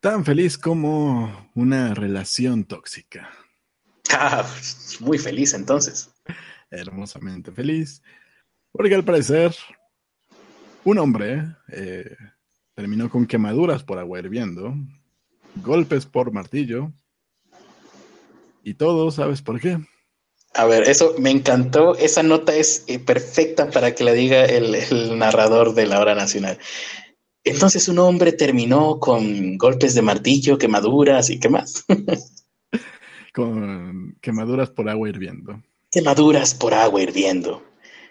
Tan 0.00 0.24
feliz 0.24 0.56
como 0.58 1.50
una 1.54 1.94
relación 1.94 2.64
tóxica. 2.64 3.30
Ah, 4.18 4.48
muy 5.00 5.18
feliz 5.18 5.52
entonces. 5.52 6.10
Hermosamente 6.70 7.50
feliz. 7.50 8.00
Porque 8.76 8.94
al 8.94 9.04
parecer, 9.04 9.54
un 10.84 10.98
hombre 10.98 11.44
eh, 11.72 12.14
terminó 12.74 13.08
con 13.08 13.26
quemaduras 13.26 13.82
por 13.82 13.98
agua 13.98 14.18
hirviendo, 14.18 14.74
golpes 15.56 16.04
por 16.04 16.30
martillo, 16.30 16.92
y 18.62 18.74
todo, 18.74 19.10
¿sabes 19.10 19.42
por 19.42 19.60
qué? 19.60 19.78
A 20.52 20.64
ver, 20.66 20.88
eso 20.88 21.14
me 21.18 21.30
encantó. 21.30 21.94
Esa 21.96 22.22
nota 22.22 22.54
es 22.54 22.84
eh, 22.88 22.98
perfecta 22.98 23.70
para 23.70 23.94
que 23.94 24.04
la 24.04 24.12
diga 24.12 24.44
el, 24.44 24.74
narrador 25.16 25.72
de 25.74 25.86
la 25.86 26.00
hora 26.00 26.14
nacional. 26.14 26.58
Entonces 27.44 27.88
un 27.88 28.00
hombre 28.00 28.32
terminó 28.32 28.98
con 28.98 29.56
golpes 29.56 29.94
de 29.94 30.02
martillo, 30.02 30.58
quemaduras 30.58 31.30
y 31.30 31.38
qué 31.38 31.48
más. 31.48 31.84
con 33.32 34.18
quemaduras 34.20 34.70
por 34.70 34.88
agua 34.88 35.08
hirviendo. 35.08 35.62
Quemaduras 35.90 36.54
por 36.54 36.74
agua 36.74 37.02
hirviendo. 37.02 37.62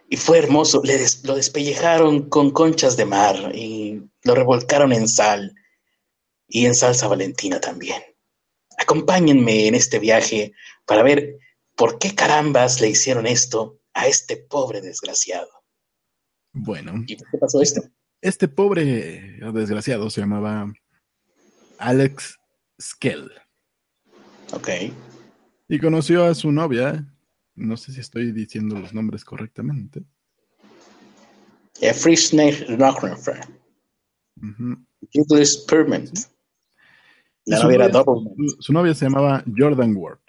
Y 0.10 0.18
fue 0.18 0.38
hermoso. 0.38 0.82
Le 0.84 0.97
lo 1.24 1.36
despellejaron 1.36 2.30
con 2.30 2.51
conchas 2.51 2.97
de 2.97 3.06
mar 3.06 3.51
y 3.56 4.01
lo 4.24 4.36
revolcaron 4.36 4.93
en 4.93 5.08
sal 5.08 5.56
y 6.47 6.66
en 6.66 6.76
salsa 6.76 7.08
valentina 7.08 7.60
también. 7.60 8.01
Acompáñenme 8.78 9.68
en 9.68 9.76
este 9.76 9.99
viaje 9.99 10.53
para 10.86 11.03
ver 11.03 11.38
por 11.76 11.97
qué 11.99 12.14
carambas 12.14 12.82
le 12.82 12.89
hicieron 12.89 13.26
esto 13.26 13.80
a 13.93 14.08
este 14.08 14.38
pobre 14.38 14.82
desgraciado. 14.82 15.49
Bueno. 16.53 17.03
¿Y 17.08 17.18
qué 17.18 17.38
pasó 17.39 17.62
esto? 17.62 17.82
Este 18.22 18.47
pobre 18.47 19.38
desgraciado 19.53 20.10
se 20.10 20.22
llamaba 20.22 20.72
Alex 21.78 22.39
Skell. 22.82 23.32
Ok. 24.53 24.70
Y 25.68 25.80
conoció 25.80 26.26
a 26.26 26.36
su 26.36 26.51
novia, 26.51 27.06
no 27.56 27.78
sé 27.78 27.91
si 27.93 27.99
estoy 27.99 28.32
diciendo 28.32 28.78
los 28.78 28.93
nombres 28.93 29.24
correctamente. 29.24 30.03
Frisch 31.93 32.34
English 35.14 35.66
Permanent. 35.66 36.18
La 37.45 37.62
novia 37.62 37.76
era 37.76 37.89
Double. 37.89 38.32
Su 38.60 38.74
novia 38.74 38.93
se 38.93 39.06
llamaba 39.06 39.43
Jordan 39.56 39.95
Ward. 39.95 40.20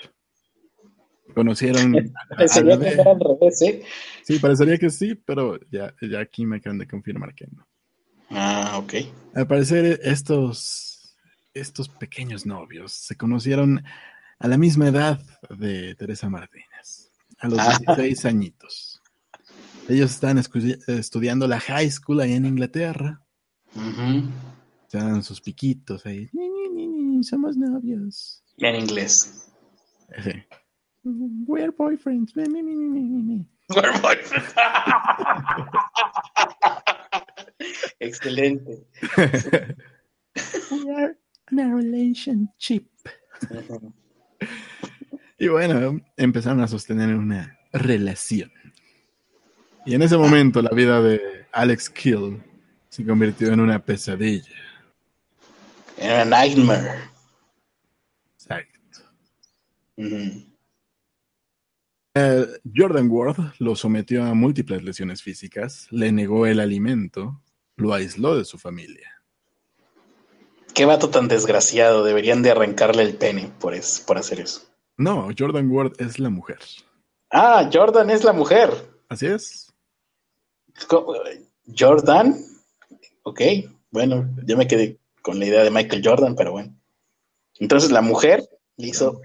Conocieron. 1.34 1.92
Parecería 2.30 2.78
que 2.78 2.88
era 2.88 3.10
al 3.10 3.20
revés, 3.20 3.62
¿eh? 3.62 3.82
Sí, 4.22 4.38
parecería 4.38 4.78
que 4.78 4.90
sí, 4.90 5.14
pero 5.14 5.58
ya, 5.70 5.94
ya 6.00 6.20
aquí 6.20 6.44
me 6.44 6.56
acaban 6.56 6.78
de 6.78 6.88
confirmar 6.88 7.34
que 7.34 7.46
no. 7.46 7.66
Ah, 8.30 8.78
ok. 8.78 8.94
Al 9.34 9.46
parecer, 9.46 10.00
estos, 10.02 11.16
estos 11.54 11.88
pequeños 11.88 12.44
novios 12.44 12.92
se 12.92 13.16
conocieron 13.16 13.84
a 14.38 14.48
la 14.48 14.58
misma 14.58 14.88
edad 14.88 15.20
de 15.48 15.94
Teresa 15.94 16.28
Martínez, 16.28 17.05
a 17.38 17.48
los 17.48 17.78
16 17.78 18.24
ah. 18.24 18.28
añitos. 18.28 19.02
Ellos 19.88 20.10
están 20.10 20.38
estudiando 20.38 21.46
la 21.46 21.60
high 21.60 21.90
school 21.90 22.20
ahí 22.20 22.32
en 22.32 22.46
Inglaterra. 22.46 23.22
Se 24.88 24.98
dan 24.98 25.22
sus 25.22 25.40
piquitos 25.40 26.04
ahí. 26.06 26.28
somos 27.22 27.56
novios. 27.56 28.42
En 28.58 28.74
inglés. 28.76 29.50
Sí. 30.22 30.32
We're 31.04 31.70
boyfriends. 31.70 32.34
We're 32.34 32.48
boyfriends. 34.00 34.54
Excelente. 38.00 38.86
We 40.70 40.90
are 40.90 41.16
in 41.52 41.58
a 41.60 41.74
relationship. 41.74 42.88
Y 45.38 45.48
bueno, 45.48 46.00
empezaron 46.16 46.60
a 46.60 46.68
sostener 46.68 47.14
una 47.14 47.58
relación. 47.72 48.50
Y 49.84 49.94
en 49.94 50.02
ese 50.02 50.16
momento 50.16 50.62
la 50.62 50.70
vida 50.70 51.00
de 51.00 51.46
Alex 51.52 51.90
Kill 51.90 52.42
se 52.88 53.04
convirtió 53.04 53.52
en 53.52 53.60
una 53.60 53.78
pesadilla. 53.78 54.56
En 55.98 56.22
un 56.22 56.30
nightmare. 56.30 57.10
Exacto. 58.34 59.02
Eh, 62.14 62.46
Jordan 62.74 63.08
Ward 63.10 63.36
lo 63.58 63.76
sometió 63.76 64.24
a 64.24 64.32
múltiples 64.32 64.82
lesiones 64.82 65.22
físicas, 65.22 65.86
le 65.90 66.12
negó 66.12 66.46
el 66.46 66.60
alimento, 66.60 67.42
lo 67.76 67.92
aisló 67.92 68.36
de 68.36 68.46
su 68.46 68.58
familia. 68.58 69.22
Qué 70.72 70.86
vato 70.86 71.10
tan 71.10 71.28
desgraciado, 71.28 72.04
deberían 72.04 72.42
de 72.42 72.50
arrancarle 72.50 73.02
el 73.02 73.16
pene 73.16 73.52
por, 73.60 73.74
por 74.06 74.18
hacer 74.18 74.40
eso. 74.40 74.66
No, 74.96 75.28
Jordan 75.36 75.70
Ward 75.70 75.92
es 75.98 76.18
la 76.18 76.30
mujer. 76.30 76.58
Ah, 77.30 77.68
Jordan 77.72 78.10
es 78.10 78.24
la 78.24 78.32
mujer. 78.32 78.70
Así 79.08 79.26
es. 79.26 79.74
Jordan, 81.76 82.36
ok, 83.22 83.40
bueno, 83.90 84.28
yo 84.44 84.56
me 84.56 84.66
quedé 84.66 84.98
con 85.22 85.38
la 85.38 85.46
idea 85.46 85.64
de 85.64 85.70
Michael 85.70 86.02
Jordan, 86.04 86.34
pero 86.34 86.52
bueno. 86.52 86.74
Entonces 87.58 87.90
la 87.90 88.02
mujer 88.02 88.42
le 88.76 88.88
hizo 88.88 89.20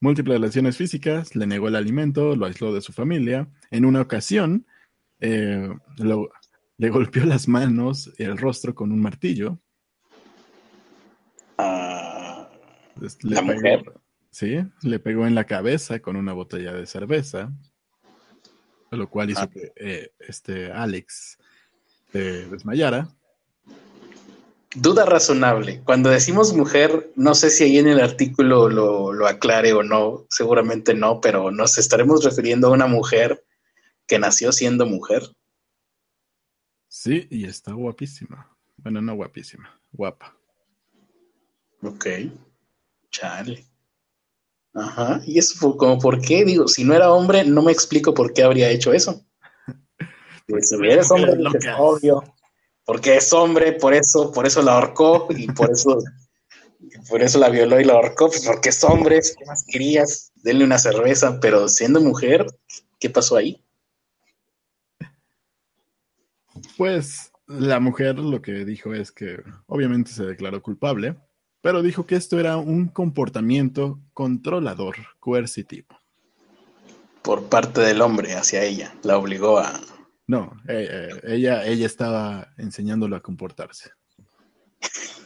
múltiples 0.00 0.40
lesiones 0.40 0.76
físicas, 0.76 1.36
le 1.36 1.46
negó 1.46 1.68
el 1.68 1.76
alimento, 1.76 2.34
lo 2.34 2.46
aisló 2.46 2.72
de 2.72 2.80
su 2.80 2.92
familia. 2.92 3.48
En 3.70 3.84
una 3.84 4.00
ocasión, 4.00 4.66
eh, 5.20 5.68
le 6.78 6.88
golpeó 6.90 7.24
las 7.24 7.48
manos 7.48 8.10
y 8.18 8.24
el 8.24 8.38
rostro 8.38 8.74
con 8.74 8.92
un 8.92 9.00
martillo. 9.00 9.58
Ah, 11.58 12.48
la 13.22 13.42
mujer. 13.42 13.99
Sí, 14.30 14.58
le 14.82 14.98
pegó 15.00 15.26
en 15.26 15.34
la 15.34 15.44
cabeza 15.44 16.00
con 16.00 16.16
una 16.16 16.32
botella 16.32 16.72
de 16.72 16.86
cerveza, 16.86 17.52
lo 18.90 19.10
cual 19.10 19.30
hizo 19.30 19.42
ah. 19.42 19.50
que 19.50 19.72
eh, 19.76 20.12
este 20.20 20.72
Alex 20.72 21.38
se 22.12 22.46
desmayara. 22.46 23.08
Duda 24.74 25.04
razonable. 25.04 25.82
Cuando 25.84 26.10
decimos 26.10 26.54
mujer, 26.54 27.10
no 27.16 27.34
sé 27.34 27.50
si 27.50 27.64
ahí 27.64 27.78
en 27.78 27.88
el 27.88 28.00
artículo 28.00 28.68
lo, 28.68 29.26
aclare 29.26 29.72
o 29.72 29.82
no, 29.82 30.26
seguramente 30.30 30.94
no, 30.94 31.20
pero 31.20 31.50
nos 31.50 31.76
estaremos 31.76 32.22
refiriendo 32.24 32.68
a 32.68 32.72
una 32.72 32.86
mujer 32.86 33.44
que 34.06 34.20
nació 34.20 34.52
siendo 34.52 34.86
mujer. 34.86 35.22
Sí, 36.86 37.26
y 37.30 37.46
está 37.46 37.72
guapísima. 37.72 38.56
Bueno, 38.76 39.02
no 39.02 39.14
guapísima, 39.14 39.80
guapa. 39.92 40.36
Ok. 41.82 42.06
Chale. 43.10 43.69
Ajá. 44.74 45.20
¿Y 45.26 45.38
eso 45.38 45.54
fue 45.58 45.76
como 45.76 45.98
por 45.98 46.20
qué? 46.20 46.44
Digo, 46.44 46.68
si 46.68 46.84
no 46.84 46.94
era 46.94 47.12
hombre, 47.12 47.44
no 47.44 47.62
me 47.62 47.72
explico 47.72 48.14
por 48.14 48.32
qué 48.32 48.42
habría 48.42 48.70
hecho 48.70 48.92
eso. 48.92 49.24
Pues 50.46 50.68
si 50.68 50.74
eres 50.84 51.08
hombre, 51.12 51.32
obvio 51.78 52.24
porque 52.90 53.16
es 53.16 53.32
hombre, 53.32 53.74
por 53.74 53.94
eso, 53.94 54.32
por 54.32 54.46
eso 54.46 54.62
la 54.62 54.72
ahorcó 54.72 55.28
y 55.30 55.46
por 55.52 55.70
eso, 55.70 56.02
por 57.08 57.22
eso 57.22 57.38
la 57.38 57.48
violó 57.48 57.80
y 57.80 57.84
la 57.84 57.92
ahorcó, 57.92 58.26
pues 58.26 58.44
porque 58.44 58.70
es 58.70 58.82
hombre, 58.82 59.20
¿qué 59.20 59.44
más 59.46 59.64
querías? 59.64 60.32
Denle 60.34 60.64
una 60.64 60.76
cerveza, 60.76 61.38
pero 61.40 61.68
siendo 61.68 62.00
mujer, 62.00 62.46
¿qué 62.98 63.08
pasó 63.08 63.36
ahí? 63.36 63.64
Pues 66.76 67.30
la 67.46 67.78
mujer 67.78 68.18
lo 68.18 68.42
que 68.42 68.64
dijo 68.64 68.92
es 68.92 69.12
que 69.12 69.40
obviamente 69.66 70.10
se 70.10 70.24
declaró 70.24 70.60
culpable, 70.60 71.16
pero 71.60 71.82
dijo 71.82 72.06
que 72.06 72.16
esto 72.16 72.38
era 72.38 72.56
un 72.56 72.88
comportamiento 72.88 74.00
controlador, 74.14 74.96
coercitivo. 75.18 75.88
Por 77.22 77.48
parte 77.48 77.80
del 77.80 78.00
hombre 78.00 78.34
hacia 78.34 78.64
ella, 78.64 78.94
la 79.02 79.18
obligó 79.18 79.58
a, 79.58 79.78
no, 80.30 80.52
eh, 80.68 80.86
eh, 80.88 81.20
ella, 81.24 81.66
ella 81.66 81.86
estaba 81.86 82.54
enseñándolo 82.56 83.16
a 83.16 83.20
comportarse. 83.20 83.90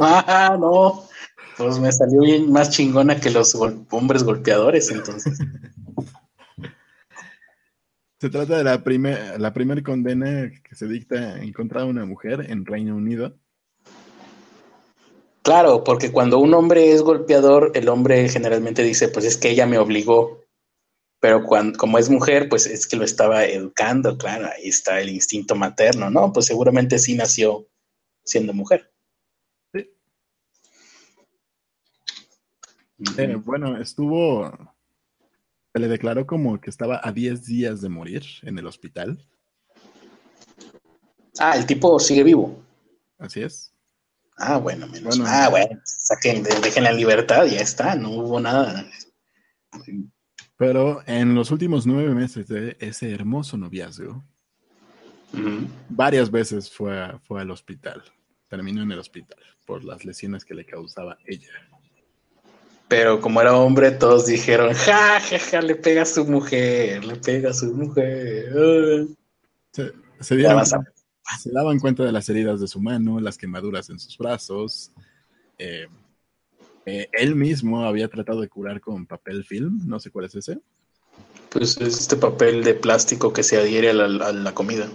Ah, 0.00 0.56
no. 0.60 1.08
Pues 1.56 1.80
me 1.80 1.90
salió 1.90 2.20
bien 2.20 2.52
más 2.52 2.70
chingona 2.70 3.18
que 3.18 3.30
los 3.30 3.56
hombres 3.90 4.22
golpeadores, 4.22 4.92
entonces. 4.92 5.38
Se 8.20 8.30
trata 8.30 8.58
de 8.58 8.64
la 8.64 8.84
primera 8.84 9.38
la 9.38 9.52
primer 9.52 9.82
condena 9.82 10.52
que 10.62 10.74
se 10.74 10.86
dicta 10.86 11.40
en 11.40 11.52
contra 11.52 11.82
de 11.82 11.88
una 11.88 12.04
mujer 12.04 12.46
en 12.48 12.66
Reino 12.66 12.94
Unido. 12.94 13.36
Claro, 15.48 15.82
porque 15.82 16.12
cuando 16.12 16.38
un 16.40 16.52
hombre 16.52 16.92
es 16.92 17.00
golpeador, 17.00 17.72
el 17.74 17.88
hombre 17.88 18.28
generalmente 18.28 18.82
dice, 18.82 19.08
pues 19.08 19.24
es 19.24 19.38
que 19.38 19.48
ella 19.48 19.66
me 19.66 19.78
obligó. 19.78 20.44
Pero 21.20 21.42
cuando, 21.42 21.78
como 21.78 21.96
es 21.96 22.10
mujer, 22.10 22.50
pues 22.50 22.66
es 22.66 22.86
que 22.86 22.96
lo 22.96 23.04
estaba 23.04 23.46
educando, 23.46 24.18
claro, 24.18 24.48
ahí 24.54 24.68
está 24.68 25.00
el 25.00 25.08
instinto 25.08 25.54
materno, 25.54 26.10
¿no? 26.10 26.34
Pues 26.34 26.44
seguramente 26.44 26.98
sí 26.98 27.14
nació 27.14 27.66
siendo 28.22 28.52
mujer. 28.52 28.92
Sí. 29.72 29.90
Eh, 33.16 33.36
bueno, 33.42 33.80
estuvo 33.80 34.52
se 35.72 35.80
le 35.80 35.88
declaró 35.88 36.26
como 36.26 36.60
que 36.60 36.68
estaba 36.68 37.00
a 37.02 37.10
10 37.10 37.46
días 37.46 37.80
de 37.80 37.88
morir 37.88 38.22
en 38.42 38.58
el 38.58 38.66
hospital. 38.66 39.18
Ah, 41.38 41.56
el 41.56 41.64
tipo 41.64 41.98
sigue 41.98 42.22
vivo. 42.22 42.62
Así 43.16 43.40
es. 43.40 43.72
Ah, 44.38 44.58
bueno, 44.58 44.86
menos. 44.86 45.18
ah, 45.24 45.48
bueno, 45.50 45.80
saquen, 45.84 46.42
dejen 46.42 46.84
la 46.84 46.92
libertad, 46.92 47.44
ya 47.46 47.60
está, 47.60 47.96
no 47.96 48.10
hubo 48.10 48.38
nada. 48.38 48.86
Pero 50.56 51.02
en 51.06 51.34
los 51.34 51.50
últimos 51.50 51.86
nueve 51.86 52.14
meses 52.14 52.46
de 52.46 52.76
ese 52.80 53.12
hermoso 53.12 53.56
noviazgo, 53.56 54.24
varias 55.88 56.30
veces 56.30 56.70
fue, 56.70 56.94
fue 57.24 57.40
al 57.40 57.50
hospital. 57.50 58.02
Terminó 58.48 58.82
en 58.82 58.92
el 58.92 58.98
hospital 58.98 59.38
por 59.66 59.84
las 59.84 60.04
lesiones 60.04 60.44
que 60.44 60.54
le 60.54 60.64
causaba 60.64 61.18
ella. 61.26 61.50
Pero 62.88 63.20
como 63.20 63.40
era 63.42 63.54
hombre, 63.54 63.90
todos 63.90 64.26
dijeron, 64.26 64.72
ja, 64.72 65.20
ja, 65.20 65.38
ja, 65.38 65.60
le 65.60 65.74
pega 65.74 66.02
a 66.02 66.06
su 66.06 66.24
mujer, 66.24 67.04
le 67.04 67.16
pega 67.16 67.50
a 67.50 67.52
su 67.52 67.74
mujer. 67.74 69.06
Se, 69.72 69.92
se, 70.20 70.36
daban 71.52 71.78
cuenta 71.78 72.04
de 72.04 72.12
las 72.12 72.28
heridas 72.28 72.60
de 72.60 72.68
su 72.68 72.80
mano, 72.80 73.20
las 73.20 73.38
quemaduras 73.38 73.90
en 73.90 73.98
sus 73.98 74.16
brazos. 74.18 74.92
Eh, 75.58 75.86
eh, 76.86 77.08
él 77.12 77.34
mismo 77.34 77.84
había 77.84 78.08
tratado 78.08 78.40
de 78.40 78.48
curar 78.48 78.80
con 78.80 79.06
papel 79.06 79.44
film, 79.44 79.80
no 79.86 80.00
sé 80.00 80.10
cuál 80.10 80.26
es 80.26 80.34
ese. 80.34 80.60
Pues 81.50 81.76
es 81.78 81.98
este 81.98 82.16
papel 82.16 82.62
de 82.62 82.74
plástico 82.74 83.32
que 83.32 83.42
se 83.42 83.58
adhiere 83.58 83.90
a 83.90 83.94
la, 83.94 84.54
comida. 84.54 84.88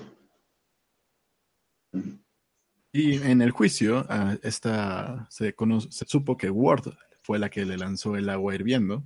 Y 2.92 3.16
en 3.16 3.42
el 3.42 3.52
juicio, 3.52 4.08
esta, 4.44 5.28
se, 5.30 5.56
se 5.90 6.06
supo 6.06 6.38
que 6.38 6.50
Ward 6.50 6.94
fue 7.22 7.40
la 7.40 7.50
que 7.50 7.66
le 7.66 7.78
lanzó 7.78 8.16
el 8.16 8.30
agua 8.30 8.56
hirviendo. 8.56 9.04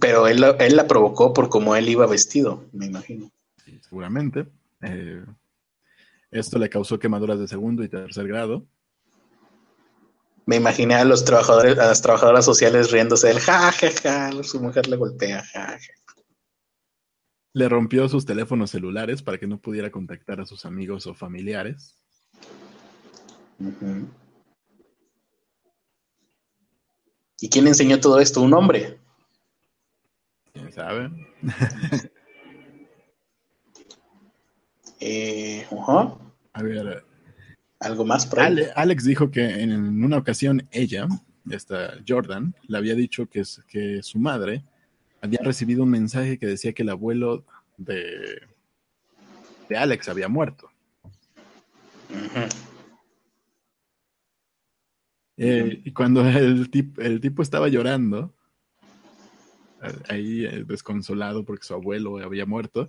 Pero 0.00 0.26
él, 0.26 0.44
él, 0.58 0.76
la 0.76 0.86
provocó 0.86 1.32
por 1.32 1.48
cómo 1.48 1.74
él 1.74 1.88
iba 1.88 2.06
vestido, 2.06 2.64
me 2.72 2.86
imagino. 2.86 3.30
seguramente. 3.80 4.46
Eh, 4.82 5.24
esto 6.30 6.58
le 6.58 6.68
causó 6.68 6.98
quemaduras 6.98 7.38
de 7.38 7.48
segundo 7.48 7.82
y 7.82 7.88
tercer 7.88 8.28
grado. 8.28 8.66
Me 10.44 10.56
imaginé 10.56 10.94
a 10.94 11.04
los 11.04 11.24
trabajadores, 11.24 11.78
a 11.78 11.86
las 11.86 12.02
trabajadoras 12.02 12.44
sociales 12.44 12.90
riéndose 12.90 13.28
del 13.28 13.40
ja, 13.40 13.72
ja, 13.72 13.90
ja, 14.02 14.42
su 14.42 14.60
mujer 14.60 14.86
le 14.88 14.96
golpea, 14.96 15.42
ja, 15.44 15.78
Le 17.54 17.68
rompió 17.68 18.08
sus 18.08 18.26
teléfonos 18.26 18.70
celulares 18.70 19.22
para 19.22 19.38
que 19.38 19.46
no 19.46 19.60
pudiera 19.60 19.90
contactar 19.90 20.40
a 20.40 20.46
sus 20.46 20.66
amigos 20.66 21.06
o 21.06 21.14
familiares. 21.14 21.94
¿Y 27.40 27.48
quién 27.48 27.66
enseñó 27.66 28.00
todo 28.00 28.20
esto? 28.20 28.42
¿Un 28.42 28.54
hombre? 28.54 28.98
¿Quién 30.68 30.72
sabe? 30.72 31.10
eh, 35.00 35.66
A 36.52 36.62
ver. 36.62 37.04
¿Algo 37.80 38.04
más 38.04 38.26
por 38.26 38.40
Alex 38.40 39.04
dijo 39.04 39.30
que 39.30 39.62
en 39.62 40.04
una 40.04 40.18
ocasión 40.18 40.68
ella, 40.70 41.06
esta 41.50 41.94
Jordan, 42.06 42.54
le 42.66 42.76
había 42.76 42.94
dicho 42.94 43.26
que, 43.28 43.44
que 43.68 44.02
su 44.02 44.18
madre 44.18 44.64
había 45.22 45.40
recibido 45.42 45.84
un 45.84 45.90
mensaje 45.90 46.38
que 46.38 46.46
decía 46.46 46.72
que 46.72 46.82
el 46.82 46.90
abuelo 46.90 47.44
de, 47.76 48.42
de 49.68 49.76
Alex 49.76 50.08
había 50.08 50.28
muerto. 50.28 50.70
Eh, 55.36 55.82
y 55.84 55.92
cuando 55.92 56.28
el, 56.28 56.68
el 56.98 57.20
tipo 57.20 57.42
estaba 57.42 57.68
llorando, 57.68 58.34
ahí 60.08 60.44
eh, 60.44 60.64
desconsolado 60.66 61.44
porque 61.44 61.66
su 61.66 61.74
abuelo 61.74 62.18
había 62.18 62.46
muerto, 62.46 62.88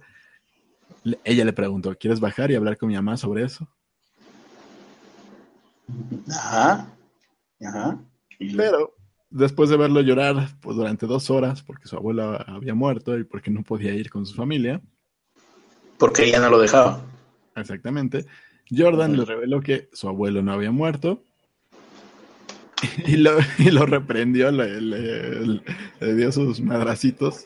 ella 1.24 1.46
le 1.46 1.54
preguntó, 1.54 1.96
¿quieres 1.96 2.20
bajar 2.20 2.52
y 2.52 2.56
hablar 2.56 2.78
con 2.78 2.90
mi 2.90 2.96
mamá 2.96 3.18
sobre 3.18 3.44
eso? 3.44 3.68
Ajá, 6.30 6.88
ajá. 7.62 8.00
Pero 8.56 8.96
después 9.30 9.70
de 9.70 9.78
verlo 9.78 10.02
llorar 10.02 10.50
pues, 10.62 10.76
durante 10.76 11.06
dos 11.06 11.30
horas 11.30 11.62
porque 11.64 11.88
su 11.88 11.96
abuelo 11.96 12.40
había 12.48 12.74
muerto 12.74 13.18
y 13.18 13.24
porque 13.24 13.52
no 13.52 13.64
podía 13.64 13.94
ir 13.94 14.10
con 14.10 14.26
su 14.26 14.36
familia. 14.36 14.82
Porque 15.98 16.26
ella 16.26 16.40
no 16.40 16.50
lo 16.50 16.60
dejaba. 16.60 17.02
Exactamente. 17.56 18.26
Jordan 18.76 19.18
le 19.18 19.26
reveló 19.26 19.62
que 19.62 19.90
su 19.94 20.08
abuelo 20.08 20.42
no 20.42 20.54
había 20.54 20.72
muerto 20.72 21.24
y 23.06 23.18
lo, 23.18 23.38
y 23.58 23.72
lo 23.72 23.86
reprendió, 23.86 24.52
le, 24.52 25.62
dio 26.16 26.32
sus 26.32 26.62
madracitos. 26.62 27.46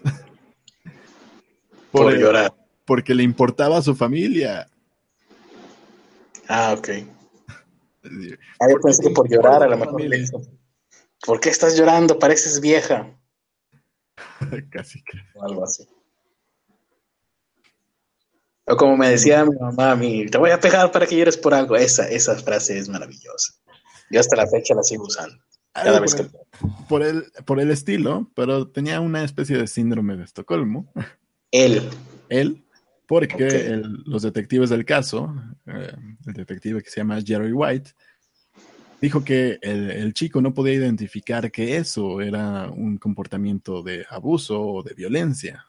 Por, 1.92 2.16
llorar. 2.18 2.54
Porque 2.86 3.14
le 3.14 3.24
importaba 3.24 3.78
a 3.78 3.82
su 3.82 3.96
familia. 3.96 4.68
Ah, 6.48 6.76
ok. 6.78 6.90
Ah, 8.60 8.68
yo 8.70 8.80
pensé 8.82 9.04
que 9.04 9.10
por 9.12 9.30
llorar 9.30 9.64
a 9.64 9.68
lo 9.68 9.78
mejor 9.78 10.02
¿Por 11.26 11.40
qué 11.40 11.50
estás 11.50 11.78
llorando? 11.78 12.20
Pareces 12.20 12.60
vieja. 12.60 13.18
Casi 14.72 15.02
que. 15.04 15.18
algo 15.42 15.64
así. 15.64 15.88
O 18.66 18.78
como 18.78 18.96
me 18.96 19.10
decía 19.10 19.44
mi 19.46 19.58
mamá 19.58 19.92
a 19.92 19.96
mí, 19.96 20.26
te 20.28 20.38
voy 20.38 20.52
a 20.52 20.60
pegar 20.60 20.92
para 20.92 21.06
que 21.06 21.18
llores 21.18 21.38
por 21.38 21.54
algo. 21.54 21.76
Esa, 21.76 22.10
esa 22.10 22.36
frase 22.36 22.78
es 22.78 22.88
maravillosa. 22.88 23.54
Yo 24.10 24.20
hasta 24.20 24.36
la 24.36 24.48
fecha 24.48 24.76
la 24.76 24.84
sigo 24.84 25.06
usando. 25.06 25.38
Cada 25.74 26.00
vez 26.00 26.16
por, 26.16 26.30
que... 26.30 26.38
el, 26.38 26.86
por, 26.88 27.04
el, 27.04 27.24
por 27.46 27.60
el 27.60 27.72
estilo, 27.72 28.30
pero 28.36 28.68
tenía 28.68 29.00
una 29.00 29.24
especie 29.24 29.58
de 29.58 29.68
síndrome 29.68 30.16
de 30.18 30.24
Estocolmo. 30.24 30.92
Él. 31.52 31.82
Él, 32.30 32.64
porque 33.08 33.82
los 34.06 34.22
detectives 34.24 34.70
del 34.70 34.86
caso, 34.86 35.34
eh, 35.68 35.92
el 36.26 36.34
detective 36.34 36.82
que 36.82 36.90
se 36.90 37.02
llama 37.02 37.22
Jerry 37.24 37.52
White, 37.52 37.92
dijo 39.02 39.24
que 39.24 39.60
el, 39.62 40.14
chico 40.14 40.42
no 40.42 40.54
podía 40.54 40.76
identificar 40.76 41.52
que 41.52 41.78
eso 41.78 42.22
era 42.22 42.70
un 42.70 42.98
comportamiento 42.98 43.84
de 43.84 44.06
abuso 44.10 44.62
o 44.62 44.82
de 44.82 44.94
violencia. 44.94 45.66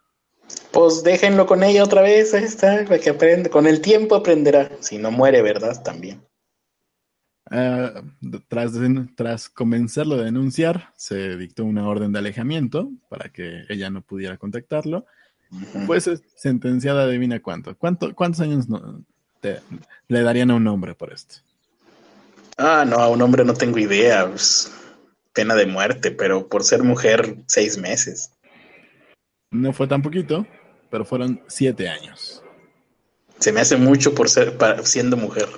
Pues 0.70 1.02
déjenlo 1.02 1.44
con 1.46 1.64
ella 1.64 1.82
otra 1.82 2.02
vez, 2.02 2.32
ahí 2.32 2.44
está, 2.44 2.84
para 2.84 2.98
que 2.98 3.10
aprende. 3.10 3.50
Con 3.50 3.66
el 3.66 3.80
tiempo 3.80 4.14
aprenderá, 4.14 4.70
si 4.80 4.98
no 4.98 5.10
muere, 5.10 5.42
¿verdad? 5.42 5.82
También. 5.82 6.22
Ah, 7.50 8.02
tras, 8.48 8.72
tras 9.16 9.48
comenzarlo 9.48 10.16
a 10.16 10.22
denunciar, 10.22 10.92
se 10.96 11.36
dictó 11.36 11.64
una 11.64 11.86
orden 11.86 12.12
de 12.12 12.18
alejamiento 12.20 12.90
para 13.08 13.28
que 13.28 13.64
ella 13.68 13.90
no 13.90 14.02
pudiera 14.02 14.38
contactarlo. 14.38 15.06
Pues 15.86 16.10
sentenciada, 16.36 17.04
adivina 17.04 17.40
cuánto. 17.40 17.76
¿Cuánto 17.76 18.14
¿Cuántos 18.14 18.40
años 18.40 18.66
le 20.08 20.22
darían 20.22 20.50
a 20.50 20.54
un 20.54 20.66
hombre 20.66 20.94
por 20.94 21.12
esto? 21.12 21.36
Ah, 22.56 22.84
no, 22.86 22.96
a 22.96 23.08
un 23.08 23.20
hombre 23.22 23.44
no 23.44 23.54
tengo 23.54 23.78
idea. 23.78 24.28
Pues, 24.28 24.72
pena 25.32 25.54
de 25.54 25.66
muerte, 25.66 26.10
pero 26.10 26.48
por 26.48 26.64
ser 26.64 26.82
mujer, 26.82 27.36
seis 27.46 27.76
meses. 27.76 28.30
No 29.50 29.72
fue 29.72 29.86
tan 29.86 30.00
poquito, 30.00 30.46
pero 30.90 31.04
fueron 31.04 31.42
siete 31.48 31.88
años. 31.88 32.42
Se 33.38 33.52
me 33.52 33.60
hace 33.60 33.76
mucho 33.76 34.14
por 34.14 34.30
ser 34.30 34.56
siendo 34.84 35.16
mujer. 35.16 35.48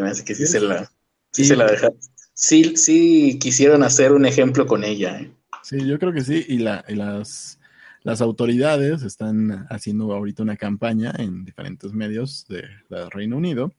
Se 0.00 0.04
me 0.04 0.10
hace 0.12 0.24
que 0.24 0.34
sí, 0.34 0.46
se 0.46 0.60
la, 0.60 0.90
sí, 1.30 1.44
se 1.44 1.54
la 1.54 1.66
dejaron. 1.66 1.98
Sí, 2.32 2.74
sí 2.74 3.38
quisieron 3.38 3.82
hacer 3.82 4.12
un 4.12 4.24
ejemplo 4.24 4.66
con 4.66 4.82
ella. 4.82 5.20
¿eh? 5.20 5.30
Sí, 5.62 5.86
yo 5.86 5.98
creo 5.98 6.14
que 6.14 6.22
sí. 6.22 6.42
Y, 6.48 6.56
la, 6.56 6.82
las, 6.88 7.60
las 8.02 8.22
autoridades 8.22 9.02
están 9.02 9.66
haciendo 9.68 10.14
ahorita 10.14 10.42
una 10.42 10.56
campaña 10.56 11.12
en 11.18 11.44
diferentes 11.44 11.92
medios 11.92 12.46
de, 12.48 12.64
Reino 13.10 13.36
Unido. 13.36 13.74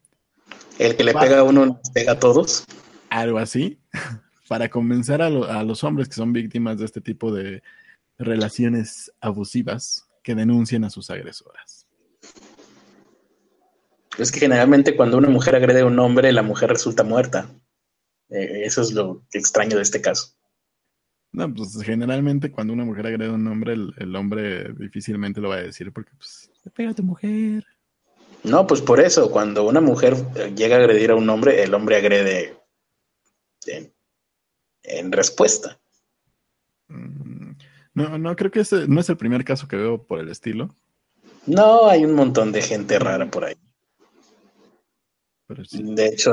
El 0.78 0.96
que 0.96 1.04
le 1.04 1.16
pega 1.16 1.40
a 1.40 1.44
uno, 1.44 1.82
pega 1.92 2.12
a 2.12 2.20
todos. 2.20 2.66
Algo 3.10 3.40
así. 3.40 3.80
Para 4.48 4.70
convencer 4.70 5.24
a, 5.24 5.26
a 5.26 5.64
los 5.64 5.84
hombres 5.84 6.08
que 6.08 6.14
son 6.14 6.34
víctimas 6.34 6.78
de 6.78 6.86
este 6.86 7.02
tipo 7.02 7.34
de 7.34 7.64
relaciones 8.20 9.12
abusivas 9.22 10.08
que 10.22 10.36
denuncien 10.36 10.84
a 10.84 10.92
sus 10.92 11.10
agresoras. 11.10 11.81
Es 14.22 14.32
que 14.32 14.40
generalmente 14.40 14.96
cuando 14.96 15.18
una 15.18 15.30
mujer 15.30 15.56
agrede 15.56 15.82
a 15.82 15.86
un 15.86 15.98
hombre, 15.98 16.32
la 16.32 16.44
mujer 16.44 16.70
resulta 16.70 17.04
muerta. 17.04 17.50
Eh, 18.30 18.62
eso 18.66 18.82
es 18.82 18.94
lo 18.94 19.24
extraño 19.34 19.78
de 19.78 19.82
este 19.82 20.00
caso. 20.00 20.36
No, 21.32 21.52
pues 21.52 21.82
generalmente 21.82 22.52
cuando 22.52 22.74
una 22.74 22.86
mujer 22.86 23.08
agrede 23.08 23.30
a 23.30 23.34
un 23.34 23.48
hombre, 23.48 23.74
el, 23.74 24.16
hombre 24.16 24.74
difícilmente 24.74 25.42
lo 25.42 25.50
va 25.50 25.56
a 25.56 25.64
decir 25.64 25.92
porque 25.92 26.12
pues 26.18 26.52
te 26.64 26.70
pega 26.70 26.92
a 26.92 26.94
tu 26.94 27.02
mujer. 27.02 27.66
No, 28.44 28.68
pues 28.68 28.82
por 28.82 29.00
eso, 29.00 29.32
cuando 29.32 29.64
una 29.64 29.82
mujer 29.82 30.16
llega 30.56 30.76
a 30.76 30.80
agredir 30.80 31.12
a 31.12 31.16
un 31.16 31.30
hombre, 31.30 31.64
el 31.64 31.74
hombre 31.74 31.96
agrede 31.96 32.60
en, 34.84 35.12
respuesta. 35.12 35.80
Mm, 36.90 37.52
no, 37.96 38.18
no, 38.20 38.36
creo 38.36 38.52
que 38.52 38.60
ese 38.60 38.88
no 38.88 39.00
es 39.00 39.10
el 39.10 39.18
primer 39.18 39.44
caso 39.44 39.68
que 39.68 39.78
veo 39.78 40.04
por 40.04 40.20
el 40.20 40.30
estilo. 40.30 40.76
No, 41.48 41.90
hay 41.90 42.06
un 42.06 42.14
montón 42.14 42.52
de 42.52 42.62
gente 42.62 43.00
rara 43.00 43.30
por 43.30 43.46
ahí. 43.46 43.56
De 45.72 46.06
hecho, 46.08 46.32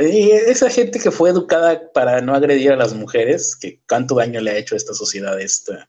y 0.00 0.30
esa 0.30 0.70
gente 0.70 0.98
que 0.98 1.10
fue 1.10 1.30
educada 1.30 1.90
para 1.92 2.20
no 2.20 2.34
agredir 2.34 2.72
a 2.72 2.76
las 2.76 2.94
mujeres, 2.94 3.56
que 3.56 3.80
cuánto 3.88 4.16
daño 4.16 4.40
le 4.40 4.50
ha 4.50 4.56
hecho 4.56 4.74
a 4.74 4.78
esta 4.78 4.94
sociedad 4.94 5.40
esta, 5.40 5.88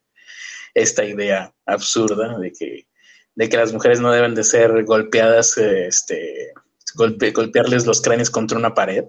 esta 0.74 1.04
idea 1.04 1.54
absurda 1.66 2.38
de 2.38 2.52
que, 2.52 2.86
de 3.34 3.48
que 3.48 3.56
las 3.56 3.72
mujeres 3.72 4.00
no 4.00 4.12
deben 4.12 4.34
de 4.34 4.44
ser 4.44 4.84
golpeadas, 4.84 5.56
este, 5.58 6.52
golpearles 6.94 7.86
los 7.86 8.00
cráneos 8.00 8.30
contra 8.30 8.58
una 8.58 8.74
pared. 8.74 9.04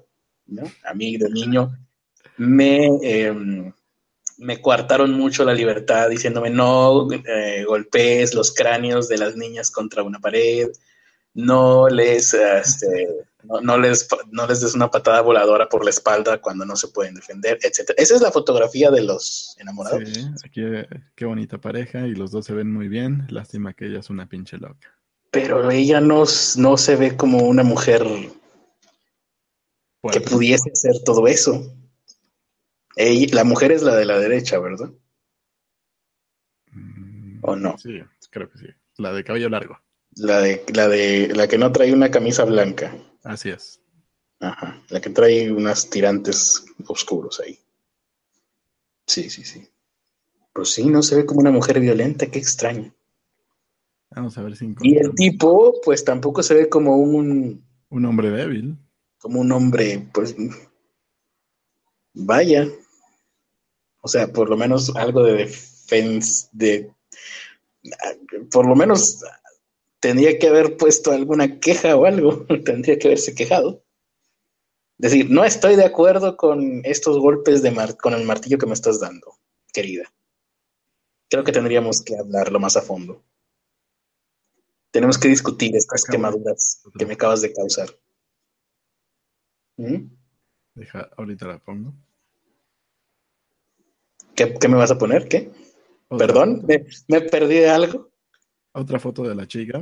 A 0.83 0.93
mí 0.93 1.17
de 1.17 1.29
niño 1.29 1.77
me, 2.37 2.87
em, 3.01 3.73
me 4.37 4.61
coartaron 4.61 5.11
mucho 5.13 5.43
la 5.43 5.53
libertad 5.53 6.09
diciéndome 6.09 6.49
no 6.49 7.07
eh, 7.11 7.63
golpees 7.65 8.33
los 8.33 8.53
cráneos 8.53 9.07
de 9.07 9.17
las 9.17 9.35
niñas 9.35 9.71
contra 9.71 10.03
una 10.03 10.19
pared, 10.19 10.69
no 11.33 11.89
les, 11.89 12.33
este, 12.33 13.27
no, 13.61 13.77
les, 13.77 14.07
no 14.31 14.47
les 14.47 14.61
des 14.61 14.73
una 14.75 14.89
patada 14.89 15.21
voladora 15.21 15.67
por 15.69 15.83
la 15.83 15.89
espalda 15.89 16.39
cuando 16.39 16.65
no 16.65 16.75
se 16.75 16.87
pueden 16.89 17.15
defender, 17.15 17.57
etc. 17.61 17.91
Esa 17.97 18.15
es 18.15 18.21
la 18.21 18.31
fotografía 18.31 18.91
de 18.91 19.03
los 19.03 19.55
enamorados. 19.59 20.01
Sí, 20.07 20.25
aquí 20.43 20.61
qué 21.15 21.25
bonita 21.25 21.59
pareja 21.59 22.07
y 22.07 22.15
los 22.15 22.31
dos 22.31 22.45
se 22.45 22.53
ven 22.53 22.71
muy 22.71 22.87
bien. 22.87 23.25
Lástima 23.29 23.73
que 23.73 23.87
ella 23.87 23.99
es 23.99 24.09
una 24.09 24.27
pinche 24.27 24.57
loca. 24.57 24.95
Pero 25.31 25.69
ella 25.69 25.99
no, 25.99 26.23
no 26.57 26.77
se 26.77 26.95
ve 26.95 27.17
como 27.17 27.39
una 27.39 27.63
mujer 27.63 28.05
que 30.11 30.21
pudiese 30.21 30.71
hacer 30.71 31.03
todo 31.03 31.27
eso. 31.27 31.75
la 32.95 33.43
mujer 33.43 33.71
es 33.71 33.83
la 33.83 33.95
de 33.95 34.05
la 34.05 34.17
derecha, 34.17 34.59
¿verdad? 34.59 34.91
Mm, 36.71 37.39
¿O 37.41 37.55
no? 37.55 37.77
Sí, 37.77 37.99
creo 38.29 38.49
que 38.49 38.57
sí. 38.57 38.67
La 38.97 39.11
de 39.11 39.23
cabello 39.23 39.49
largo. 39.49 39.79
La 40.15 40.39
de, 40.39 40.63
la 40.73 40.87
de 40.87 41.33
la 41.35 41.47
que 41.47 41.57
no 41.57 41.71
trae 41.71 41.91
una 41.91 42.09
camisa 42.09 42.45
blanca. 42.45 42.95
Así 43.25 43.49
es. 43.49 43.81
Ajá, 44.39 44.83
la 44.89 45.01
que 45.01 45.09
trae 45.09 45.51
unas 45.51 45.89
tirantes 45.89 46.63
oscuros 46.87 47.39
ahí. 47.39 47.59
Sí, 49.07 49.29
sí, 49.31 49.43
sí. 49.43 49.67
Pues 50.53 50.69
sí, 50.69 50.85
no 50.85 51.01
se 51.01 51.15
ve 51.15 51.25
como 51.25 51.39
una 51.39 51.51
mujer 51.51 51.79
violenta, 51.79 52.27
qué 52.27 52.37
extraño. 52.37 52.93
Vamos 54.11 54.37
a 54.37 54.43
ver 54.43 54.55
si 54.55 54.73
Y 54.81 54.97
el 54.97 55.13
tipo, 55.15 55.81
pues 55.83 56.05
tampoco 56.05 56.43
se 56.43 56.53
ve 56.53 56.69
como 56.69 56.97
un... 56.97 57.65
Un 57.89 58.05
hombre 58.05 58.29
débil. 58.29 58.77
Como 59.17 59.41
un 59.41 59.51
hombre, 59.51 60.07
pues... 60.13 60.35
Vaya. 62.13 62.67
O 64.01 64.07
sea, 64.07 64.31
por 64.31 64.49
lo 64.49 64.55
menos 64.55 64.95
algo 64.95 65.23
de 65.23 65.33
defensa, 65.33 66.47
de... 66.51 66.91
Por 68.51 68.67
lo 68.67 68.75
menos 68.75 69.23
tendría 70.05 70.37
que 70.37 70.47
haber 70.47 70.77
puesto 70.77 71.11
alguna 71.11 71.59
queja 71.59 71.95
o 71.95 72.05
algo, 72.05 72.45
tendría 72.63 72.99
que 72.99 73.07
haberse 73.07 73.33
quejado. 73.33 73.83
Es 74.99 75.09
decir, 75.09 75.31
no 75.31 75.43
estoy 75.43 75.75
de 75.75 75.83
acuerdo 75.83 76.37
con 76.37 76.81
estos 76.85 77.17
golpes 77.17 77.63
de 77.63 77.73
con 77.99 78.13
el 78.13 78.23
martillo 78.23 78.59
que 78.59 78.67
me 78.67 78.75
estás 78.75 78.99
dando, 78.99 79.35
querida. 79.73 80.03
Creo 81.27 81.43
que 81.43 81.51
tendríamos 81.51 82.03
que 82.03 82.15
hablarlo 82.19 82.59
más 82.59 82.77
a 82.77 82.83
fondo. 82.83 83.23
Tenemos 84.91 85.17
que 85.17 85.27
discutir 85.27 85.75
estas 85.75 86.05
quemaduras 86.05 86.83
que 86.99 87.05
me 87.07 87.15
acabas 87.15 87.41
de 87.41 87.51
causar. 87.51 87.89
¿Mm? 89.77 90.05
Deja, 90.75 91.09
ahorita 91.17 91.47
la 91.47 91.57
pongo. 91.57 91.95
¿Qué, 94.35 94.55
me 94.69 94.75
vas 94.75 94.91
a 94.91 94.99
poner? 94.99 95.27
¿Qué? 95.27 95.51
¿Perdón? 96.09 96.63
¿Me, 96.67 96.85
¿Me, 97.07 97.21
perdí 97.21 97.55
de 97.55 97.69
algo? 97.71 98.14
Otra 98.75 98.99
foto 98.99 99.23
de 99.23 99.33
la 99.33 99.47
chica. 99.47 99.81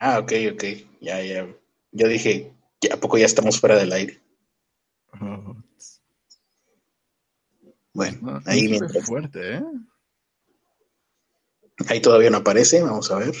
Ah, 0.00 0.18
ok, 0.18 0.32
ok. 0.54 0.64
Ya, 1.00 1.22
ya. 1.22 1.46
Yo 1.92 2.08
dije, 2.08 2.52
¿a 2.92 2.96
poco 2.96 3.16
ya 3.16 3.26
estamos 3.26 3.60
fuera 3.60 3.76
del 3.76 3.92
aire? 3.92 4.20
Oh. 5.20 5.54
Bueno, 7.92 8.42
ahí 8.44 8.68
mientras. 8.68 9.06
fuerte, 9.06 9.58
¿eh? 9.58 9.62
Ahí 11.86 12.02
todavía 12.02 12.28
no 12.28 12.38
aparece, 12.38 12.82
vamos 12.82 13.08
a 13.12 13.18
ver. 13.18 13.36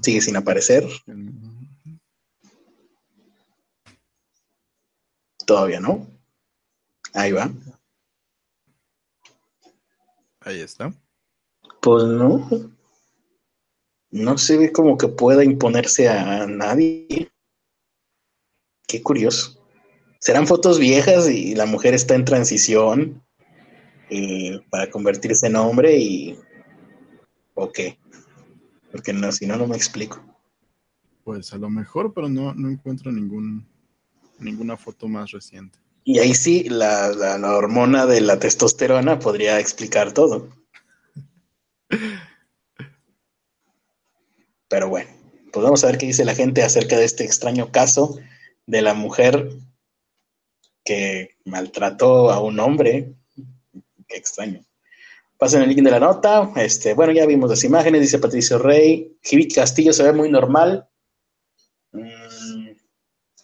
Sigue 0.00 0.22
sin 0.22 0.36
aparecer. 0.36 0.88
Todavía 5.46 5.80
no. 5.80 6.06
Ahí 7.12 7.32
va. 7.32 7.50
Ahí 10.40 10.60
está. 10.60 10.90
Pues 11.82 12.04
no. 12.04 12.48
No 14.12 14.38
se 14.38 14.56
ve 14.56 14.70
como 14.70 14.96
que 14.96 15.08
pueda 15.08 15.42
imponerse 15.42 16.08
a 16.08 16.46
nadie. 16.46 17.32
Qué 18.86 19.02
curioso. 19.02 19.60
¿Serán 20.20 20.46
fotos 20.46 20.78
viejas 20.78 21.28
y 21.28 21.56
la 21.56 21.66
mujer 21.66 21.94
está 21.94 22.14
en 22.14 22.24
transición 22.24 23.20
eh, 24.10 24.60
para 24.70 24.90
convertirse 24.90 25.48
en 25.48 25.56
hombre 25.56 25.98
y... 25.98 26.38
¿O 27.54 27.72
qué? 27.72 27.98
Porque 28.92 29.12
no, 29.12 29.32
si 29.32 29.48
no, 29.48 29.56
no 29.56 29.66
me 29.66 29.76
explico. 29.76 30.24
Pues 31.24 31.52
a 31.52 31.58
lo 31.58 31.68
mejor, 31.68 32.14
pero 32.14 32.28
no, 32.28 32.54
no 32.54 32.70
encuentro 32.70 33.10
ningún, 33.10 33.66
ninguna 34.38 34.76
foto 34.76 35.08
más 35.08 35.32
reciente. 35.32 35.80
Y 36.04 36.20
ahí 36.20 36.34
sí, 36.34 36.68
la, 36.68 37.08
la 37.10 37.56
hormona 37.56 38.06
de 38.06 38.20
la 38.20 38.38
testosterona 38.38 39.18
podría 39.18 39.58
explicar 39.58 40.12
todo. 40.12 40.62
Pero 44.68 44.88
bueno, 44.88 45.10
pues 45.52 45.61
vamos 45.72 45.84
a 45.84 45.86
ver 45.86 45.96
qué 45.96 46.04
dice 46.04 46.26
la 46.26 46.34
gente 46.34 46.62
acerca 46.62 46.98
de 46.98 47.06
este 47.06 47.24
extraño 47.24 47.72
caso 47.72 48.18
de 48.66 48.82
la 48.82 48.92
mujer 48.92 49.48
que 50.84 51.38
maltrató 51.46 52.30
a 52.30 52.40
un 52.40 52.60
hombre. 52.60 53.14
Qué 54.06 54.18
extraño. 54.18 54.66
Pasen 55.38 55.62
el 55.62 55.70
link 55.70 55.80
de 55.80 55.90
la 55.90 55.98
nota. 55.98 56.52
Este, 56.56 56.92
bueno, 56.92 57.14
ya 57.14 57.24
vimos 57.24 57.48
las 57.48 57.64
imágenes, 57.64 58.02
dice 58.02 58.18
Patricio 58.18 58.58
Rey. 58.58 59.16
Jimmy 59.22 59.48
Castillo 59.48 59.94
se 59.94 60.02
ve 60.02 60.12
muy 60.12 60.30
normal. 60.30 60.86
Mm, 61.92 62.72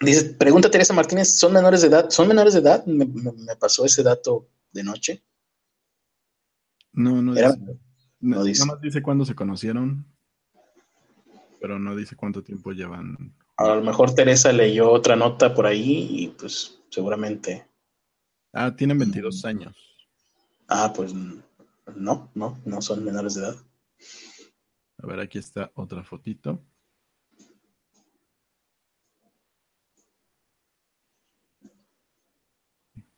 dice, 0.03 0.25
pregunta 0.35 0.71
Teresa 0.71 0.93
Martínez, 0.93 1.39
¿son 1.39 1.55
menores 1.55 1.81
de 1.81 1.89
edad? 1.89 2.11
¿Son 2.11 2.29
menores 2.29 2.53
de 2.53 2.61
edad? 2.61 2.85
Me, 2.85 3.07
pasó 3.57 3.87
ese 3.87 4.03
dato 4.03 4.51
de 4.71 4.85
noche. 4.85 5.23
No, 6.93 7.23
no. 7.23 7.33
No, 8.21 8.45
dice. 8.45 8.67
Nada 8.67 8.75
más 8.75 8.83
dice 8.83 9.01
cuándo 9.01 9.25
se 9.25 9.35
conocieron, 9.35 10.05
pero 11.61 11.79
no 11.79 11.95
dice 11.97 12.17
cuánto 12.17 12.43
tiempo 12.43 12.73
llevan. 12.73 13.35
A 13.57 13.75
lo 13.75 13.83
mejor 13.83 14.15
Teresa 14.15 14.53
leyó 14.53 14.91
otra 14.91 15.17
nota 15.17 15.55
por 15.55 15.67
ahí 15.67 16.07
y 16.11 16.29
pues 16.29 16.81
seguramente. 16.91 17.67
Ah, 18.53 18.75
tienen 18.75 18.99
22 18.99 19.45
años. 19.45 19.77
Ah, 20.69 20.93
pues 20.95 21.13
no, 21.15 22.31
no, 22.35 22.59
no 22.65 22.83
son 22.83 23.05
menores 23.05 23.35
de 23.35 23.43
edad. 23.43 23.57
A 24.99 25.07
ver, 25.07 25.21
aquí 25.21 25.39
está 25.39 25.71
otra 25.75 26.03
fotito. 26.03 26.63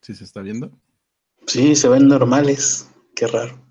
¿Sí 0.00 0.14
se 0.14 0.24
está 0.24 0.40
viendo? 0.40 0.70
Sí, 1.46 1.76
se 1.76 1.88
ven 1.88 2.08
normales. 2.08 2.90
Qué 3.14 3.26
raro. 3.26 3.69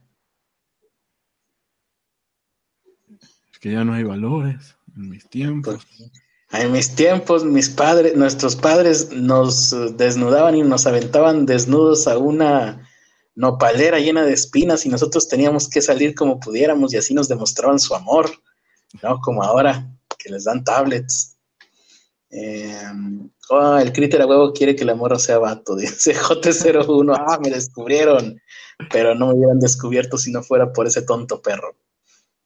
Que 3.60 3.72
ya 3.72 3.84
no 3.84 3.94
hay 3.94 4.04
valores 4.04 4.76
en 4.96 5.10
mis 5.10 5.30
tiempos. 5.30 5.86
Pues, 5.98 6.12
en 6.52 6.72
mis 6.72 6.96
tiempos, 6.96 7.44
mis 7.46 7.70
padres, 7.70 8.16
nuestros 8.16 8.56
padres 8.56 9.12
nos 9.12 9.76
desnudaban 9.98 10.56
y 10.56 10.64
nos 10.64 10.88
aventaban 10.88 11.46
desnudos 11.46 12.08
a 12.08 12.18
una 12.18 12.90
nopalera 13.36 14.00
llena 14.00 14.24
de 14.24 14.34
espinas 14.34 14.86
y 14.86 14.90
nosotros 14.90 15.28
teníamos 15.28 15.70
que 15.70 15.82
salir 15.82 16.16
como 16.16 16.40
pudiéramos 16.40 16.94
y 16.94 16.98
así 16.98 17.14
nos 17.14 17.28
demostraban 17.28 17.80
su 17.80 17.94
amor, 17.94 18.32
¿no? 19.04 19.20
Como 19.20 19.44
ahora, 19.44 19.90
que 20.18 20.30
les 20.30 20.44
dan 20.46 20.64
tablets. 20.64 21.38
Em, 22.32 23.30
oh, 23.50 23.78
el 23.78 23.94
críter 23.94 24.22
a 24.22 24.28
huevo 24.28 24.52
quiere 24.52 24.76
que 24.76 24.86
la 24.86 24.96
morra 24.96 25.20
sea 25.20 25.38
vato, 25.38 25.76
dice 25.78 26.16
J01. 26.16 27.16
Ah, 27.16 27.40
me 27.42 27.52
descubrieron, 27.52 28.42
pero 28.92 29.14
no 29.14 29.28
me 29.28 29.34
hubieran 29.36 29.60
descubierto 29.60 30.18
si 30.18 30.32
no 30.32 30.42
fuera 30.42 30.74
por 30.74 30.88
ese 30.88 31.04
tonto 31.04 31.42
perro. 31.42 31.76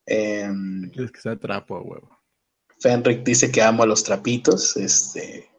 Em, 0.05 0.89
¿Quieres 0.91 1.11
que 1.11 1.21
sea 1.21 1.37
trapo, 1.37 1.79
huevo? 1.79 2.19
Fenric 2.79 3.23
dice 3.23 3.51
que 3.51 3.61
amo 3.61 3.83
a 3.83 3.85
los 3.87 4.03
trapitos. 4.03 4.75
Este. 4.77 5.49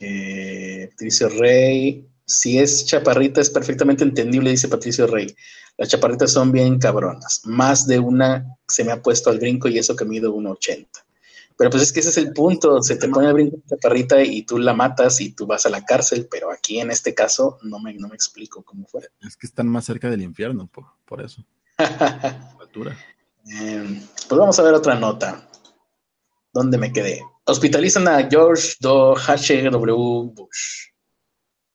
Eh, 0.00 0.88
Patricio 0.90 1.28
Rey. 1.28 2.08
Si 2.26 2.58
es 2.58 2.86
chaparrita, 2.86 3.42
es 3.42 3.50
perfectamente 3.50 4.02
entendible, 4.02 4.50
dice 4.50 4.68
Patricio 4.68 5.06
Rey. 5.06 5.34
Las 5.76 5.90
chaparritas 5.90 6.32
son 6.32 6.52
bien 6.52 6.78
cabronas. 6.78 7.42
Más 7.44 7.86
de 7.86 7.98
una 7.98 8.46
se 8.66 8.82
me 8.82 8.92
ha 8.92 9.02
puesto 9.02 9.28
al 9.28 9.38
brinco 9.38 9.68
y 9.68 9.78
eso 9.78 9.94
que 9.94 10.06
mido 10.06 10.34
1,80. 10.34 10.86
Pero 11.56 11.70
pues 11.70 11.82
es 11.82 11.92
que 11.92 12.00
ese 12.00 12.08
es 12.08 12.16
el 12.16 12.32
punto. 12.32 12.82
Se 12.82 12.96
te 12.96 13.08
pone 13.08 13.28
al 13.28 13.34
brinco 13.34 13.58
la 13.58 13.76
chaparrita 13.76 14.22
y 14.22 14.42
tú 14.42 14.58
la 14.58 14.72
matas 14.72 15.20
y 15.20 15.32
tú 15.32 15.46
vas 15.46 15.66
a 15.66 15.68
la 15.68 15.84
cárcel. 15.84 16.26
Pero 16.30 16.50
aquí 16.50 16.80
en 16.80 16.90
este 16.90 17.14
caso 17.14 17.58
no 17.62 17.78
me, 17.78 17.92
no 17.94 18.08
me 18.08 18.14
explico 18.14 18.62
cómo 18.62 18.86
fue. 18.86 19.02
Es 19.20 19.36
que 19.36 19.46
están 19.46 19.68
más 19.68 19.84
cerca 19.84 20.08
del 20.08 20.22
infierno, 20.22 20.66
por, 20.66 20.86
por 21.04 21.20
eso. 21.20 21.44
Eh, 22.76 24.00
pues 24.28 24.38
vamos 24.38 24.58
a 24.58 24.62
ver 24.62 24.74
otra 24.74 24.94
nota. 24.94 25.48
¿Dónde 26.52 26.78
me 26.78 26.92
quedé? 26.92 27.22
Hospitalizan 27.46 28.08
a 28.08 28.28
George 28.28 28.74
H.W. 28.80 30.32
Bush, 30.32 30.88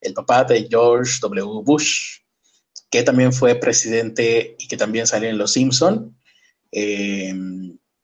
el 0.00 0.14
papá 0.14 0.44
de 0.44 0.66
George 0.68 1.18
W. 1.20 1.62
Bush, 1.62 2.18
que 2.90 3.02
también 3.02 3.32
fue 3.32 3.54
presidente 3.54 4.56
y 4.58 4.66
que 4.66 4.76
también 4.76 5.06
salió 5.06 5.28
en 5.28 5.38
Los 5.38 5.52
Simpson. 5.52 6.18
Eh, 6.72 7.32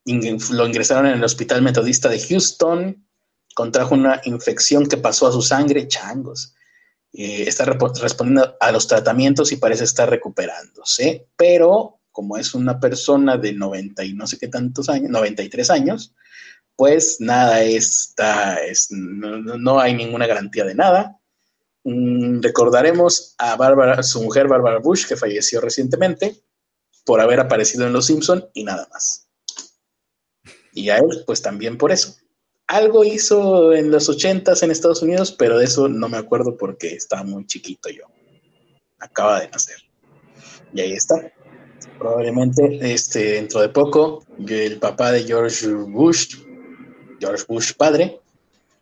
lo 0.05 0.67
ingresaron 0.67 1.07
en 1.07 1.15
el 1.15 1.25
Hospital 1.25 1.63
Metodista 1.63 2.09
de 2.09 2.21
Houston, 2.21 3.07
contrajo 3.55 3.95
una 3.95 4.21
infección 4.25 4.87
que 4.87 4.97
pasó 4.97 5.27
a 5.27 5.33
su 5.33 5.43
sangre, 5.43 5.89
changos. 5.89 6.55
Eh, 7.13 7.45
está 7.49 7.65
respondiendo 7.65 8.57
a 8.61 8.71
los 8.71 8.87
tratamientos 8.87 9.51
y 9.51 9.57
parece 9.57 9.85
estar 9.85 10.09
recuperándose, 10.09 11.29
pero 11.37 11.96
como 12.17 12.39
es 12.39 12.55
una 12.55 12.81
persona 12.81 13.37
de 13.37 13.53
90 13.53 14.03
y 14.03 14.15
no 14.15 14.27
sé 14.27 14.39
qué 14.39 14.49
tantos 14.49 14.89
años, 14.89 15.11
93 15.11 15.69
años, 15.69 16.15
pues 16.75 17.21
nada, 17.21 17.61
está, 17.61 18.57
es, 18.65 18.91
no, 18.91 19.37
no, 19.59 19.79
hay 19.79 19.93
ninguna 19.93 20.27
garantía 20.27 20.65
de 20.65 20.75
nada. 20.75 21.21
Mm, 21.85 22.41
recordaremos 22.41 23.35
a 23.37 23.55
Barbara, 23.57 24.03
su 24.03 24.23
mujer 24.23 24.49
Barbara 24.49 24.79
Bush, 24.79 25.07
que 25.07 25.15
falleció 25.15 25.61
recientemente 25.61 26.43
por 27.05 27.21
haber 27.21 27.39
aparecido 27.39 27.87
en 27.87 27.93
Los 27.93 28.07
Simpson 28.07 28.49
y 28.55 28.65
nada 28.65 28.89
más. 28.91 29.29
Y 30.73 30.89
a 30.89 30.97
él, 30.97 31.23
pues 31.27 31.43
también 31.43 31.77
por 31.77 31.93
eso. 31.93 32.17
Algo 32.67 33.05
hizo 33.05 33.75
en 33.75 33.91
los 33.91 34.09
ochentas 34.09 34.63
en 34.63 34.71
Estados 34.71 35.03
Unidos, 35.03 35.33
pero 35.33 35.59
de 35.59 35.67
eso 35.67 35.87
no 35.87 36.09
me 36.09 36.17
acuerdo 36.17 36.57
porque 36.57 36.95
estaba 36.95 37.25
muy 37.25 37.47
chiquito 37.47 37.91
yo. 37.91 38.05
Acaba 39.01 39.41
de 39.41 39.51
nacer. 39.51 39.77
Y 40.73 40.81
ahí 40.81 40.93
está. 40.95 41.31
Probablemente 41.99 42.93
este, 42.93 43.33
dentro 43.33 43.61
de 43.61 43.69
poco, 43.69 44.25
el 44.47 44.79
papá 44.79 45.13
de 45.13 45.25
George 45.25 45.67
Bush 45.69 46.37
George 47.21 47.45
Bush 47.49 47.73
padre, 47.75 48.21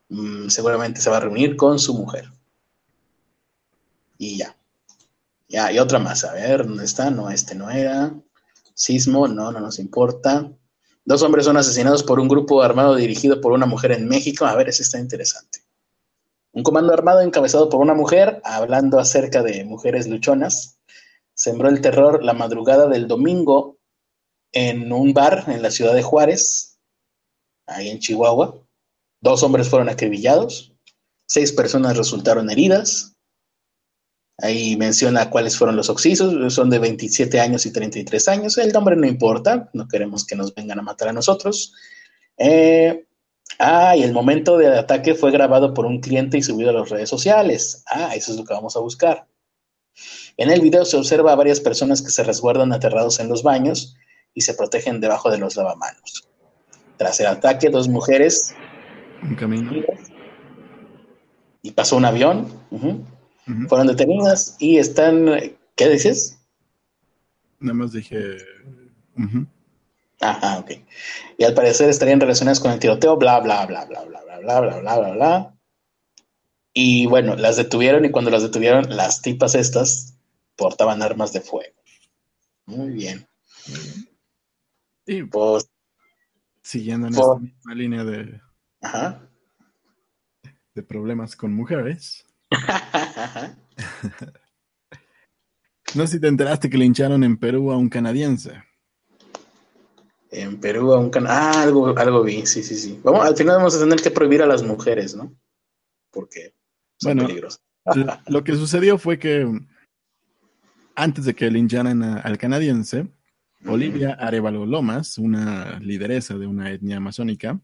mm, 0.09 0.49
seguramente 0.49 1.01
se 1.01 1.11
va 1.11 1.19
a 1.19 1.21
reunir 1.21 1.57
con 1.57 1.79
su 1.79 1.95
mujer. 1.95 2.31
Y 4.19 4.39
ya. 4.39 4.57
Ya, 5.49 5.73
y 5.73 5.79
otra 5.79 5.99
más. 5.99 6.25
A 6.25 6.33
ver, 6.33 6.67
¿dónde 6.67 6.85
está? 6.85 7.11
No, 7.11 7.31
este 7.31 7.55
no 7.55 7.71
era. 7.71 8.15
Sismo, 8.75 9.29
no, 9.29 9.53
no 9.53 9.61
nos 9.61 9.79
importa. 9.79 10.51
Dos 11.05 11.23
hombres 11.23 11.45
son 11.45 11.57
asesinados 11.57 12.03
por 12.03 12.19
un 12.19 12.29
grupo 12.29 12.63
armado 12.63 12.97
dirigido 12.97 13.41
por 13.41 13.53
una 13.53 13.67
mujer 13.67 13.93
en 13.93 14.09
México. 14.09 14.47
A 14.47 14.57
ver, 14.57 14.69
ese 14.69 14.83
está 14.83 14.99
interesante. 14.99 15.61
Un 16.53 16.63
comando 16.63 16.93
armado 16.93 17.21
encabezado 17.21 17.69
por 17.69 17.81
una 17.81 17.95
mujer, 17.95 18.41
hablando 18.45 18.99
acerca 18.99 19.43
de 19.43 19.65
mujeres 19.65 20.07
luchonas, 20.09 20.74
sembró 21.35 21.69
el 21.69 21.81
terror 21.81 22.25
la 22.25 22.33
madrugada 22.33 22.89
del 22.89 23.09
domingo 23.09 23.79
en 24.53 24.93
un 24.93 25.13
bar 25.13 25.45
en 25.49 25.63
la 25.63 25.71
ciudad 25.71 25.95
de 25.95 26.03
Juárez, 26.03 26.79
ahí 27.67 27.89
en 27.89 27.99
Chihuahua. 27.99 28.57
Dos 29.21 29.43
hombres 29.43 29.69
fueron 29.69 29.89
acribillados, 29.89 30.73
seis 31.27 31.53
personas 31.53 31.97
resultaron 31.97 32.51
heridas. 32.51 33.13
Ahí 34.39 34.77
menciona 34.77 35.31
cuáles 35.31 35.57
fueron 35.57 35.77
los 35.77 35.89
oxisos, 35.89 36.53
son 36.53 36.69
de 36.69 36.81
27 36.81 37.39
años 37.39 37.67
y 37.67 37.73
33 37.73 38.29
años. 38.29 38.59
El 38.59 38.73
nombre 38.73 38.97
no 38.97 39.07
importa, 39.07 39.71
no 39.73 39.87
queremos 39.87 40.27
que 40.27 40.35
nos 40.35 40.55
vengan 40.55 40.81
a 40.81 40.83
matar 40.83 41.09
a 41.09 41.13
nosotros. 41.13 41.73
Eh, 42.37 43.07
ah, 43.61 43.97
y 43.97 44.03
el 44.03 44.13
momento 44.13 44.59
del 44.59 44.75
ataque 44.75 45.15
fue 45.15 45.31
grabado 45.31 45.73
por 45.73 45.87
un 45.87 46.01
cliente 46.01 46.37
y 46.37 46.43
subido 46.43 46.71
a 46.71 46.73
las 46.73 46.91
redes 46.91 47.09
sociales. 47.09 47.85
Ah, 47.87 48.15
eso 48.15 48.33
es 48.33 48.39
lo 48.39 48.45
que 48.45 48.55
vamos 48.55 48.77
a 48.77 48.81
buscar. 48.81 49.29
En 50.37 50.51
el 50.51 50.61
video 50.61 50.85
se 50.85 50.97
observa 50.97 51.33
a 51.33 51.37
varias 51.37 51.61
personas 51.61 52.03
que 52.03 52.11
se 52.11 52.25
resguardan 52.25 52.73
aterrados 52.73 53.21
en 53.21 53.29
los 53.29 53.43
baños 53.43 53.97
y 54.35 54.41
se 54.41 54.55
protegen 54.55 55.01
debajo 55.01 55.31
de 55.31 55.39
los 55.39 55.57
lavamanos. 55.57 56.29
Tras 56.97 57.21
el 57.21 57.27
ataque, 57.27 57.71
dos 57.71 57.89
mujeres. 57.89 58.55
Un 59.23 59.37
camino. 59.37 59.73
Y 61.63 61.71
pasó 61.71 61.97
un 61.97 62.05
avión. 62.05 62.49
Fueron 63.69 63.87
detenidas 63.87 64.57
y 64.59 64.79
están. 64.79 65.55
¿Qué 65.77 65.89
dices? 65.89 66.39
Nada 67.61 67.75
más 67.75 67.93
dije. 67.93 68.39
Ajá, 70.21 70.59
ok. 70.59 70.73
Y 71.39 71.45
al 71.45 71.55
parecer 71.55 71.89
estarían 71.89 72.21
relacionadas 72.21 72.61
con 72.61 72.73
el 72.73 72.79
tiroteo, 72.79 73.17
bla, 73.17 73.41
bla, 73.41 73.67
bla, 73.67 73.85
bla, 73.85 74.03
bla, 74.05 74.23
bla, 74.23 74.39
bla, 74.39 74.61
bla, 74.61 74.81
bla, 74.81 74.99
bla, 74.99 75.11
bla. 75.11 75.55
Y 76.73 77.07
bueno, 77.07 77.37
las 77.37 77.57
detuvieron 77.57 78.05
y 78.05 78.11
cuando 78.11 78.31
las 78.31 78.43
detuvieron, 78.43 78.97
las 78.97 79.23
tipas 79.23 79.55
estas 79.55 80.14
portaban 80.57 81.03
armas 81.03 81.33
de 81.33 81.41
fuego. 81.41 81.75
Muy 82.67 82.91
bien. 82.91 83.27
Y 85.07 85.23
pues 85.25 85.69
siguiendo 86.63 87.09
en 87.09 87.15
esta 87.15 87.37
misma 87.37 87.75
línea 87.75 88.05
de, 88.05 88.41
de 90.75 90.83
problemas 90.83 91.37
con 91.37 91.55
mujeres. 91.55 92.25
no 95.95 96.07
sé 96.07 96.15
si 96.15 96.21
te 96.21 96.29
enteraste 96.29 96.71
que 96.71 96.79
lincharon 96.79 97.23
en 97.23 97.37
Perú 97.37 97.71
a 97.71 97.77
un 97.77 97.89
canadiense. 97.89 98.63
En 100.31 100.59
Perú 100.59 100.93
a 100.93 100.99
un 100.99 101.11
canadiense. 101.11 101.59
Ah, 101.59 101.63
algo, 101.63 101.97
algo 101.97 102.23
vi, 102.23 102.47
sí, 102.47 102.63
sí, 102.63 102.77
sí. 102.77 103.01
Vamos, 103.03 103.27
al 103.27 103.37
final 103.37 103.59
vamos 103.59 103.77
a 103.77 103.81
tener 103.81 104.01
que 104.01 104.11
prohibir 104.11 104.43
a 104.43 104.47
las 104.47 104.63
mujeres, 104.63 105.15
¿no? 105.15 105.33
Porque 106.11 106.55
son 106.97 107.15
bueno, 107.15 107.29
peligrosas. 107.29 107.61
lo 108.27 108.43
que 108.43 108.55
sucedió 108.55 108.99
fue 108.99 109.19
que 109.19 109.47
antes 110.95 111.25
de 111.25 111.35
que 111.35 111.51
lincharan 111.51 112.03
al 112.03 112.39
canadiense, 112.39 113.09
Olivia 113.67 114.15
Arevalo 114.15 114.67
Lomas, 114.67 115.19
una 115.19 115.79
lideresa 115.81 116.37
de 116.37 116.47
una 116.47 116.71
etnia 116.71 116.99
amazónica 116.99 117.59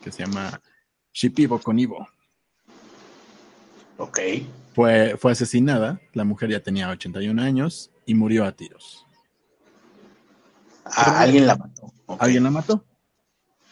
que 0.00 0.10
se 0.10 0.24
llama 0.24 0.60
Shipibo 1.12 1.58
Conibo. 1.58 2.08
Ok. 3.98 4.18
Fue, 4.74 5.16
fue 5.18 5.32
asesinada, 5.32 6.00
la 6.14 6.24
mujer 6.24 6.50
ya 6.50 6.60
tenía 6.60 6.88
81 6.88 7.40
años 7.42 7.90
y 8.06 8.14
murió 8.14 8.44
a 8.46 8.52
tiros. 8.52 9.06
Ah, 10.84 11.20
alguien 11.20 11.46
la 11.46 11.56
mató. 11.56 11.92
¿Alguien 12.18 12.42
la 12.42 12.50
mató? 12.50 12.84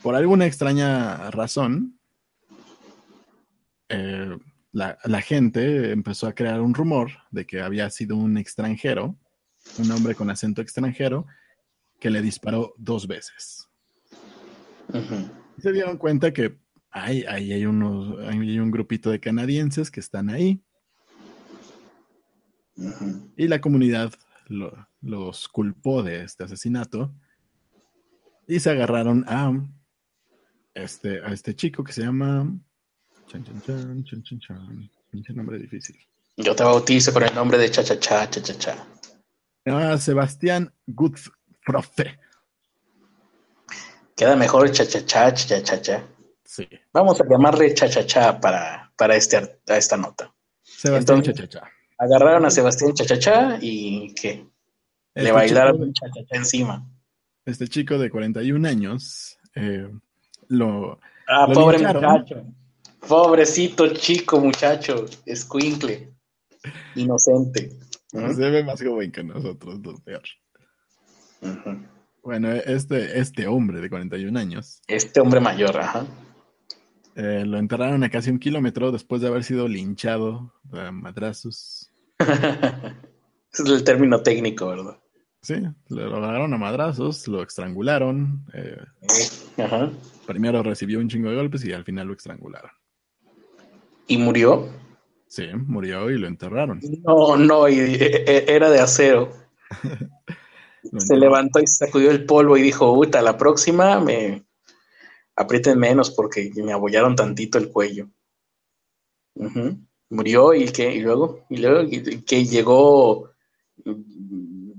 Por 0.03 0.15
alguna 0.15 0.47
extraña 0.47 1.31
razón, 1.31 1.99
eh, 3.89 4.37
la, 4.73 4.99
la, 5.05 5.21
gente 5.21 5.93
empezó 5.93 6.27
a 6.27 6.35
crear 6.35 6.61
un 6.61 6.75
rumor 6.75 7.11
de 7.31 7.47
que 7.47 7.61
había 7.61 7.91
sido 7.91 8.17
un 8.17 8.39
extranjero, 8.39 9.17
un 9.79 9.91
hombre 9.91 10.15
con 10.15 10.31
acento 10.31 10.63
extranjero, 10.63 11.27
que 11.99 12.11
le 12.11 12.23
disparó 12.23 12.75
dos 12.79 13.07
veces. 13.07 13.69
Se 15.59 15.73
dieron 15.73 15.99
cuenta 15.99 16.33
que 16.33 16.59
hay, 16.91 17.23
hay, 17.25 17.65
unos, 17.65 18.19
hay 18.27 18.59
un 18.59 18.71
grupito 18.71 19.11
de 19.11 19.21
canadienses 19.21 19.91
que 19.91 20.01
están 20.01 20.31
ahí. 20.31 20.61
Y 23.37 23.47
la 23.47 23.61
comunidad 23.61 24.13
los 25.01 25.49
culpó 25.49 26.03
de 26.03 26.25
este 26.25 26.45
asesinato. 26.45 27.15
Y 28.49 28.59
se 28.59 28.71
agarraron 28.71 29.25
a 29.29 29.53
este, 30.75 31.23
a 31.23 31.29
este 31.29 31.55
chico 31.55 31.85
que 31.85 31.93
se 31.93 32.03
llama. 32.03 32.51
Chan, 33.31 33.45
chan, 33.45 34.05
chan, 34.05 34.23
chan, 34.25 34.41
chan, 34.41 35.37
nombre 35.37 35.57
difícil. 35.57 35.97
Yo 36.37 36.57
te 36.57 36.65
bautizo 36.65 37.13
con 37.13 37.23
el 37.23 37.33
nombre 37.33 37.59
de 37.59 37.71
cha 37.71 37.85
cha 37.85 37.97
cha 38.01 38.29
cha 38.29 38.43
cha 38.43 38.59
cha. 38.59 38.87
Ah, 39.67 39.97
Sebastián 39.97 40.73
Gutf 40.87 41.29
profe. 41.65 42.19
Queda 44.17 44.35
mejor 44.35 44.69
cha-cha-cha, 44.73 45.33
cha-cha-cha. 45.33 46.03
Sí. 46.45 46.69
Vamos 46.93 47.21
a 47.21 47.25
llamarle 47.25 47.73
cha-cha-cha 47.73 48.41
para, 48.41 48.93
para 48.97 49.15
este, 49.15 49.61
esta 49.67 49.97
nota. 49.97 50.35
Sebastián 50.63 51.23
cha-cha-cha. 51.23 51.71
Agarraron 51.99 52.45
a 52.47 52.51
Sebastián 52.51 52.95
cha-cha-cha 52.95 53.59
y 53.61 54.13
que 54.15 54.45
le 55.15 55.23
este 55.23 55.33
bailaron 55.33 55.93
cha-cha-cha 55.93 56.37
encima. 56.37 56.85
Este 57.47 57.69
chico 57.69 57.97
de 57.97 58.11
41 58.11 58.67
años 58.67 59.39
eh, 59.55 59.89
lo. 60.49 60.99
Ah, 61.29 61.47
pobre 61.47 61.79
muchacho. 61.79 62.45
Pobrecito 63.09 63.89
chico 63.95 64.41
muchacho, 64.41 65.07
escuincle, 65.27 66.13
inocente. 66.95 67.71
Se 68.11 68.51
ve 68.51 68.65
más 68.65 68.83
joven 68.83 69.11
que 69.13 69.23
nosotros, 69.25 69.81
los 69.83 70.01
peor. 70.01 70.23
Bueno, 72.23 72.53
este, 72.53 73.19
este 73.19 73.47
hombre 73.47 73.81
de 73.81 73.89
41 73.89 74.39
años. 74.39 74.83
Este 74.87 75.21
hombre 75.21 75.41
mayor, 75.41 75.77
ajá. 75.79 76.07
Eh, 77.17 77.45
lo 77.47 77.59
enterraron 77.59 78.05
a 78.05 78.11
casi 78.11 78.31
un 78.31 78.39
kilómetro 78.39 78.93
después 78.93 79.21
de 79.23 79.29
haber 79.29 79.45
sido 79.45 79.67
linchado 79.69 80.53
a 80.73 80.91
madrazos. 80.91 81.91
Ese 82.19 82.29
es 83.65 83.69
el 83.71 83.85
término 83.85 84.23
técnico, 84.23 84.69
¿verdad? 84.69 84.99
Sí, 85.43 85.55
lo 85.89 86.17
agarraron 86.17 86.53
a 86.53 86.59
madrazos, 86.59 87.27
lo 87.27 87.43
estrangularon. 87.43 88.45
eh, 88.53 88.77
Ajá. 89.57 89.91
primero 90.27 90.63
recibió 90.63 90.99
un 90.99 91.09
chingo 91.09 91.31
de 91.31 91.37
golpes 91.37 91.65
y 91.65 91.73
al 91.73 91.85
final 91.85 92.09
lo 92.09 92.13
estrangularon. 92.13 92.71
¿Y 94.11 94.19
murió? 94.19 94.69
Sí, 95.29 95.47
murió 95.55 96.11
y 96.11 96.19
lo 96.19 96.27
enterraron. 96.27 96.81
No, 97.05 97.37
no, 97.37 97.69
y, 97.69 97.79
e- 97.79 98.25
e- 98.27 98.45
era 98.49 98.69
de 98.69 98.81
acero. 98.81 99.31
Se 100.99 101.17
levantó 101.17 101.61
y 101.61 101.67
sacudió 101.69 102.11
el 102.11 102.27
polvo 102.27 102.57
y 102.57 102.63
dijo, 102.63 102.93
Uta, 102.93 103.23
la 103.23 103.39
próxima 103.39 104.01
me 104.01 104.45
aprieten 105.37 105.79
menos 105.79 106.11
porque 106.11 106.51
me 106.57 106.73
abollaron 106.73 107.15
tantito 107.15 107.57
el 107.59 107.69
cuello. 107.69 108.09
Murió 110.09 110.55
y 110.55 110.67
que 110.73 110.93
y 110.93 111.01
luego, 111.03 111.47
y 111.49 111.59
luego 111.59 111.83
y- 111.83 112.23
que 112.23 112.45
llegó 112.45 113.31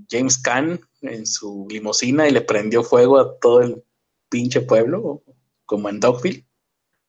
James 0.10 0.38
Caan 0.40 0.82
en 1.02 1.26
su 1.26 1.68
limusina 1.70 2.28
y 2.28 2.32
le 2.32 2.42
prendió 2.42 2.84
fuego 2.84 3.18
a 3.18 3.40
todo 3.40 3.62
el 3.62 3.82
pinche 4.28 4.60
pueblo, 4.60 5.24
como 5.66 5.88
en 5.88 6.02
Dogville. 6.02 6.46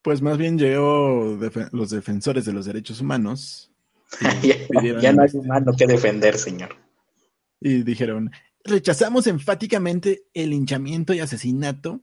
Pues 0.03 0.21
más 0.21 0.37
bien 0.39 0.59
llegó 0.59 1.39
los 1.73 1.91
defensores 1.91 2.45
de 2.45 2.53
los 2.53 2.67
derechos 2.67 3.01
humanos 3.01 3.71
ya, 4.43 4.55
pidieron 4.69 5.01
ya 5.01 5.13
no 5.13 5.23
hay 5.23 5.29
investi- 5.29 5.39
humano 5.41 5.73
que 5.77 5.87
defender, 5.87 6.37
señor. 6.37 6.77
y 7.61 7.83
dijeron, 7.83 8.31
rechazamos 8.65 9.27
enfáticamente 9.27 10.25
el 10.35 10.51
linchamiento 10.51 11.15
y 11.15 11.21
asesinato 11.21 12.01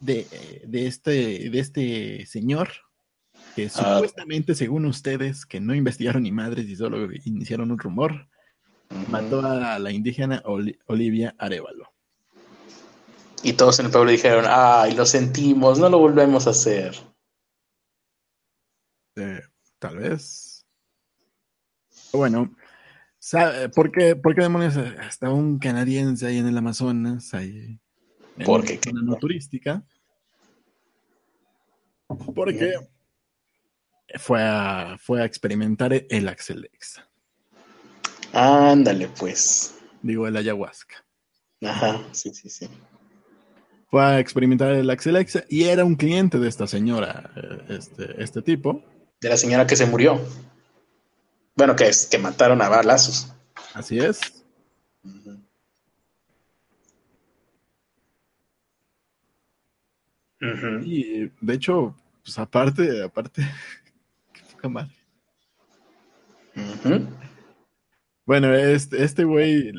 de, 0.00 0.26
de 0.66 0.86
este, 0.86 1.50
de 1.50 1.58
este 1.58 2.26
señor 2.26 2.68
que 3.54 3.66
Ah. 3.74 3.94
supuestamente, 3.94 4.54
según 4.54 4.84
ustedes, 4.86 5.46
que 5.46 5.60
no 5.60 5.74
investigaron 5.74 6.22
ni 6.24 6.32
madres 6.32 6.66
y 6.66 6.76
solo 6.76 7.08
iniciaron 7.24 7.70
un 7.70 7.78
rumor, 7.78 8.28
mató 9.10 9.40
a 9.46 9.78
la 9.78 9.90
indígena 9.92 10.42
Oli- 10.44 10.78
Olivia 10.86 11.34
Arevalo. 11.38 11.92
Y 13.42 13.52
todos 13.52 13.78
en 13.78 13.86
el 13.86 13.92
pueblo 13.92 14.10
dijeron, 14.10 14.44
ay, 14.48 14.94
lo 14.94 15.06
sentimos, 15.06 15.78
no 15.78 15.88
lo 15.88 15.98
volvemos 15.98 16.46
a 16.46 16.50
hacer. 16.50 16.96
Eh, 19.16 19.40
tal 19.78 19.98
vez. 19.98 20.66
Bueno, 22.12 22.54
¿por 23.74 23.92
qué, 23.92 24.16
por 24.16 24.34
qué 24.34 24.42
demonios 24.42 24.76
hasta 24.76 25.30
un 25.30 25.58
canadiense 25.58 26.26
ahí 26.26 26.38
en 26.38 26.46
el 26.46 26.56
Amazonas, 26.56 27.34
ahí 27.34 27.78
en 28.38 28.44
¿Por 28.44 28.60
una 28.60 28.80
zona 28.82 29.02
no 29.02 29.16
turística? 29.16 29.84
Porque 32.06 32.74
fue 34.18 34.42
a, 34.42 34.96
fue 34.98 35.22
a 35.22 35.24
experimentar 35.24 35.92
el 35.92 36.28
Axelex, 36.28 37.02
Ándale, 38.32 39.08
pues. 39.18 39.74
digo 40.02 40.26
el 40.26 40.36
ayahuasca. 40.36 41.04
Ajá, 41.62 42.02
sí, 42.12 42.34
sí, 42.34 42.50
sí. 42.50 42.68
Fue 43.88 44.02
a 44.02 44.18
experimentar 44.18 44.72
el 44.72 44.90
Axelex 44.90 45.44
y 45.48 45.64
era 45.64 45.84
un 45.84 45.94
cliente 45.94 46.38
de 46.38 46.48
esta 46.48 46.66
señora, 46.66 47.30
eh, 47.36 47.58
este, 47.68 48.22
este 48.22 48.42
tipo. 48.42 48.84
De 49.20 49.28
la 49.28 49.36
señora 49.36 49.66
que 49.66 49.76
se 49.76 49.86
murió. 49.86 50.20
Bueno, 51.54 51.76
que 51.76 51.88
es 51.88 52.06
que 52.06 52.18
mataron 52.18 52.60
a 52.62 52.68
balazos. 52.68 53.32
Así 53.74 53.98
es. 53.98 54.20
Y 60.84 61.30
de 61.40 61.54
hecho, 61.54 61.94
pues 62.22 62.38
aparte, 62.38 63.02
aparte, 63.02 63.42
qué 64.32 64.40
poca 64.52 64.68
madre. 64.68 64.92
Bueno, 68.24 68.52
este, 68.52 69.02
este 69.04 69.24
güey, 69.24 69.72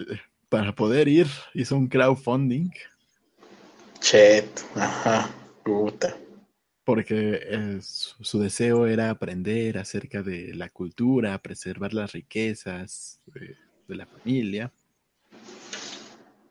para 0.50 0.74
poder 0.74 1.08
ir, 1.08 1.28
hizo 1.54 1.76
un 1.76 1.88
crowdfunding 1.88 2.72
Chet, 4.00 4.48
ajá, 4.76 5.30
puta. 5.64 6.16
porque 6.84 7.40
eh, 7.44 7.80
su, 7.82 8.24
su 8.24 8.40
deseo 8.40 8.88
era 8.88 9.10
aprender 9.10 9.78
acerca 9.78 10.22
de 10.24 10.54
la 10.56 10.70
cultura, 10.70 11.38
preservar 11.42 11.94
las 11.94 12.14
riquezas 12.14 13.20
de, 13.26 13.56
de 13.88 13.96
la 13.96 14.06
familia. 14.06 14.72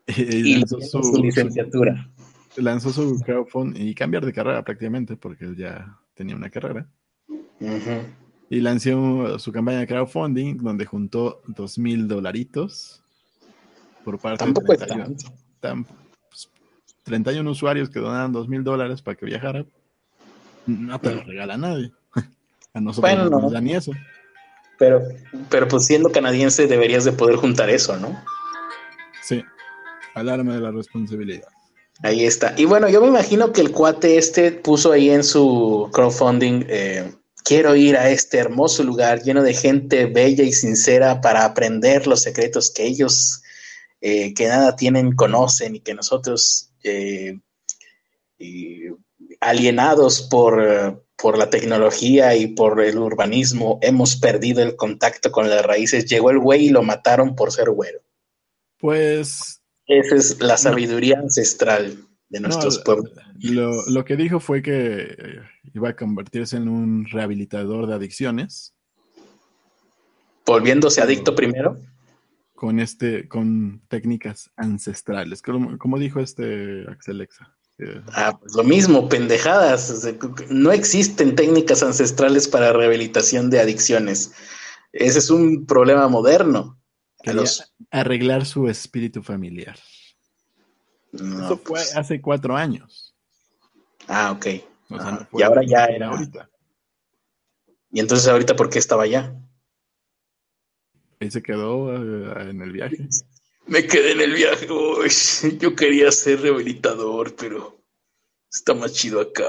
Y, 0.09 0.21
Y 0.21 0.55
lanzó, 0.55 0.79
su, 0.79 1.03
su, 1.03 1.21
licenciatura. 1.21 2.09
su- 2.55 2.61
lanzó 2.61 2.91
su 2.93 3.19
crowdfunding 3.25 3.81
y 3.87 3.93
cambiar 3.93 4.25
de 4.25 4.31
carrera 4.31 4.63
prácticamente 4.63 5.17
porque 5.17 5.43
él 5.45 5.55
ya 5.57 5.99
tenía 6.13 6.35
una 6.35 6.49
carrera. 6.49 6.87
Ujú. 7.27 8.05
Y 8.49 8.61
lanzó 8.61 9.37
su 9.37 9.51
campaña 9.51 9.79
de 9.79 9.87
crowdfunding 9.87 10.57
donde 10.59 10.85
juntó 10.85 11.41
dos 11.47 11.77
mil 11.77 12.07
dolaritos 12.07 13.03
por 14.05 14.17
parte 14.17 14.45
Tampoco 14.45 14.71
de 14.71 14.77
es 14.77 14.85
31, 14.85 15.05
tanto. 15.17 15.33
tan- 15.59 15.83
pues, 15.83 15.99
31 17.07 17.49
usuarios 17.49 17.89
que 17.89 17.99
donaron 17.99 18.31
dos 18.31 18.47
mil 18.47 18.63
dólares 18.63 19.01
para 19.01 19.15
que 19.15 19.25
viajara. 19.25 19.65
No 20.67 20.99
te 20.99 21.15
lo 21.15 21.23
regala 21.23 21.57
nadie. 21.57 21.91
A 22.73 22.81
nosotros 22.81 23.11
Bueno, 23.11 23.29
no. 23.29 23.39
nos 23.41 23.51
da 23.51 23.61
ni 23.61 23.73
eso. 23.73 23.91
Pero, 24.77 25.01
pero 25.49 25.67
pues 25.67 25.85
siendo 25.87 26.11
canadiense 26.11 26.67
deberías 26.67 27.03
de 27.03 27.11
poder 27.11 27.37
juntar 27.37 27.69
eso, 27.69 27.97
¿no? 27.97 28.21
Sí, 29.23 29.43
alarma 30.13 30.53
de 30.53 30.61
la 30.61 30.71
responsabilidad. 30.71 31.47
Ahí 32.03 32.25
está. 32.25 32.53
Y 32.57 32.65
bueno, 32.65 32.87
yo 32.89 33.01
me 33.01 33.07
imagino 33.07 33.51
que 33.51 33.61
el 33.61 33.71
cuate 33.71 34.17
este 34.17 34.51
puso 34.51 34.91
ahí 34.91 35.09
en 35.09 35.23
su 35.23 35.89
crowdfunding, 35.93 36.65
eh, 36.67 37.11
quiero 37.43 37.75
ir 37.75 37.97
a 37.97 38.09
este 38.11 38.37
hermoso 38.37 38.83
lugar 38.83 39.23
lleno 39.23 39.41
de 39.41 39.53
gente 39.55 40.05
bella 40.05 40.43
y 40.43 40.53
sincera 40.53 41.21
para 41.21 41.43
aprender 41.43 42.05
los 42.05 42.21
secretos 42.21 42.69
que 42.69 42.85
ellos, 42.85 43.41
eh, 44.01 44.33
que 44.35 44.47
nada 44.47 44.75
tienen, 44.75 45.15
conocen 45.15 45.75
y 45.75 45.79
que 45.79 45.95
nosotros, 45.95 46.69
eh, 46.87 47.39
y 48.39 48.83
alienados 49.41 50.21
por, 50.21 51.03
por 51.17 51.37
la 51.37 51.49
tecnología 51.49 52.35
y 52.35 52.47
por 52.47 52.81
el 52.81 52.97
urbanismo, 52.97 53.79
hemos 53.81 54.15
perdido 54.15 54.61
el 54.63 54.75
contacto 54.75 55.31
con 55.31 55.49
las 55.49 55.65
raíces. 55.65 56.05
Llegó 56.05 56.29
el 56.31 56.39
güey 56.39 56.65
y 56.65 56.69
lo 56.69 56.83
mataron 56.83 57.35
por 57.35 57.51
ser 57.51 57.69
güero. 57.69 57.99
Pues 58.79 59.61
Esa 59.85 60.15
es 60.15 60.39
la 60.39 60.57
sabiduría 60.57 61.17
ancestral 61.19 61.97
de 62.29 62.39
nuestros 62.39 62.77
No, 62.77 62.83
pueblos. 62.83 63.13
lo, 63.39 63.85
lo 63.87 64.05
que 64.05 64.15
dijo 64.15 64.39
fue 64.39 64.61
que 64.61 65.15
iba 65.73 65.89
a 65.89 65.95
convertirse 65.95 66.57
en 66.57 66.67
un 66.69 67.05
rehabilitador 67.05 67.87
de 67.87 67.95
adicciones 67.95 68.73
Volviéndose 70.45 71.01
adicto 71.01 71.35
primero. 71.35 71.77
Con 72.57 72.79
este, 72.79 73.27
con 73.27 73.83
técnicas 73.87 74.49
ancestrales. 74.57 75.43
Como, 75.43 75.77
como 75.77 75.99
dijo 75.99 76.19
este 76.19 76.85
Axel 76.89 77.19
Lexa. 77.19 77.55
eh, 77.77 78.01
Ah, 78.13 78.35
pues 78.39 78.55
lo 78.55 78.63
mismo, 78.63 79.07
pendejadas. 79.07 80.07
No 80.49 80.71
existen 80.71 81.35
técnicas 81.35 81.83
ancestrales 81.83 82.47
para 82.47 82.73
rehabilitación 82.73 83.51
de 83.51 83.59
adicciones. 83.59 84.33
Ese 84.91 85.19
es 85.19 85.29
un 85.29 85.67
problema 85.67 86.07
moderno. 86.07 86.79
Los- 87.25 87.75
arreglar 87.91 88.43
su 88.47 88.67
espíritu 88.67 89.21
familiar. 89.21 89.77
No, 91.11 91.45
Eso 91.45 91.57
fue 91.57 91.63
pues. 91.65 91.95
hace 91.95 92.19
cuatro 92.19 92.57
años. 92.57 93.13
Ah, 94.07 94.31
ok. 94.31 94.45
O 94.89 94.97
sea, 94.97 95.07
Ah, 95.09 95.27
no 95.31 95.39
y 95.39 95.43
ahora 95.43 95.61
ya 95.63 95.85
era. 95.85 96.07
ahorita. 96.07 96.49
Y 97.91 97.99
entonces 97.99 98.27
ahorita, 98.27 98.55
¿por 98.55 98.69
qué 98.71 98.79
estaba 98.79 99.03
allá? 99.03 99.35
Ahí 101.19 101.31
se 101.31 101.41
quedó 101.41 101.93
eh, 101.95 102.49
en 102.49 102.61
el 102.61 102.71
viaje. 102.71 103.07
Me 103.65 103.85
quedé 103.85 104.11
en 104.13 104.21
el 104.21 104.33
viaje. 104.33 104.67
Uy, 104.71 105.09
yo 105.59 105.75
quería 105.75 106.11
ser 106.11 106.41
rehabilitador, 106.41 107.35
pero 107.35 107.81
está 108.51 108.73
más 108.73 108.93
chido 108.93 109.19
acá. 109.21 109.43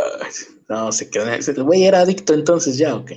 No, 0.69 0.91
se 0.93 1.09
quedó 1.11 1.27
en 1.29 1.35
el... 1.35 1.63
Güey 1.65 1.85
era 1.85 2.01
adicto 2.01 2.35
entonces 2.35 2.77
ya, 2.79 2.97
ok. 2.97 3.13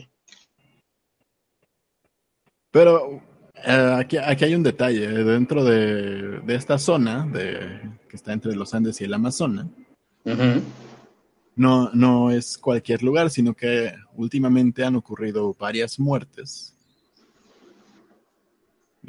Pero 2.72 3.22
eh, 3.56 3.96
aquí, 3.98 4.18
aquí 4.18 4.46
hay 4.46 4.56
un 4.56 4.64
detalle. 4.64 5.06
eh, 5.06 5.24
Dentro 5.24 5.64
de, 5.64 6.40
de 6.42 6.56
esta 6.56 6.78
zona 6.78 7.26
de, 7.28 7.82
que 8.08 8.16
está 8.16 8.34
entre 8.34 8.56
los 8.56 8.74
Andes 8.74 9.02
y 9.02 9.06
el 9.06 9.14
Amazonas, 9.14 9.68
no, 11.56 11.90
no 11.94 12.32
es 12.32 12.58
cualquier 12.58 13.04
lugar, 13.04 13.30
sino 13.30 13.54
que 13.54 13.94
últimamente 14.16 14.84
han 14.86 14.96
ocurrido 14.96 15.54
varias 15.54 16.00
muertes. 16.00 16.71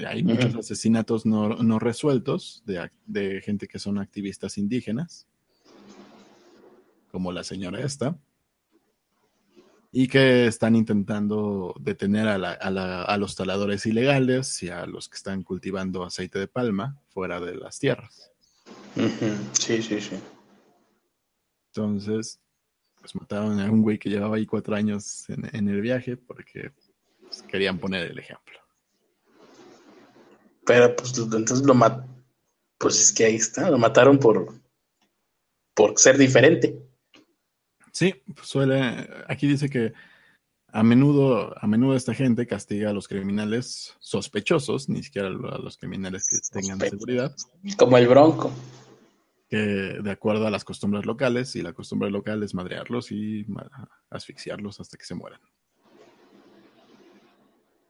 Hay 0.06 0.22
muchos 0.24 0.54
asesinatos 0.54 1.26
no, 1.26 1.50
no 1.56 1.78
resueltos 1.78 2.62
de, 2.64 2.90
de 3.06 3.40
gente 3.42 3.68
que 3.68 3.78
son 3.78 3.98
activistas 3.98 4.56
indígenas, 4.56 5.26
como 7.10 7.30
la 7.30 7.44
señora 7.44 7.80
esta, 7.80 8.16
y 9.90 10.08
que 10.08 10.46
están 10.46 10.74
intentando 10.74 11.74
detener 11.78 12.26
a, 12.26 12.38
la- 12.38 12.52
a 12.52 12.70
la- 12.70 13.02
a 13.02 13.16
los 13.18 13.36
taladores 13.36 13.84
ilegales 13.84 14.62
y 14.62 14.70
a 14.70 14.86
los 14.86 15.10
que 15.10 15.16
están 15.16 15.42
cultivando 15.42 16.04
aceite 16.04 16.38
de 16.38 16.48
palma 16.48 16.98
fuera 17.10 17.38
de 17.40 17.54
las 17.56 17.78
tierras. 17.78 18.30
Sí, 19.52 19.82
sí, 19.82 20.00
sí. 20.00 20.16
Entonces, 21.74 22.40
pues 23.00 23.14
mataron 23.14 23.60
a 23.60 23.70
un 23.70 23.82
güey 23.82 23.98
que 23.98 24.08
llevaba 24.08 24.36
ahí 24.36 24.46
cuatro 24.46 24.74
años 24.74 25.28
en, 25.28 25.68
el 25.68 25.80
viaje 25.82 26.16
porque 26.16 26.70
pues, 27.24 27.42
querían 27.42 27.78
poner 27.78 28.10
el 28.10 28.18
ejemplo. 28.18 28.58
Pero 30.64 30.94
pues 30.96 31.16
entonces 31.18 31.62
lo 31.62 31.74
mataron. 31.74 32.12
Pues 32.78 33.00
es 33.00 33.12
que 33.12 33.24
ahí 33.24 33.36
está, 33.36 33.70
lo 33.70 33.78
mataron 33.78 34.18
por, 34.18 34.52
por 35.74 35.98
ser 35.98 36.18
diferente. 36.18 36.76
Sí, 37.92 38.14
suele. 38.42 39.08
Aquí 39.28 39.46
dice 39.46 39.68
que 39.68 39.92
a 40.72 40.82
menudo, 40.82 41.54
a 41.62 41.66
menudo 41.66 41.94
esta 41.94 42.14
gente 42.14 42.46
castiga 42.46 42.90
a 42.90 42.92
los 42.92 43.06
criminales 43.06 43.94
sospechosos, 44.00 44.88
ni 44.88 45.02
siquiera 45.02 45.28
a 45.28 45.30
los 45.30 45.76
criminales 45.76 46.26
que 46.28 46.38
tengan 46.50 46.80
seguridad. 46.80 47.36
Como 47.76 47.98
el 47.98 48.08
Bronco. 48.08 48.50
Que 49.48 49.58
de 50.02 50.10
acuerdo 50.10 50.46
a 50.46 50.50
las 50.50 50.64
costumbres 50.64 51.04
locales, 51.04 51.54
y 51.56 51.62
la 51.62 51.74
costumbre 51.74 52.10
local 52.10 52.42
es 52.42 52.54
madrearlos 52.54 53.12
y 53.12 53.46
asfixiarlos 54.08 54.80
hasta 54.80 54.96
que 54.96 55.04
se 55.04 55.14
mueran. 55.14 55.40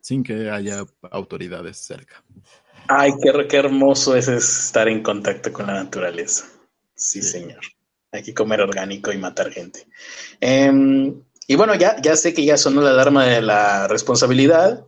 Sin 0.03 0.25
que 0.25 0.51
haya 0.51 0.85
autoridades 1.13 1.79
cerca. 1.79 2.23
Ay, 2.89 3.13
qué, 3.23 3.33
qué 3.49 3.57
hermoso 3.57 4.17
es 4.17 4.27
estar 4.27 4.89
en 4.89 5.03
contacto 5.03 5.53
con 5.53 5.69
la 5.69 5.75
naturaleza. 5.75 6.45
Sí, 6.95 7.23
señor. 7.23 7.61
Hay 8.11 8.25
que 8.25 8.35
comer 8.35 8.61
orgánico 8.61 9.13
y 9.13 9.19
matar 9.19 9.53
gente. 9.53 9.87
Eh, 10.41 11.15
y 11.47 11.55
bueno, 11.55 11.77
ya, 11.77 12.01
ya 12.03 12.17
sé 12.17 12.35
que 12.35 12.45
ya 12.45 12.57
sonó 12.57 12.83
la 12.83 12.91
alarma 12.91 13.27
de 13.27 13.43
la 13.43 13.87
responsabilidad, 13.87 14.87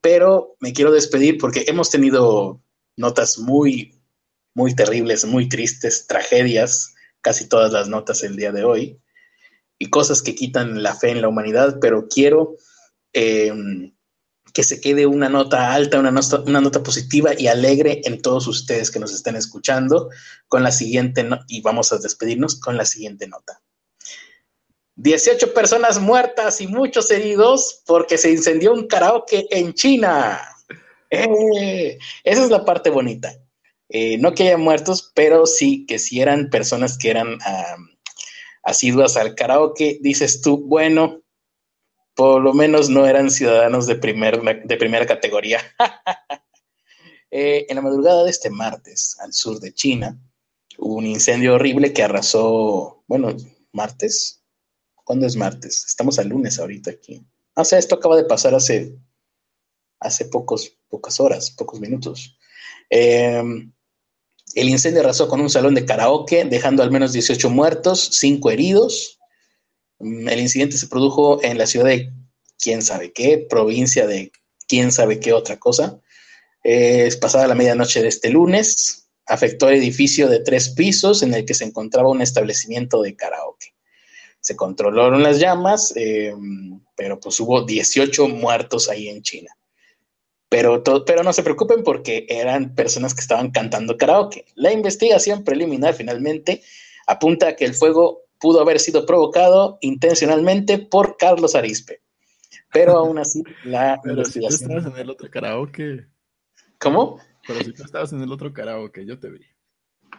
pero 0.00 0.56
me 0.58 0.72
quiero 0.72 0.90
despedir 0.90 1.36
porque 1.36 1.66
hemos 1.68 1.90
tenido 1.90 2.62
notas 2.96 3.38
muy, 3.38 4.00
muy 4.54 4.74
terribles, 4.74 5.26
muy 5.26 5.50
tristes, 5.50 6.06
tragedias, 6.06 6.94
casi 7.20 7.46
todas 7.46 7.72
las 7.72 7.88
notas 7.88 8.22
el 8.22 8.36
día 8.36 8.52
de 8.52 8.64
hoy, 8.64 8.98
y 9.78 9.90
cosas 9.90 10.22
que 10.22 10.34
quitan 10.34 10.82
la 10.82 10.94
fe 10.94 11.10
en 11.10 11.20
la 11.20 11.28
humanidad, 11.28 11.78
pero 11.78 12.08
quiero 12.08 12.56
eh, 13.12 13.52
que 14.60 14.64
se 14.64 14.78
quede 14.78 15.06
una 15.06 15.30
nota 15.30 15.72
alta, 15.72 15.98
una 15.98 16.60
nota, 16.60 16.82
positiva 16.82 17.30
y 17.34 17.46
alegre 17.46 18.02
en 18.04 18.20
todos 18.20 18.46
ustedes 18.46 18.90
que 18.90 18.98
nos 18.98 19.14
están 19.14 19.34
escuchando 19.34 20.10
con 20.48 20.62
la 20.62 20.70
siguiente, 20.70 21.26
y 21.48 21.62
vamos 21.62 21.94
a 21.94 21.96
despedirnos 21.96 22.60
con 22.60 22.76
la 22.76 22.84
siguiente 22.84 23.26
nota. 23.26 23.62
18 24.96 25.54
personas 25.54 25.98
muertas 25.98 26.60
y 26.60 26.66
muchos 26.66 27.10
heridos 27.10 27.80
porque 27.86 28.18
se 28.18 28.32
incendió 28.32 28.74
un 28.74 28.86
karaoke 28.86 29.46
en 29.50 29.72
China. 29.72 30.38
Eh, 31.08 31.98
esa 32.22 32.44
es 32.44 32.50
la 32.50 32.62
parte 32.66 32.90
bonita. 32.90 33.32
Eh, 33.88 34.18
no 34.18 34.34
que 34.34 34.42
haya 34.42 34.58
muertos, 34.58 35.10
pero 35.14 35.46
sí 35.46 35.86
que 35.86 35.98
si 35.98 36.20
eran 36.20 36.50
personas 36.50 36.98
que 36.98 37.08
eran 37.08 37.38
asiduas 38.62 39.16
al 39.16 39.34
karaoke, 39.34 39.96
dices 40.02 40.42
tú, 40.42 40.58
bueno, 40.58 41.22
por 42.20 42.42
lo 42.42 42.52
menos 42.52 42.90
no 42.90 43.06
eran 43.06 43.30
ciudadanos 43.30 43.86
de, 43.86 43.94
de 43.94 44.76
primera 44.76 45.06
categoría. 45.06 45.60
Eh, 47.32 47.66
en 47.68 47.76
la 47.76 47.82
madrugada 47.82 48.24
de 48.24 48.30
este 48.30 48.50
martes, 48.50 49.16
al 49.20 49.32
sur 49.32 49.60
de 49.60 49.72
China, 49.72 50.18
hubo 50.78 50.96
un 50.96 51.06
incendio 51.06 51.54
horrible 51.54 51.92
que 51.92 52.02
arrasó, 52.02 53.04
bueno, 53.06 53.36
martes, 53.70 54.42
¿Cuándo 55.04 55.26
es 55.26 55.36
martes? 55.36 55.84
Estamos 55.86 56.18
al 56.18 56.28
lunes 56.28 56.58
ahorita 56.58 56.90
aquí. 56.90 57.24
O 57.54 57.64
sea, 57.64 57.78
esto 57.78 57.94
acaba 57.94 58.16
de 58.16 58.24
pasar 58.24 58.52
hace, 58.56 58.96
hace 60.00 60.24
pocos, 60.24 60.76
pocas 60.88 61.20
horas, 61.20 61.52
pocos 61.52 61.78
minutos. 61.78 62.36
Em, 62.88 63.72
el 64.56 64.68
incendio 64.68 65.02
arrasó 65.02 65.28
con 65.28 65.40
un 65.40 65.50
salón 65.50 65.76
de 65.76 65.84
karaoke, 65.84 66.44
dejando 66.46 66.82
al 66.82 66.90
menos 66.90 67.12
18 67.12 67.48
muertos, 67.48 68.10
5 68.12 68.50
heridos. 68.50 69.19
El 70.00 70.40
incidente 70.40 70.76
se 70.76 70.88
produjo 70.88 71.42
en 71.42 71.58
la 71.58 71.66
ciudad 71.66 71.86
de 71.86 72.12
quién 72.58 72.82
sabe 72.82 73.12
qué, 73.12 73.46
provincia 73.48 74.06
de 74.06 74.32
quién 74.66 74.92
sabe 74.92 75.20
qué 75.20 75.32
otra 75.32 75.58
cosa. 75.58 76.00
es 76.62 77.16
pasada 77.16 77.46
la 77.46 77.54
medianoche 77.54 78.02
de 78.02 78.08
este 78.08 78.30
lunes. 78.30 79.08
Afectó 79.26 79.68
el 79.68 79.76
edificio 79.76 80.28
de 80.28 80.40
tres 80.40 80.70
pisos 80.70 81.22
en 81.22 81.34
el 81.34 81.44
que 81.44 81.54
se 81.54 81.64
encontraba 81.64 82.10
un 82.10 82.22
establecimiento 82.22 83.02
de 83.02 83.14
karaoke 83.14 83.74
se 84.40 84.56
controlaron 84.56 85.22
las 85.22 85.38
llamas, 85.38 85.92
eh, 85.96 86.34
pero 86.96 87.20
pues 87.20 87.38
hubo 87.40 87.62
18 87.62 88.28
muertos 88.28 88.88
ahí 88.88 89.08
en 89.08 89.22
China. 89.22 89.56
Pero, 90.48 90.82
pero 91.04 91.22
no 91.22 91.32
se 91.32 91.44
preocupen 91.44 91.84
porque 91.84 92.26
eran 92.28 92.74
personas 92.74 93.14
que 93.14 93.20
estaban 93.20 93.50
cantando 93.50 93.96
karaoke. 93.96 94.46
La 94.56 94.72
investigación 94.72 95.44
preliminar 95.44 95.94
finalmente 95.94 96.62
apunta 97.06 97.48
a 97.48 97.56
que 97.56 97.66
el 97.66 97.74
fuego 97.74 98.22
pudo 98.40 98.60
haber 98.60 98.80
sido 98.80 99.06
provocado 99.06 99.78
intencionalmente 99.80 100.78
por 100.78 101.16
Carlos 101.16 101.54
Arispe. 101.54 102.00
Pero 102.72 102.96
aún 102.96 103.18
así, 103.18 103.42
la 103.64 104.00
pero 104.04 104.24
Si 104.24 104.40
tú 104.40 104.46
estabas 104.48 104.86
en 104.86 104.96
el 104.96 105.10
otro 105.10 105.30
karaoke. 105.30 106.06
¿Cómo? 106.78 107.20
Pero 107.46 107.60
si 107.60 107.72
tú 107.72 107.84
estabas 107.84 108.12
en 108.12 108.22
el 108.22 108.32
otro 108.32 108.52
karaoke, 108.52 109.04
yo 109.04 109.18
te 109.18 109.30
vi. 109.30 109.40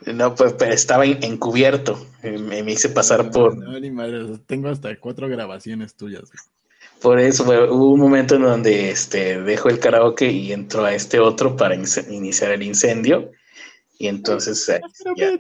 No, 0.05 0.34
pues, 0.34 0.53
pero 0.53 0.74
estaba 0.74 1.05
encubierto. 1.05 1.97
Me, 2.24 2.59
hice 2.72 2.89
pasar 2.89 3.30
por. 3.32 3.57
No, 3.57 3.80
ni 3.80 3.91
madre, 3.91 4.38
tengo 4.47 4.69
hasta 4.69 4.97
cuatro 4.99 5.28
grabaciones 5.28 5.95
tuyas. 5.95 6.32
Por 7.01 7.19
eso 7.19 7.43
hubo 7.43 7.91
un 7.91 7.99
momento 7.99 8.36
en 8.36 8.43
donde 8.43 8.91
este, 8.91 9.41
dejó 9.41 9.69
el 9.69 9.80
karaoke 9.80 10.32
y 10.32 10.51
entró 10.51 10.86
a 10.86 10.93
este 10.93 11.19
otro 11.19 11.55
para 11.55 11.76
iniciar 11.76 12.51
el 12.51 12.63
incendio. 12.63 13.32
Y 13.97 14.07
entonces. 14.07 14.67
ya, 15.15 15.32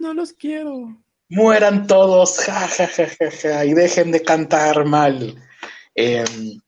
no 0.00 0.14
los 0.14 0.32
quiero. 0.32 1.03
Mueran 1.28 1.86
todos, 1.86 2.38
ja, 2.38 2.68
ja, 2.68 2.86
ja, 2.86 3.08
ja, 3.08 3.30
ja, 3.30 3.64
y 3.64 3.72
dejen 3.72 4.12
de 4.12 4.22
cantar 4.22 4.84
mal. 4.84 5.34
Em, 5.94 6.60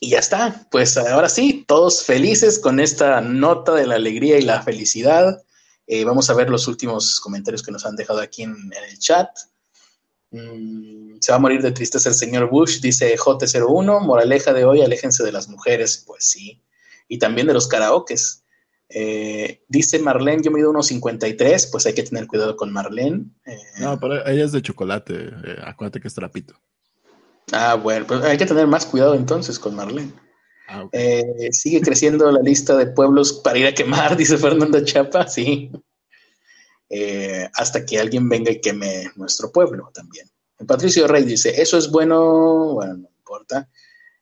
y 0.00 0.10
ya 0.10 0.18
está, 0.18 0.66
pues 0.70 0.96
ahora 0.96 1.28
sí, 1.28 1.64
todos 1.66 2.04
felices 2.04 2.58
con 2.58 2.80
esta 2.80 3.20
nota 3.20 3.74
de 3.74 3.86
la 3.86 3.96
alegría 3.96 4.38
y 4.38 4.42
la 4.42 4.62
felicidad. 4.62 5.42
Eh, 5.86 6.04
vamos 6.04 6.30
a 6.30 6.34
ver 6.34 6.48
los 6.48 6.68
últimos 6.68 7.20
comentarios 7.20 7.62
que 7.62 7.72
nos 7.72 7.84
han 7.84 7.96
dejado 7.96 8.20
aquí 8.20 8.44
en, 8.44 8.54
el 8.72 8.98
chat. 8.98 9.28
Mm, 10.30 11.16
se 11.20 11.32
va 11.32 11.36
a 11.36 11.40
morir 11.40 11.60
de 11.60 11.72
tristeza 11.72 12.08
el 12.08 12.14
señor 12.14 12.48
Bush, 12.48 12.80
dice 12.80 13.16
J01, 13.18 14.00
moraleja 14.00 14.52
de 14.52 14.64
hoy, 14.64 14.82
aléjense 14.82 15.24
de 15.24 15.32
las 15.32 15.48
mujeres, 15.48 16.04
pues 16.06 16.24
sí, 16.24 16.62
y 17.08 17.18
también 17.18 17.48
de 17.48 17.54
los 17.54 17.66
karaokes. 17.66 18.39
Eh, 18.92 19.62
dice 19.68 20.00
Marlene, 20.00 20.42
yo 20.42 20.50
mido 20.50 20.72
1.53, 20.72 21.70
pues 21.70 21.86
hay 21.86 21.94
que 21.94 22.02
tener 22.02 22.26
cuidado 22.26 22.56
con 22.56 22.72
Marlene. 22.72 23.26
Eh, 23.46 23.56
no, 23.78 23.98
pero 24.00 24.26
ella 24.26 24.44
es 24.44 24.52
de 24.52 24.62
chocolate, 24.62 25.30
acuérdate 25.62 26.00
que 26.00 26.08
es 26.08 26.14
trapito. 26.14 26.54
Ah, 27.52 27.74
bueno, 27.74 28.06
pues 28.06 28.22
hay 28.22 28.36
que 28.36 28.46
tener 28.46 28.66
más 28.66 28.86
cuidado 28.86 29.14
entonces 29.14 29.58
con 29.58 29.76
Marlene. 29.76 30.12
Ah, 30.68 30.88
eh, 30.92 31.48
sigue 31.52 31.80
creciendo 31.80 32.30
la 32.30 32.40
lista 32.40 32.76
de 32.76 32.86
pueblos 32.86 33.32
para 33.32 33.58
ir 33.58 33.66
a 33.66 33.74
quemar, 33.74 34.16
dice 34.16 34.38
Fernando 34.38 34.84
Chapa, 34.84 35.26
sí. 35.28 35.70
Eh, 36.88 37.48
hasta 37.54 37.84
que 37.86 38.00
alguien 38.00 38.28
venga 38.28 38.50
y 38.50 38.60
queme 38.60 39.10
nuestro 39.16 39.52
pueblo 39.52 39.90
también. 39.94 40.28
Patricio 40.66 41.06
Rey 41.06 41.24
dice, 41.24 41.60
eso 41.60 41.78
es 41.78 41.90
bueno, 41.90 42.74
bueno, 42.74 42.94
no 42.94 43.08
importa. 43.16 43.68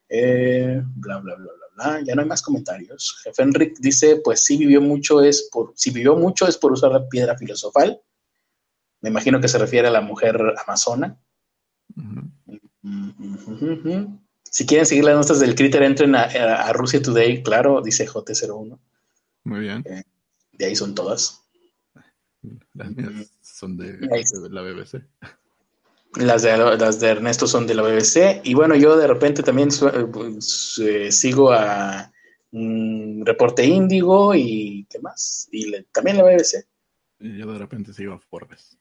Eh, 0.08 0.80
bla, 0.96 1.18
bla, 1.18 1.34
bla, 1.34 1.52
bla. 1.78 2.00
Ya 2.04 2.14
no 2.14 2.22
hay 2.22 2.28
más 2.28 2.42
comentarios. 2.42 3.20
Jefe 3.22 3.42
Enric 3.42 3.78
dice, 3.78 4.20
pues 4.22 4.44
sí 4.44 4.56
vivió 4.56 4.80
mucho, 4.80 5.22
es 5.22 5.48
por, 5.52 5.72
si 5.76 5.90
vivió 5.90 6.16
mucho 6.16 6.46
es 6.46 6.56
por 6.56 6.72
usar 6.72 6.92
la 6.92 7.08
piedra 7.08 7.36
filosofal. 7.36 8.00
Me 9.00 9.10
imagino 9.10 9.40
que 9.40 9.48
se 9.48 9.58
refiere 9.58 9.88
a 9.88 9.92
la 9.92 10.00
mujer 10.00 10.40
amazona. 10.64 11.16
Si 14.42 14.66
quieren 14.66 14.86
seguir 14.86 15.04
las 15.04 15.16
notas 15.16 15.40
del 15.40 15.54
Critter, 15.54 15.82
entren 15.82 16.14
a, 16.14 16.72
Rusia 16.72 17.00
Today, 17.00 17.42
claro, 17.42 17.80
dice 17.80 18.08
J01. 18.08 18.78
Muy 19.44 19.60
bien. 19.60 19.82
Eh, 19.86 20.02
de 20.52 20.64
ahí 20.66 20.74
son 20.74 20.94
todas. 20.94 21.44
Las 22.74 22.90
mías 22.94 23.30
son 23.42 23.76
de, 23.76 23.98
la 24.50 24.62
BBC. 24.62 25.04
Las 26.14 26.42
de, 26.42 26.56
las 26.56 27.00
de 27.00 27.08
Ernesto 27.08 27.46
son 27.46 27.66
de 27.66 27.74
la 27.74 27.82
BBC. 27.82 28.40
Y 28.44 28.54
bueno, 28.54 28.74
yo 28.74 28.96
de 28.96 29.06
repente 29.06 29.42
también 29.42 29.68
pues, 30.12 30.80
eh, 30.82 31.12
sigo 31.12 31.52
a 31.52 32.10
Reporte 32.50 33.64
Índigo 33.64 34.34
y 34.34 34.86
¿qué 34.88 34.98
más? 35.00 35.48
Y 35.52 35.82
también 35.92 36.16
la 36.16 36.24
BBC. 36.24 36.66
Y 37.20 37.38
yo 37.38 37.52
de 37.52 37.58
repente 37.58 37.92
sigo 37.92 38.14
a 38.14 38.18
Forbes. 38.18 38.78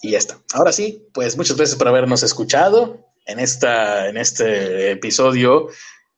Y 0.00 0.10
ya 0.10 0.18
está. 0.18 0.40
Ahora 0.54 0.72
sí, 0.72 1.06
pues 1.12 1.36
muchas 1.36 1.56
gracias 1.56 1.78
por 1.78 1.88
habernos 1.88 2.22
escuchado 2.22 3.06
en, 3.26 3.38
esta, 3.40 4.08
en 4.08 4.16
este 4.16 4.92
episodio 4.92 5.68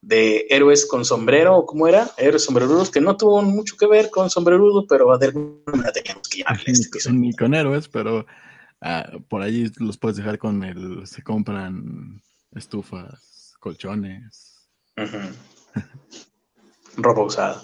de 0.06 0.46
Héroes 0.50 0.86
con 0.86 1.04
Sombrero, 1.04 1.66
¿cómo 1.66 1.88
era? 1.88 2.08
Héroes 2.16 2.44
Sombrerudos, 2.44 2.92
que 2.92 3.00
no 3.00 3.16
tuvo 3.16 3.42
mucho 3.42 3.76
que 3.76 3.88
ver 3.88 4.08
con 4.08 4.30
Sombrerudo, 4.30 4.86
pero 4.86 5.18
de 5.18 5.26
alguna 5.26 5.56
manera 5.66 5.92
teníamos 5.92 6.28
que 6.28 6.38
llamarle 6.38 6.64
este 6.66 7.12
Ni 7.12 7.34
con 7.34 7.54
héroes, 7.54 7.88
pero 7.88 8.24
ah, 8.80 9.10
por 9.28 9.42
allí 9.42 9.68
los 9.78 9.98
puedes 9.98 10.16
dejar 10.16 10.38
con 10.38 10.62
el. 10.62 11.04
Se 11.08 11.24
compran 11.24 12.22
estufas, 12.52 13.54
colchones. 13.58 14.70
Ropa 16.96 17.22
usada. 17.22 17.62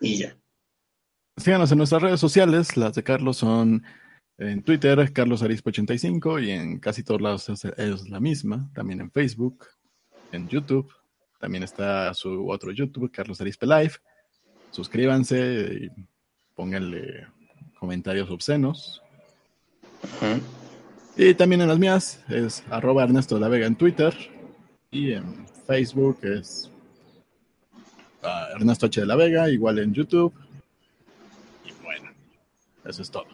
Y 0.00 0.16
ya. 0.16 0.34
Síganos 1.36 1.70
en 1.72 1.78
nuestras 1.78 2.00
redes 2.00 2.20
sociales. 2.20 2.74
Las 2.78 2.94
de 2.94 3.02
Carlos 3.02 3.36
son 3.36 3.84
en 4.38 4.62
Twitter, 4.62 5.12
Carlos 5.12 5.42
Arispe85, 5.42 6.42
y 6.42 6.52
en 6.52 6.80
casi 6.80 7.02
todos 7.02 7.20
lados 7.20 7.50
es, 7.50 7.66
es 7.66 8.08
la 8.08 8.18
misma. 8.18 8.70
También 8.72 9.02
en 9.02 9.10
Facebook, 9.10 9.66
en 10.32 10.48
YouTube. 10.48 10.90
También 11.38 11.62
está 11.62 12.12
su 12.14 12.48
otro 12.48 12.72
YouTube, 12.72 13.10
Carlos 13.10 13.40
Arispe 13.40 13.66
Live. 13.66 13.92
Suscríbanse 14.70 15.80
y 15.82 15.90
pónganle 16.54 17.26
comentarios 17.78 18.28
obscenos. 18.30 19.02
Y 21.16 21.34
también 21.34 21.60
en 21.62 21.68
las 21.68 21.78
mías 21.78 22.24
es 22.28 22.62
arroba 22.70 23.04
Ernesto 23.04 23.36
de 23.36 23.40
la 23.40 23.48
Vega 23.48 23.66
en 23.66 23.76
Twitter. 23.76 24.14
Y 24.90 25.12
en 25.12 25.46
Facebook 25.66 26.18
es 26.22 26.70
ah, 28.22 28.48
Ernesto 28.54 28.86
H 28.86 29.00
de 29.00 29.06
la 29.06 29.16
Vega, 29.16 29.50
igual 29.50 29.78
en 29.78 29.92
YouTube. 29.92 30.32
Y 31.64 31.72
bueno, 31.82 32.10
eso 32.84 33.02
es 33.02 33.10
todo. 33.10 33.26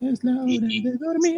Es 0.00 0.22
la 0.22 0.32
hora 0.42 0.44
de 0.44 0.96
dormir. 1.00 1.36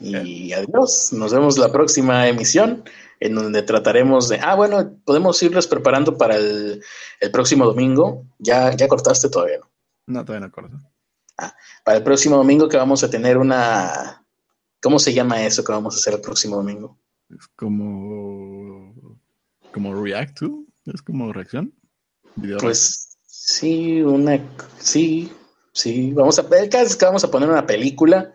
Y 0.00 0.52
adiós. 0.52 1.12
Nos 1.12 1.32
vemos 1.32 1.58
la 1.58 1.70
próxima 1.70 2.26
emisión 2.26 2.84
en 3.20 3.34
donde 3.34 3.62
trataremos 3.62 4.28
de. 4.28 4.40
Ah, 4.40 4.54
bueno, 4.54 4.96
podemos 5.04 5.42
irles 5.42 5.66
preparando 5.66 6.16
para 6.16 6.36
el, 6.36 6.82
el 7.20 7.30
próximo 7.30 7.66
domingo. 7.66 8.24
Ya, 8.38 8.74
ya 8.74 8.88
cortaste 8.88 9.28
todavía, 9.28 9.58
¿no? 9.58 9.70
No, 10.06 10.24
todavía 10.24 10.40
no 10.40 10.46
acuerdo. 10.46 10.78
Para 11.84 11.98
el 11.98 12.02
próximo 12.04 12.36
domingo 12.36 12.68
que 12.68 12.76
vamos 12.76 13.04
a 13.04 13.10
tener 13.10 13.38
una. 13.38 14.24
¿Cómo 14.82 14.98
se 14.98 15.12
llama 15.12 15.44
eso 15.44 15.62
que 15.62 15.72
vamos 15.72 15.94
a 15.94 15.98
hacer 15.98 16.14
el 16.14 16.20
próximo 16.20 16.56
domingo? 16.56 16.98
Es 17.28 17.46
como. 17.56 19.16
como 19.72 20.02
react 20.02 20.38
to. 20.40 20.64
Es 20.86 21.02
como 21.02 21.32
reacción. 21.32 21.72
Video 22.36 22.58
Pues 22.58 23.18
sí, 23.26 24.02
una. 24.02 24.40
Sí, 24.78 25.30
sí. 25.72 26.12
Vamos 26.12 26.38
a. 26.38 26.42
El 26.56 26.68
caso 26.68 26.86
es 26.86 26.96
que 26.96 27.04
vamos 27.04 27.24
a 27.24 27.30
poner 27.30 27.48
una 27.48 27.66
película. 27.66 28.34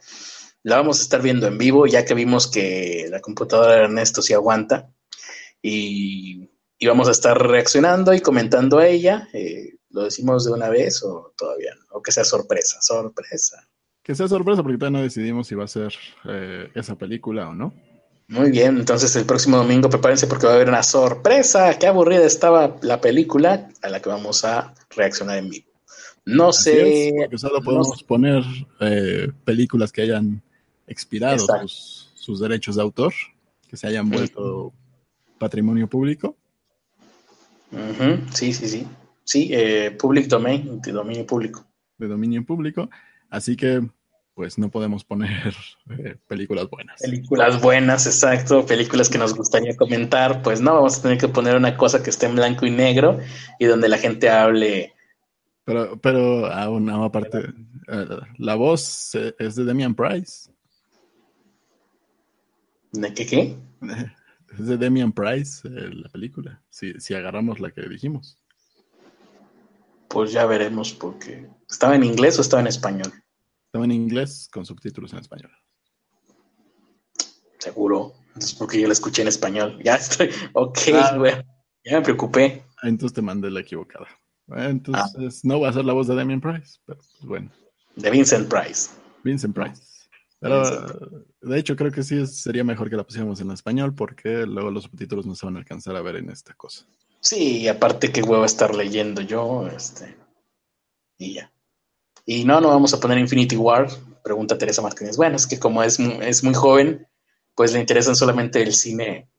La 0.66 0.78
vamos 0.78 0.98
a 0.98 1.04
estar 1.04 1.22
viendo 1.22 1.46
en 1.46 1.60
vivo, 1.60 1.86
ya 1.86 2.06
que 2.06 2.16
vimos 2.16 2.48
que 2.48 3.06
la 3.12 3.22
computadora 3.22 3.76
de 3.76 3.84
Ernesto 3.84 4.24
sí 4.24 4.34
aguanta. 4.34 4.90
Y, 5.62 6.50
y 6.80 6.88
vamos 6.88 7.08
a 7.08 7.12
estar 7.12 7.40
reaccionando 7.40 8.16
y 8.16 8.20
comentando 8.20 8.80
a 8.80 8.88
ella. 8.88 9.30
Eh, 9.32 9.76
¿Lo 9.92 10.06
decimos 10.06 10.44
de 10.44 10.54
una 10.54 10.70
vez 10.70 11.04
o 11.04 11.36
todavía 11.38 11.70
no? 11.76 11.98
O 11.98 12.02
que 12.02 12.12
sea 12.12 12.24
sorpresa, 12.24 12.82
sorpresa. 12.82 13.68
Que 14.02 14.16
sea 14.16 14.28
sorpresa 14.28 14.64
porque 14.64 14.80
todavía 14.80 14.98
no 14.98 15.04
decidimos 15.04 15.46
si 15.46 15.54
va 15.54 15.66
a 15.66 15.68
ser 15.68 15.94
eh, 16.28 16.72
esa 16.74 16.96
película 16.96 17.48
o 17.48 17.54
no. 17.54 17.72
Muy 18.28 18.50
bien, 18.50 18.78
entonces 18.78 19.16
el 19.16 19.26
próximo 19.26 19.58
domingo 19.58 19.88
prepárense 19.88 20.26
porque 20.26 20.48
va 20.48 20.54
a 20.54 20.56
haber 20.56 20.70
una 20.70 20.82
sorpresa. 20.82 21.78
Qué 21.78 21.86
aburrida 21.86 22.26
estaba 22.26 22.78
la 22.82 23.00
película 23.00 23.70
a 23.84 23.90
la 23.90 24.02
que 24.02 24.10
vamos 24.10 24.44
a 24.44 24.74
reaccionar 24.90 25.38
en 25.38 25.52
vivo. 25.52 25.72
No 26.26 26.50
Así 26.50 26.72
sé. 26.72 27.08
es, 27.10 27.14
porque 27.18 27.38
solo 27.38 27.60
no 27.60 27.64
podemos 27.64 28.04
poner 28.04 28.44
eh, 28.80 29.32
películas 29.44 29.92
que 29.92 30.02
hayan 30.02 30.42
expirado 30.88 31.36
Exacto. 31.36 31.68
sus, 31.68 32.12
sus 32.16 32.40
derechos 32.40 32.76
de 32.76 32.82
autor, 32.82 33.14
que 33.68 33.78
se 33.78 33.88
hayan 33.88 34.10
vuelto 34.10 34.74
patrimonio 35.38 35.88
público. 35.88 36.36
Sí, 38.34 38.54
sí, 38.54 38.68
sí. 38.68 38.88
Sí, 39.24 39.50
eh, 39.52 39.92
public 39.92 40.28
domain, 40.28 40.82
de 40.82 40.92
dominio 40.92 41.26
público. 41.26 41.66
de 41.98 42.08
dominio 42.08 42.46
público, 42.46 42.90
así 43.30 43.56
que 43.56 43.82
pues 44.36 44.58
no 44.58 44.70
podemos 44.70 45.04
poner 45.04 45.56
eh, 45.98 46.18
películas 46.28 46.70
buenas. 46.70 47.02
Películas 47.02 47.62
buenas, 47.62 48.06
exacto. 48.06 48.66
Películas 48.66 49.10
que 49.10 49.18
nos 49.18 49.34
gustaría 49.34 49.76
comentar. 49.76 50.42
Pues 50.44 50.62
no, 50.62 50.76
vamos 50.76 51.00
a 51.00 51.02
tener 51.02 51.18
que 51.18 51.30
poner 51.30 51.56
una 51.56 51.76
cosa 51.78 52.04
que 52.04 52.10
esté 52.10 52.28
en 52.28 52.36
blanco 52.36 52.66
y 52.66 52.72
negro 52.72 53.20
y 53.60 53.66
donde 53.66 53.90
la 53.90 53.98
gente 53.98 54.30
hable. 54.30 54.94
Pero, 55.64 55.98
pero 56.00 56.48
aún 56.48 56.86
no, 56.86 57.06
aparte, 57.06 57.46
eh, 57.88 58.06
la 58.38 58.56
voz 58.56 59.16
eh, 59.16 59.34
es 59.40 59.56
de 59.56 59.64
Damian 59.64 59.96
Price. 59.96 60.52
¿De 63.02 63.14
qué 63.14 63.26
qué? 63.26 63.58
Es 64.58 64.68
de 64.68 64.78
Damian 64.78 65.12
Price 65.12 65.68
eh, 65.68 65.90
la 65.94 66.08
película, 66.08 66.62
si, 66.70 66.94
si 67.02 67.14
agarramos 67.14 67.60
la 67.60 67.72
que 67.72 67.82
dijimos. 67.90 68.38
Pues 70.08 70.32
ya 70.32 70.46
veremos 70.46 70.94
porque 70.94 71.50
estaba 71.70 71.96
en 71.96 72.06
inglés 72.06 72.38
o 72.38 72.42
estaba 72.42 72.62
en 72.62 72.68
español. 72.68 73.12
Estaba 73.66 73.84
en 73.84 73.92
inglés 73.92 74.48
con 74.54 74.66
subtítulos 74.66 75.12
en 75.12 75.20
español. 75.20 75.52
Seguro. 77.58 78.14
Es 78.38 78.54
porque 78.54 78.80
yo 78.80 78.88
la 78.88 78.94
escuché 78.94 79.24
en 79.24 79.28
español. 79.28 79.78
Ya 79.84 79.96
estoy. 79.96 80.30
Ok, 80.54 80.78
Ah. 80.94 81.18
güey. 81.18 81.34
Ya 81.84 81.98
me 82.00 82.02
preocupé. 82.02 82.64
Ah, 82.82 82.88
Entonces 82.88 83.14
te 83.14 83.22
mandé 83.22 83.52
la 83.52 83.60
equivocada. 83.60 84.08
Ah, 84.50 84.70
Entonces 84.70 85.44
no 85.44 85.60
va 85.60 85.70
a 85.70 85.74
ser 85.74 85.84
la 85.86 85.94
voz 85.94 86.08
de 86.08 86.16
Damian 86.16 86.40
Price, 86.40 86.80
pero 86.86 87.00
pues, 87.00 87.10
bueno, 87.24 87.52
De 87.96 88.10
Vincent 88.10 88.48
Price. 88.48 88.90
Vincent 89.24 89.54
Price. 89.56 89.82
Pero 90.40 90.64
de 91.42 91.60
hecho 91.60 91.76
creo 91.76 91.92
que 91.92 92.04
sí 92.04 92.26
sería 92.28 92.64
mejor 92.64 92.90
que 92.90 92.96
la 92.96 93.04
pusiéramos 93.04 93.40
en 93.42 93.52
español 93.52 93.96
porque 93.96 94.46
luego 94.46 94.70
los 94.70 94.84
subtítulos 94.84 95.26
no 95.26 95.36
se 95.36 95.46
van 95.46 95.56
a 95.56 95.60
alcanzar 95.60 95.96
a 95.96 96.02
ver 96.02 96.18
en 96.18 96.30
esta 96.30 96.54
cosa. 96.54 96.86
Sí, 97.20 97.62
y 97.62 97.68
aparte 97.68 98.12
qué 98.12 98.22
huevo 98.22 98.46
estar 98.46 98.76
leyendo 98.76 99.22
yo, 99.22 99.68
este, 99.68 100.16
y 101.18 101.36
ya. 101.36 101.52
Y 102.26 102.44
no, 102.44 102.60
no 102.60 102.70
vamos 102.70 102.94
a 102.94 103.00
poner 103.00 103.18
Infinity 103.18 103.56
War, 103.56 103.88
pregunta 104.24 104.58
Teresa 104.58 104.82
Martínez. 104.82 105.18
Bueno, 105.18 105.36
es 105.36 105.48
que 105.48 105.60
como 105.60 105.84
es, 105.84 106.00
es 106.00 106.44
muy 106.44 106.54
joven, 106.54 107.08
pues 107.56 107.72
le 107.72 107.80
interesan 107.80 108.16
solamente 108.16 108.62
el 108.62 108.74
cine, 108.74 109.30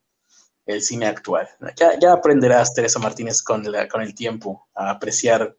el 0.67 0.83
cine 0.83 1.07
actual. 1.07 1.49
Ya, 1.77 1.99
ya 2.01 2.13
aprenderás, 2.13 2.75
Teresa 2.75 2.99
Martínez, 2.99 3.43
con, 3.43 3.71
la, 3.71 3.89
con 3.89 4.03
el 4.03 4.15
tiempo 4.15 4.69
a 4.75 4.91
apreciar 4.91 5.57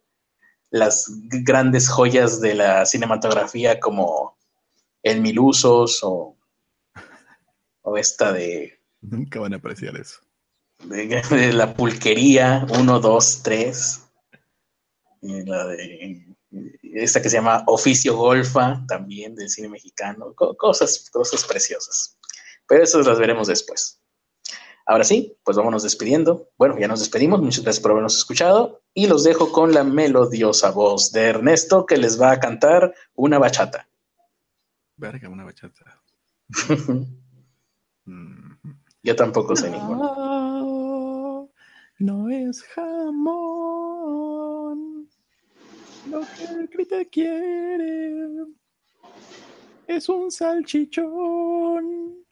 las 0.70 1.10
grandes 1.44 1.88
joyas 1.88 2.40
de 2.40 2.54
la 2.54 2.84
cinematografía 2.84 3.78
como 3.78 4.37
El 5.02 5.20
Mil 5.20 5.38
Usos 5.38 6.00
o, 6.02 6.36
o 7.82 7.96
esta 7.96 8.32
de 8.32 8.78
Nunca 9.00 9.38
van 9.40 9.52
a 9.54 9.56
apreciar 9.56 9.96
eso. 9.96 10.20
de, 10.84 11.22
de 11.30 11.52
la 11.52 11.74
pulquería 11.74 12.66
1, 12.70 13.00
2, 13.00 13.42
3. 13.42 14.00
Y 15.22 15.44
la 15.44 15.66
de 15.66 16.26
esta 16.82 17.20
que 17.22 17.28
se 17.28 17.36
llama 17.36 17.62
Oficio 17.66 18.16
Golfa, 18.16 18.84
también 18.88 19.34
del 19.36 19.48
cine 19.50 19.68
mexicano. 19.68 20.32
Co- 20.34 20.56
cosas, 20.56 21.08
cosas 21.10 21.44
preciosas. 21.44 22.16
Pero 22.66 22.82
esas 22.82 23.06
las 23.06 23.18
veremos 23.18 23.46
después. 23.48 24.00
Ahora 24.86 25.04
sí, 25.04 25.36
pues 25.44 25.56
vámonos 25.56 25.82
despidiendo. 25.82 26.48
Bueno, 26.56 26.78
ya 26.78 26.88
nos 26.88 27.00
despedimos. 27.00 27.40
Muchas 27.42 27.62
gracias 27.62 27.82
por 27.82 27.90
habernos 27.92 28.16
escuchado. 28.16 28.82
Y 28.94 29.06
los 29.06 29.22
dejo 29.24 29.52
con 29.52 29.72
la 29.74 29.84
melodiosa 29.84 30.70
voz 30.70 31.12
de 31.12 31.24
Ernesto 31.26 31.84
que 31.86 31.98
les 31.98 32.20
va 32.20 32.30
a 32.32 32.40
cantar 32.40 32.94
una 33.14 33.38
bachata. 33.38 33.87
Verga, 34.98 35.28
una 35.28 35.44
bachata. 35.44 36.02
Mm. 38.04 38.56
Yo 39.02 39.14
tampoco 39.14 39.54
sé 39.54 39.70
ninguna. 39.70 39.98
No, 39.98 41.50
no 41.98 42.30
es 42.30 42.62
jamón. 42.62 43.18
Lo 46.10 46.20
que 46.20 46.44
el 46.44 46.68
grite 46.68 47.06
quiere 47.10 48.46
es 49.86 50.08
un 50.08 50.30
salchichón. 50.30 52.24